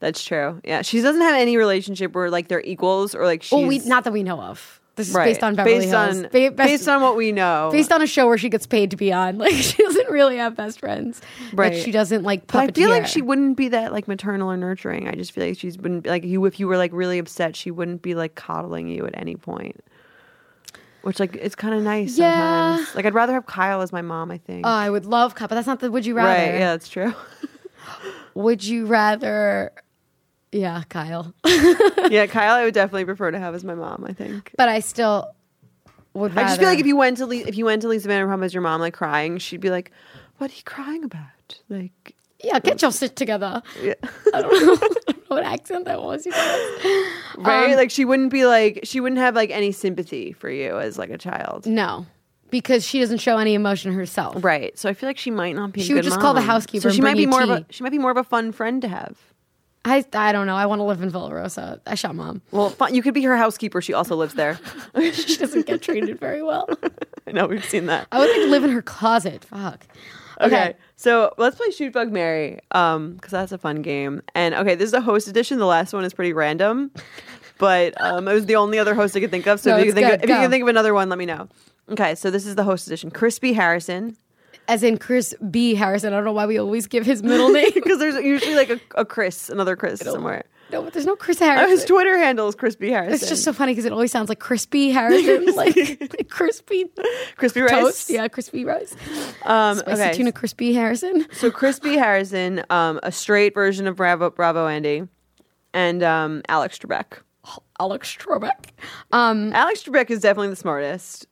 That's 0.00 0.22
true. 0.22 0.60
Yeah, 0.64 0.82
she 0.82 1.00
doesn't 1.00 1.22
have 1.22 1.34
any 1.36 1.56
relationship 1.56 2.14
where 2.14 2.28
like 2.28 2.48
they're 2.48 2.60
equals 2.60 3.14
or 3.14 3.24
like 3.24 3.42
she's 3.42 3.52
Well, 3.52 3.66
we 3.66 3.78
not 3.78 4.04
that 4.04 4.12
we 4.12 4.22
know 4.22 4.38
of. 4.38 4.78
This 4.96 5.08
is 5.08 5.14
right. 5.14 5.24
based 5.26 5.42
on 5.42 5.56
Beverly 5.56 5.76
based 5.80 5.88
Hills. 5.88 6.16
on 6.18 6.22
Ba- 6.24 6.50
best- 6.52 6.56
based 6.56 6.88
on 6.88 7.02
what 7.02 7.16
we 7.16 7.32
know. 7.32 7.68
based 7.72 7.90
on 7.90 8.00
a 8.00 8.06
show 8.06 8.28
where 8.28 8.38
she 8.38 8.48
gets 8.48 8.66
paid 8.66 8.90
to 8.92 8.96
be 8.96 9.12
on. 9.12 9.38
Like 9.44 9.54
she 9.54 9.82
doesn't 9.82 10.08
really 10.10 10.36
have 10.36 10.56
best 10.56 10.78
friends. 10.78 11.20
Right. 11.52 11.72
Like 11.72 11.82
she 11.82 11.90
doesn't 11.90 12.22
like 12.22 12.46
but 12.46 12.56
I 12.56 12.66
feel 12.72 12.90
like 12.90 13.06
she 13.06 13.20
wouldn't 13.20 13.56
be 13.56 13.68
that 13.68 13.92
like 13.92 14.06
maternal 14.06 14.50
or 14.50 14.56
nurturing. 14.56 15.08
I 15.08 15.12
just 15.12 15.32
feel 15.32 15.46
like 15.46 15.58
she's 15.58 15.76
wouldn't 15.76 16.06
like 16.06 16.22
you 16.24 16.44
if 16.44 16.60
you 16.60 16.68
were 16.68 16.76
like 16.76 16.92
really 16.92 17.18
upset, 17.18 17.56
she 17.56 17.70
wouldn't 17.72 18.02
be 18.02 18.14
like 18.14 18.36
coddling 18.36 18.86
you 18.88 19.04
at 19.06 19.18
any 19.18 19.34
point. 19.36 19.84
Which 21.02 21.18
like 21.20 21.36
it's 21.36 21.54
kind 21.54 21.74
of 21.74 21.82
nice 21.82 22.16
Yeah. 22.16 22.76
sometimes. 22.76 22.94
Like 22.94 23.04
I'd 23.04 23.14
rather 23.14 23.32
have 23.34 23.46
Kyle 23.46 23.82
as 23.82 23.92
my 23.92 24.00
mom. 24.00 24.30
I 24.30 24.38
think. 24.38 24.64
Oh, 24.64 24.70
I 24.70 24.88
would 24.88 25.04
love 25.06 25.34
Kyle, 25.34 25.48
but 25.48 25.56
that's 25.56 25.66
not 25.66 25.80
the 25.80 25.90
would 25.90 26.06
you 26.06 26.14
rather. 26.14 26.28
right? 26.30 26.58
Yeah, 26.58 26.70
that's 26.72 26.88
true. 26.88 27.12
Would 28.34 28.64
you 28.64 28.86
rather 28.86 29.70
Yeah, 30.54 30.82
Kyle. 30.88 31.34
yeah, 32.10 32.26
Kyle, 32.28 32.54
I 32.54 32.64
would 32.64 32.74
definitely 32.74 33.04
prefer 33.04 33.30
to 33.32 33.38
have 33.38 33.54
as 33.54 33.64
my 33.64 33.74
mom. 33.74 34.04
I 34.08 34.12
think. 34.12 34.52
but 34.56 34.68
I 34.68 34.80
still 34.80 35.34
would 36.14 36.36
I 36.38 36.42
just 36.44 36.60
feel 36.60 36.68
like 36.68 36.78
if 36.78 36.86
you 36.86 36.96
went 36.96 37.16
to 37.18 37.26
Le- 37.26 37.34
if 37.36 37.56
you 37.56 37.64
went 37.64 37.82
to 37.82 37.88
Lisa 37.88 38.08
Vanderpump 38.08 38.44
as 38.44 38.54
your 38.54 38.62
mom, 38.62 38.80
like 38.80 38.94
crying, 38.94 39.38
she'd 39.38 39.60
be 39.60 39.70
like, 39.70 39.90
"What 40.38 40.50
are 40.50 40.54
you 40.54 40.62
crying 40.64 41.02
about?" 41.02 41.58
Like, 41.68 42.14
Yeah, 42.42 42.60
get 42.60 42.80
your 42.82 42.92
shit 42.92 43.16
together. 43.16 43.62
yeah. 43.82 43.94
I 44.34 44.42
don't 44.42 44.52
know, 44.66 44.72
I 44.74 44.76
don't 44.76 45.06
know 45.08 45.24
what 45.28 45.42
accent 45.44 45.86
that 45.86 46.00
was, 46.02 46.24
you 46.24 46.30
guys. 46.32 47.04
right? 47.38 47.70
Um, 47.72 47.76
like 47.76 47.90
she 47.90 48.04
wouldn't 48.04 48.30
be 48.30 48.46
like 48.46 48.80
she 48.84 49.00
wouldn't 49.00 49.20
have 49.20 49.34
like 49.34 49.50
any 49.50 49.72
sympathy 49.72 50.32
for 50.32 50.48
you 50.48 50.78
as 50.78 50.98
like 50.98 51.10
a 51.10 51.18
child. 51.18 51.66
No. 51.66 52.06
Because 52.50 52.86
she 52.86 53.00
doesn't 53.00 53.18
show 53.18 53.38
any 53.38 53.54
emotion 53.54 53.92
herself. 53.92 54.44
Right. 54.44 54.78
So 54.78 54.88
I 54.88 54.92
feel 54.94 55.08
like 55.08 55.18
she 55.18 55.32
might 55.32 55.56
not 55.56 55.72
be. 55.72 55.80
a 55.80 55.84
She 55.84 55.94
would 55.94 56.02
good 56.04 56.10
just 56.10 56.20
call 56.20 56.34
the 56.34 56.40
mom. 56.40 56.46
housekeeper 56.50 56.82
So 56.82 56.88
and 56.90 56.94
she 56.94 57.00
might 57.02 57.14
bring 57.14 57.16
be 57.16 57.22
you 57.22 57.28
more 57.28 57.42
of 57.42 57.50
a 57.50 57.66
she 57.70 57.82
might 57.82 57.90
be 57.90 57.98
more 57.98 58.12
of 58.12 58.16
a 58.16 58.22
fun 58.22 58.52
friend 58.52 58.80
to 58.82 58.86
have. 58.88 59.18
I 59.84 60.04
I 60.14 60.32
don't 60.32 60.46
know. 60.46 60.56
I 60.56 60.66
want 60.66 60.80
to 60.80 60.84
live 60.84 61.02
in 61.02 61.10
Villa 61.10 61.34
Rosa. 61.34 61.80
I 61.86 61.94
shot 61.94 62.14
mom. 62.14 62.42
Well, 62.50 62.74
you 62.90 63.02
could 63.02 63.14
be 63.14 63.22
her 63.22 63.36
housekeeper. 63.36 63.80
She 63.80 63.92
also 63.92 64.16
lives 64.16 64.34
there. 64.34 64.58
She 65.12 65.36
doesn't 65.36 65.66
get 65.66 65.82
treated 65.82 66.18
very 66.18 66.42
well. 66.42 66.68
I 67.26 67.32
know 67.32 67.46
we've 67.46 67.64
seen 67.64 67.86
that. 67.86 68.06
I 68.12 68.18
would 68.18 68.28
like 68.30 68.40
to 68.40 68.46
live 68.46 68.64
in 68.64 68.70
her 68.70 68.82
closet. 68.82 69.44
Fuck. 69.44 69.86
Okay. 70.40 70.74
So 70.96 71.32
let's 71.38 71.56
play 71.56 71.70
Shoot 71.70 71.92
Bug 71.92 72.10
Mary, 72.10 72.60
um, 72.72 73.14
because 73.14 73.30
that's 73.30 73.52
a 73.52 73.58
fun 73.58 73.82
game. 73.82 74.22
And 74.34 74.54
okay, 74.54 74.74
this 74.74 74.88
is 74.88 74.94
a 74.94 75.00
host 75.00 75.28
edition. 75.28 75.58
The 75.58 75.66
last 75.66 75.92
one 75.92 76.04
is 76.04 76.14
pretty 76.14 76.32
random, 76.32 76.90
but 77.58 78.00
um, 78.00 78.26
it 78.28 78.34
was 78.34 78.46
the 78.46 78.56
only 78.56 78.78
other 78.78 78.94
host 78.94 79.16
I 79.16 79.20
could 79.20 79.30
think 79.30 79.46
of. 79.46 79.60
So 79.60 79.70
No, 79.70 79.78
if, 79.78 79.86
you 79.86 79.92
can 79.92 80.02
think 80.02 80.14
of, 80.14 80.22
if 80.24 80.28
you 80.30 80.36
can 80.36 80.50
think 80.50 80.62
of 80.62 80.68
another 80.68 80.94
one, 80.94 81.08
let 81.08 81.18
me 81.18 81.26
know. 81.26 81.48
Okay, 81.90 82.14
so 82.14 82.30
this 82.30 82.46
is 82.46 82.54
the 82.54 82.64
host 82.64 82.86
edition. 82.86 83.10
Crispy 83.10 83.52
Harrison, 83.52 84.16
As 84.68 84.82
in 84.82 84.96
Chris 84.98 85.34
B. 85.50 85.74
Harrison. 85.74 86.12
I 86.12 86.16
don't 86.16 86.24
know 86.24 86.32
why 86.32 86.46
we 86.46 86.58
always 86.58 86.86
give 86.86 87.04
his 87.04 87.22
middle 87.22 87.50
name. 87.50 87.70
because 87.74 87.98
there's 87.98 88.14
usually 88.24 88.54
like 88.54 88.70
a, 88.70 88.80
a 88.94 89.04
Chris, 89.04 89.50
another 89.50 89.76
Chris 89.76 90.00
somewhere. 90.00 90.44
no, 90.72 90.82
but 90.82 90.92
there's 90.94 91.04
no 91.04 91.16
Chris 91.16 91.40
Oh, 91.42 91.44
Harrison. 91.44 91.68
his 91.70 91.84
Twitter 91.84 92.16
handle 92.16 92.48
is 92.48 92.54
Crispy 92.54 92.90
Harrison. 92.90 93.14
It's 93.14 93.28
just 93.28 93.44
so 93.44 93.52
funny 93.52 93.72
because 93.72 93.84
it 93.84 93.92
always 93.92 94.10
sounds 94.10 94.28
like 94.30 94.38
crispy 94.40 94.90
Harrison, 94.90 95.46
like, 95.54 95.76
like 95.76 96.28
crispy 96.30 96.86
Crispy 97.36 97.60
Rice. 97.60 97.70
toast. 97.70 98.10
Yeah, 98.10 98.26
crispy 98.28 98.64
rice. 98.64 98.94
Um, 99.44 99.76
Spicy 99.78 100.02
okay. 100.02 100.12
tuna 100.14 100.32
crispy 100.32 100.72
Harrison. 100.72 101.26
So 101.32 101.50
Crispy 101.50 101.96
Harrison, 101.98 102.62
um, 102.70 102.98
a 103.02 103.12
straight 103.12 103.52
version 103.54 103.86
of 103.86 103.96
Bravo, 103.96 104.30
Bravo 104.30 104.66
Andy, 104.66 105.06
and 105.74 106.02
um, 106.02 106.42
Alex 106.48 106.78
Trebek. 106.78 107.18
Alex 107.78 108.16
Trebek. 108.18 108.70
Um, 109.12 109.52
Alex 109.52 109.82
Trebek 109.82 110.10
is 110.10 110.20
definitely 110.20 110.48
the 110.48 110.56
smartest. 110.56 111.26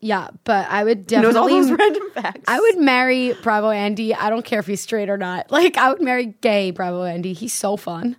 Yeah, 0.00 0.28
but 0.44 0.68
I 0.68 0.84
would 0.84 1.10
knows 1.10 1.34
all 1.36 1.48
definitely. 1.48 1.70
those 1.70 1.78
random 1.78 2.10
facts. 2.14 2.44
I 2.48 2.60
would 2.60 2.78
marry 2.78 3.32
Bravo 3.42 3.70
Andy. 3.70 4.14
I 4.14 4.30
don't 4.30 4.44
care 4.44 4.60
if 4.60 4.66
he's 4.66 4.80
straight 4.80 5.08
or 5.08 5.16
not. 5.16 5.50
Like 5.50 5.76
I 5.76 5.90
would 5.90 6.02
marry 6.02 6.34
gay 6.40 6.70
Bravo 6.70 7.04
Andy. 7.04 7.32
He's 7.32 7.52
so 7.54 7.76
fun. 7.76 8.16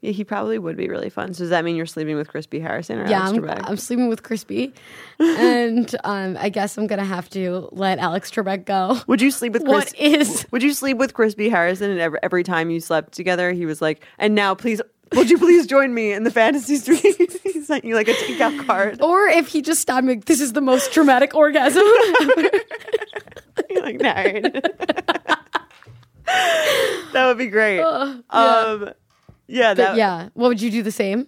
Yeah, 0.00 0.10
he 0.12 0.22
probably 0.22 0.58
would 0.58 0.76
be 0.76 0.88
really 0.90 1.08
fun. 1.08 1.32
So 1.32 1.44
does 1.44 1.48
that 1.50 1.64
mean 1.64 1.76
you're 1.76 1.86
sleeping 1.86 2.16
with 2.16 2.28
Crispy 2.28 2.60
Harrison 2.60 2.98
or 2.98 3.08
Yeah, 3.08 3.22
Alex 3.22 3.38
I'm, 3.38 3.42
Trebek? 3.42 3.60
I'm 3.70 3.76
sleeping 3.78 4.08
with 4.08 4.22
Crispy, 4.22 4.74
and 5.18 5.94
um, 6.04 6.36
I 6.38 6.50
guess 6.50 6.76
I'm 6.76 6.86
gonna 6.86 7.04
have 7.06 7.30
to 7.30 7.70
let 7.72 7.98
Alex 7.98 8.30
Trebek 8.30 8.66
go. 8.66 8.98
would 9.06 9.22
you 9.22 9.30
sleep 9.30 9.54
with 9.54 9.62
What 9.62 9.94
Chris- 9.94 9.94
is- 9.98 10.46
Would 10.50 10.62
you 10.62 10.74
sleep 10.74 10.98
with 10.98 11.14
Crispy 11.14 11.48
Harrison 11.48 11.90
and 11.90 12.00
every, 12.00 12.18
every 12.22 12.42
time 12.44 12.68
you 12.70 12.80
slept 12.80 13.14
together, 13.14 13.52
he 13.52 13.64
was 13.64 13.80
like, 13.80 14.04
"And 14.18 14.34
now, 14.34 14.54
please, 14.54 14.82
would 15.14 15.30
you 15.30 15.38
please 15.38 15.66
join 15.66 15.94
me 15.94 16.12
in 16.12 16.24
the 16.24 16.30
fantasy 16.30 16.76
suite?" 16.76 17.33
sent 17.66 17.84
you 17.84 17.94
like 17.94 18.08
a 18.08 18.12
takeout 18.12 18.66
card. 18.66 19.00
Or 19.02 19.26
if 19.26 19.48
he 19.48 19.62
just 19.62 19.80
stopped 19.80 20.04
me, 20.06 20.16
this 20.16 20.40
is 20.40 20.52
the 20.52 20.60
most 20.60 20.92
traumatic 20.92 21.34
orgasm. 21.34 21.82
You're 23.70 23.82
like 23.82 24.00
married. 24.00 24.44
that 26.24 27.26
would 27.26 27.38
be 27.38 27.46
great. 27.46 27.78
yeah. 27.78 28.20
Um, 28.30 28.90
yeah, 29.46 29.74
that, 29.74 29.96
yeah. 29.96 30.28
What 30.34 30.48
would 30.48 30.62
you 30.62 30.70
do 30.70 30.82
the 30.82 30.92
same? 30.92 31.26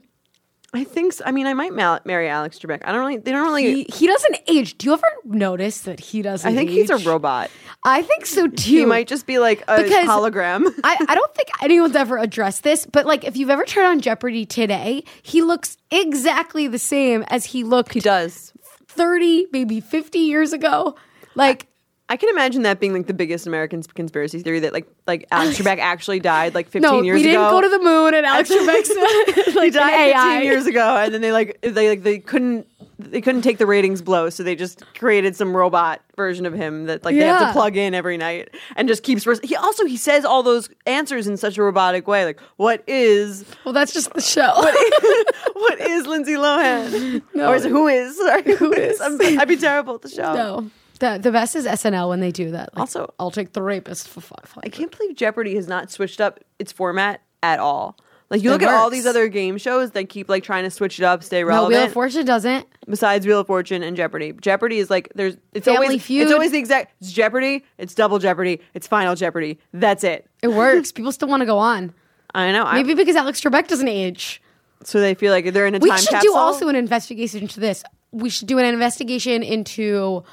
I 0.76 0.84
think. 0.84 1.14
So. 1.14 1.24
I 1.26 1.32
mean, 1.32 1.46
I 1.46 1.54
might 1.54 1.72
ma- 1.72 1.98
marry 2.04 2.28
Alex 2.28 2.58
Trebek. 2.58 2.82
I 2.84 2.92
don't 2.92 3.00
really. 3.00 3.16
They 3.18 3.32
don't 3.32 3.44
really. 3.46 3.84
He, 3.84 3.86
he 3.92 4.06
doesn't 4.06 4.36
age. 4.48 4.76
Do 4.78 4.86
you 4.88 4.92
ever 4.92 5.06
notice 5.24 5.80
that 5.82 6.00
he 6.00 6.22
doesn't? 6.22 6.48
Age? 6.50 6.54
I 6.54 6.56
think 6.58 6.70
he's 6.70 6.90
a 6.90 6.98
robot. 6.98 7.50
I 7.84 8.02
think 8.02 8.26
so 8.26 8.46
too. 8.48 8.70
He 8.78 8.84
might 8.84 9.08
just 9.08 9.26
be 9.26 9.38
like 9.38 9.62
a 9.68 9.82
Because- 9.82 10.06
hologram. 10.06 10.66
I, 10.84 10.96
I 11.08 11.14
don't 11.14 11.34
think 11.34 11.48
anyone's 11.62 11.96
ever 11.96 12.18
addressed 12.18 12.62
this, 12.62 12.86
but 12.86 13.06
like 13.06 13.24
if 13.24 13.36
you've 13.36 13.50
ever 13.50 13.64
turned 13.64 13.86
on 13.86 14.00
Jeopardy 14.00 14.44
today, 14.46 15.04
he 15.22 15.42
looks 15.42 15.76
exactly 15.90 16.66
the 16.68 16.78
same 16.78 17.22
as 17.28 17.44
he 17.46 17.64
looked 17.64 17.92
he 17.94 18.00
does. 18.00 18.52
30, 18.88 19.46
maybe 19.52 19.80
50 19.80 20.18
years 20.18 20.52
ago. 20.52 20.96
Like 21.34 21.66
I 22.08 22.16
can 22.16 22.28
imagine 22.28 22.62
that 22.62 22.78
being 22.78 22.92
like 22.92 23.06
the 23.06 23.14
biggest 23.14 23.46
American 23.46 23.82
conspiracy 23.82 24.40
theory 24.40 24.60
that 24.60 24.72
like 24.72 24.86
like 25.06 25.26
Alex 25.30 25.58
Trebek 25.58 25.78
actually 25.78 26.20
died 26.20 26.54
like 26.54 26.66
15 26.66 26.82
no, 26.82 27.02
years 27.02 27.20
ago. 27.20 27.26
we 27.26 27.32
didn't 27.32 27.46
ago. 27.46 27.50
go 27.50 27.60
to 27.62 27.68
the 27.68 27.78
moon, 27.78 28.14
and 28.14 28.24
Alex 28.24 28.50
Trebek's 28.52 29.54
like 29.56 29.72
died 29.72 30.14
an 30.14 30.40
15 30.40 30.42
years 30.44 30.66
ago, 30.66 30.96
and 30.96 31.12
then 31.12 31.20
they 31.20 31.32
like 31.32 31.58
they 31.62 31.88
like 31.88 32.02
they 32.02 32.18
couldn't 32.18 32.66
they 32.98 33.20
couldn't 33.20 33.42
take 33.42 33.58
the 33.58 33.66
ratings 33.66 34.00
blow, 34.02 34.30
so 34.30 34.42
they 34.42 34.54
just 34.54 34.82
created 34.94 35.36
some 35.36 35.54
robot 35.54 36.00
version 36.16 36.46
of 36.46 36.54
him 36.54 36.86
that 36.86 37.04
like 37.04 37.14
they 37.14 37.26
have 37.26 37.48
to 37.48 37.52
plug 37.52 37.76
in 37.76 37.92
every 37.92 38.16
night 38.16 38.54
and 38.76 38.88
just 38.88 39.02
keeps. 39.02 39.26
Res- 39.26 39.40
he 39.42 39.54
also 39.56 39.84
he 39.84 39.96
says 39.96 40.24
all 40.24 40.42
those 40.42 40.70
answers 40.86 41.26
in 41.26 41.36
such 41.36 41.58
a 41.58 41.62
robotic 41.62 42.06
way, 42.06 42.24
like 42.24 42.40
what 42.56 42.82
is 42.86 43.44
Well, 43.64 43.74
that's 43.74 43.92
just 43.92 44.14
the 44.14 44.20
show. 44.20 44.52
what 45.54 45.80
is 45.80 46.06
Lindsay 46.06 46.34
Lohan? 46.34 47.22
No. 47.34 47.50
Or 47.50 47.56
is 47.56 47.64
who 47.64 47.88
is? 47.88 48.16
Sorry, 48.16 48.54
who 48.56 48.72
is? 48.72 48.94
is? 48.94 49.00
I'm, 49.00 49.20
I'd 49.40 49.48
be 49.48 49.56
terrible 49.56 49.96
at 49.96 50.02
the 50.02 50.08
show. 50.08 50.34
no, 50.34 50.70
the 51.00 51.18
the 51.22 51.30
best 51.32 51.54
is 51.56 51.66
SNL 51.66 52.08
when 52.08 52.20
they 52.20 52.30
do 52.32 52.50
that. 52.52 52.70
Like, 52.74 52.80
Also- 52.80 53.12
I'll 53.18 53.30
take 53.30 53.52
the 53.52 53.62
rapist 53.62 54.08
for 54.08 54.20
five 54.20 54.52
I 54.62 54.68
can't 54.68 54.96
believe 54.96 55.16
Jeopardy 55.16 55.54
has 55.56 55.68
not 55.68 55.90
switched 55.90 56.20
up 56.20 56.40
its 56.58 56.72
format 56.72 57.20
at 57.42 57.58
all. 57.58 57.96
Like 58.28 58.42
you 58.42 58.50
It 58.50 58.54
look 58.54 58.62
at 58.62 58.74
all 58.74 58.90
these 58.90 59.06
other 59.06 59.28
game 59.28 59.56
shows 59.56 59.92
that 59.92 60.08
keep 60.08 60.28
like 60.28 60.42
trying 60.42 60.64
to 60.64 60.70
switch 60.70 60.98
it 60.98 61.04
up, 61.04 61.22
stay 61.22 61.42
No, 61.42 61.46
relevant. 61.48 61.74
Wheel 61.78 61.86
of 61.86 61.92
Fortune 61.92 62.24
doesn't. 62.26 62.66
besides 62.88 63.24
Wheel 63.24 63.38
of 63.40 63.46
Fortune 63.46 63.84
and 63.84 63.96
Jeopardy. 63.96 64.32
Jeopardy 64.40 64.78
is 64.78 64.90
like 64.90 65.12
there's 65.14 65.36
it's 65.52 65.66
Family 65.66 65.86
always 65.86 66.02
Feud. 66.02 66.22
it's 66.24 66.32
always 66.32 66.50
the 66.50 66.58
exact 66.58 66.92
it's 67.00 67.12
Jeopardy, 67.12 67.64
it's 67.78 67.94
Double 67.94 68.18
Jeopardy, 68.18 68.60
it's 68.74 68.88
Final 68.88 69.14
Jeopardy. 69.14 69.60
That's 69.72 70.02
it. 70.02 70.26
It 70.42 70.48
works. 70.48 70.90
People 70.90 71.12
still 71.12 71.28
want 71.28 71.42
to 71.42 71.46
go 71.46 71.58
on. 71.58 71.94
I 72.34 72.50
know. 72.50 72.70
Maybe 72.72 72.94
because 72.94 73.14
Alex 73.16 73.40
Trebek 73.40 73.68
doesn't 73.68 73.86
age. 73.88 74.42
so 74.82 75.00
they 75.00 75.14
feel 75.14 75.32
like 75.32 75.52
they're 75.52 75.66
in 75.68 75.76
a 75.76 75.78
We 75.78 75.88
time 75.90 75.98
should 76.00 76.08
capsule. 76.10 76.32
do 76.32 76.36
also 76.36 76.68
an 76.68 76.74
investigation 76.74 77.42
into 77.42 77.60
this. 77.60 77.84
We 78.10 78.28
should 78.28 78.48
do 78.48 78.58
an 78.58 78.64
investigation 78.64 79.42
into 79.44 80.24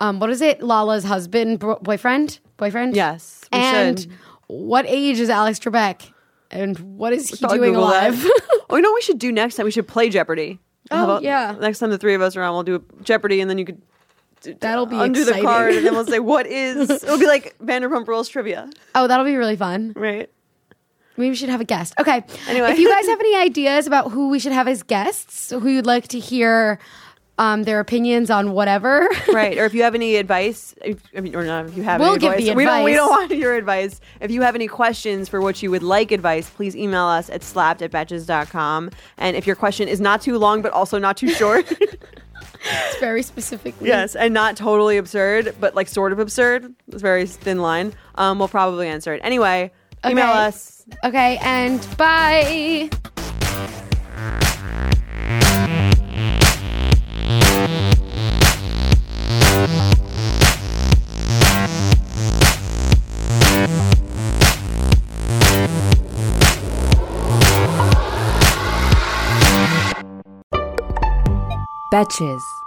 um, 0.00 0.18
what 0.20 0.30
is 0.30 0.40
it? 0.40 0.62
Lala's 0.62 1.04
husband, 1.04 1.58
bro- 1.58 1.78
boyfriend, 1.78 2.40
boyfriend. 2.56 2.96
Yes, 2.96 3.44
we 3.52 3.58
and 3.58 4.00
should. 4.00 4.12
what 4.46 4.84
age 4.88 5.20
is 5.20 5.30
Alex 5.30 5.58
Trebek? 5.58 6.12
And 6.50 6.78
what 6.98 7.12
is 7.12 7.28
he 7.28 7.36
doing 7.46 7.60
Google 7.74 7.84
alive? 7.84 8.14
oh, 8.70 8.76
you 8.76 8.82
know 8.82 8.90
what 8.90 8.96
we 8.96 9.02
should 9.02 9.18
do 9.20 9.30
next 9.30 9.54
time? 9.54 9.64
We 9.66 9.70
should 9.70 9.86
play 9.86 10.08
Jeopardy. 10.08 10.58
Oh, 10.90 11.20
yeah. 11.20 11.54
Next 11.60 11.78
time 11.78 11.90
the 11.90 11.98
three 11.98 12.14
of 12.14 12.22
us 12.22 12.34
are 12.36 12.42
on, 12.42 12.52
we'll 12.52 12.64
do 12.64 12.74
a 12.76 13.02
Jeopardy, 13.04 13.40
and 13.40 13.48
then 13.48 13.58
you 13.58 13.64
could 13.64 13.80
That'll 14.58 14.86
be 14.86 14.96
undo 14.98 15.20
exciting. 15.20 15.42
the 15.42 15.48
card, 15.48 15.74
and 15.74 15.86
then 15.86 15.92
we'll 15.94 16.06
say 16.06 16.18
what 16.18 16.46
is. 16.46 16.90
It'll 17.04 17.18
be 17.18 17.26
like 17.26 17.56
Vanderpump 17.58 18.08
Rules 18.08 18.28
trivia, 18.28 18.70
oh, 18.94 19.06
that'll 19.06 19.26
be 19.26 19.36
really 19.36 19.54
fun. 19.56 19.92
right? 19.94 20.30
Maybe 21.16 21.28
we 21.30 21.36
should 21.36 21.50
have 21.50 21.60
a 21.60 21.64
guest. 21.64 21.92
Okay. 22.00 22.24
Anyway. 22.48 22.70
if 22.70 22.78
you 22.78 22.88
guys 22.88 23.06
have 23.06 23.20
any 23.20 23.36
ideas 23.44 23.86
about 23.86 24.10
who 24.10 24.30
we 24.30 24.38
should 24.38 24.52
have 24.52 24.66
as 24.66 24.82
guests, 24.82 25.50
who 25.50 25.68
you'd 25.68 25.84
like 25.86 26.08
to 26.08 26.18
hear 26.18 26.78
um, 27.40 27.62
their 27.64 27.80
opinions 27.80 28.30
on 28.30 28.52
whatever, 28.52 29.08
right. 29.32 29.56
Or 29.58 29.64
if 29.64 29.72
you 29.72 29.82
have 29.82 29.94
any 29.94 30.16
advice, 30.16 30.74
if, 30.84 31.02
I 31.16 31.20
mean, 31.20 31.34
or 31.34 31.42
not 31.44 31.66
if 31.66 31.76
you 31.76 31.82
have 31.82 31.98
We'll 32.00 32.10
any 32.10 32.18
give 32.18 32.32
advice. 32.32 32.48
the 32.48 32.54
We 32.54 32.64
don't. 32.64 32.84
We 32.84 32.92
don't 32.94 33.08
want 33.10 33.30
your 33.32 33.54
advice. 33.54 34.00
If 34.20 34.30
you 34.30 34.42
have 34.42 34.54
any 34.54 34.68
questions 34.68 35.28
for 35.28 35.40
which 35.40 35.62
you 35.62 35.70
would 35.70 35.82
like 35.82 36.12
advice, 36.12 36.50
please 36.50 36.76
email 36.76 37.04
us 37.06 37.30
at 37.30 37.42
slapped 37.42 37.80
at 37.82 37.90
betches.com. 37.90 38.90
And 39.16 39.36
if 39.36 39.46
your 39.46 39.56
question 39.56 39.88
is 39.88 40.00
not 40.00 40.20
too 40.20 40.36
long 40.38 40.60
but 40.62 40.72
also 40.72 40.98
not 40.98 41.16
too 41.16 41.28
short, 41.40 41.64
it's 41.72 42.96
very 43.00 43.22
specific. 43.22 43.74
yes, 43.80 44.14
and 44.14 44.34
not 44.34 44.56
totally 44.56 44.98
absurd, 44.98 45.54
but 45.60 45.74
like 45.74 45.88
sort 45.88 46.12
of 46.12 46.18
absurd, 46.18 46.74
it's 46.88 46.96
a 46.96 46.98
very 46.98 47.26
thin 47.26 47.58
line. 47.62 47.94
Um, 48.16 48.38
we'll 48.38 48.48
probably 48.48 48.86
answer 48.86 49.14
it 49.14 49.20
anyway. 49.24 49.72
Email 50.04 50.28
Okay. 50.30 50.38
us. 50.46 50.84
Okay, 51.04 51.38
and 51.42 51.86
bye. 51.96 52.90
Betches. 71.90 72.59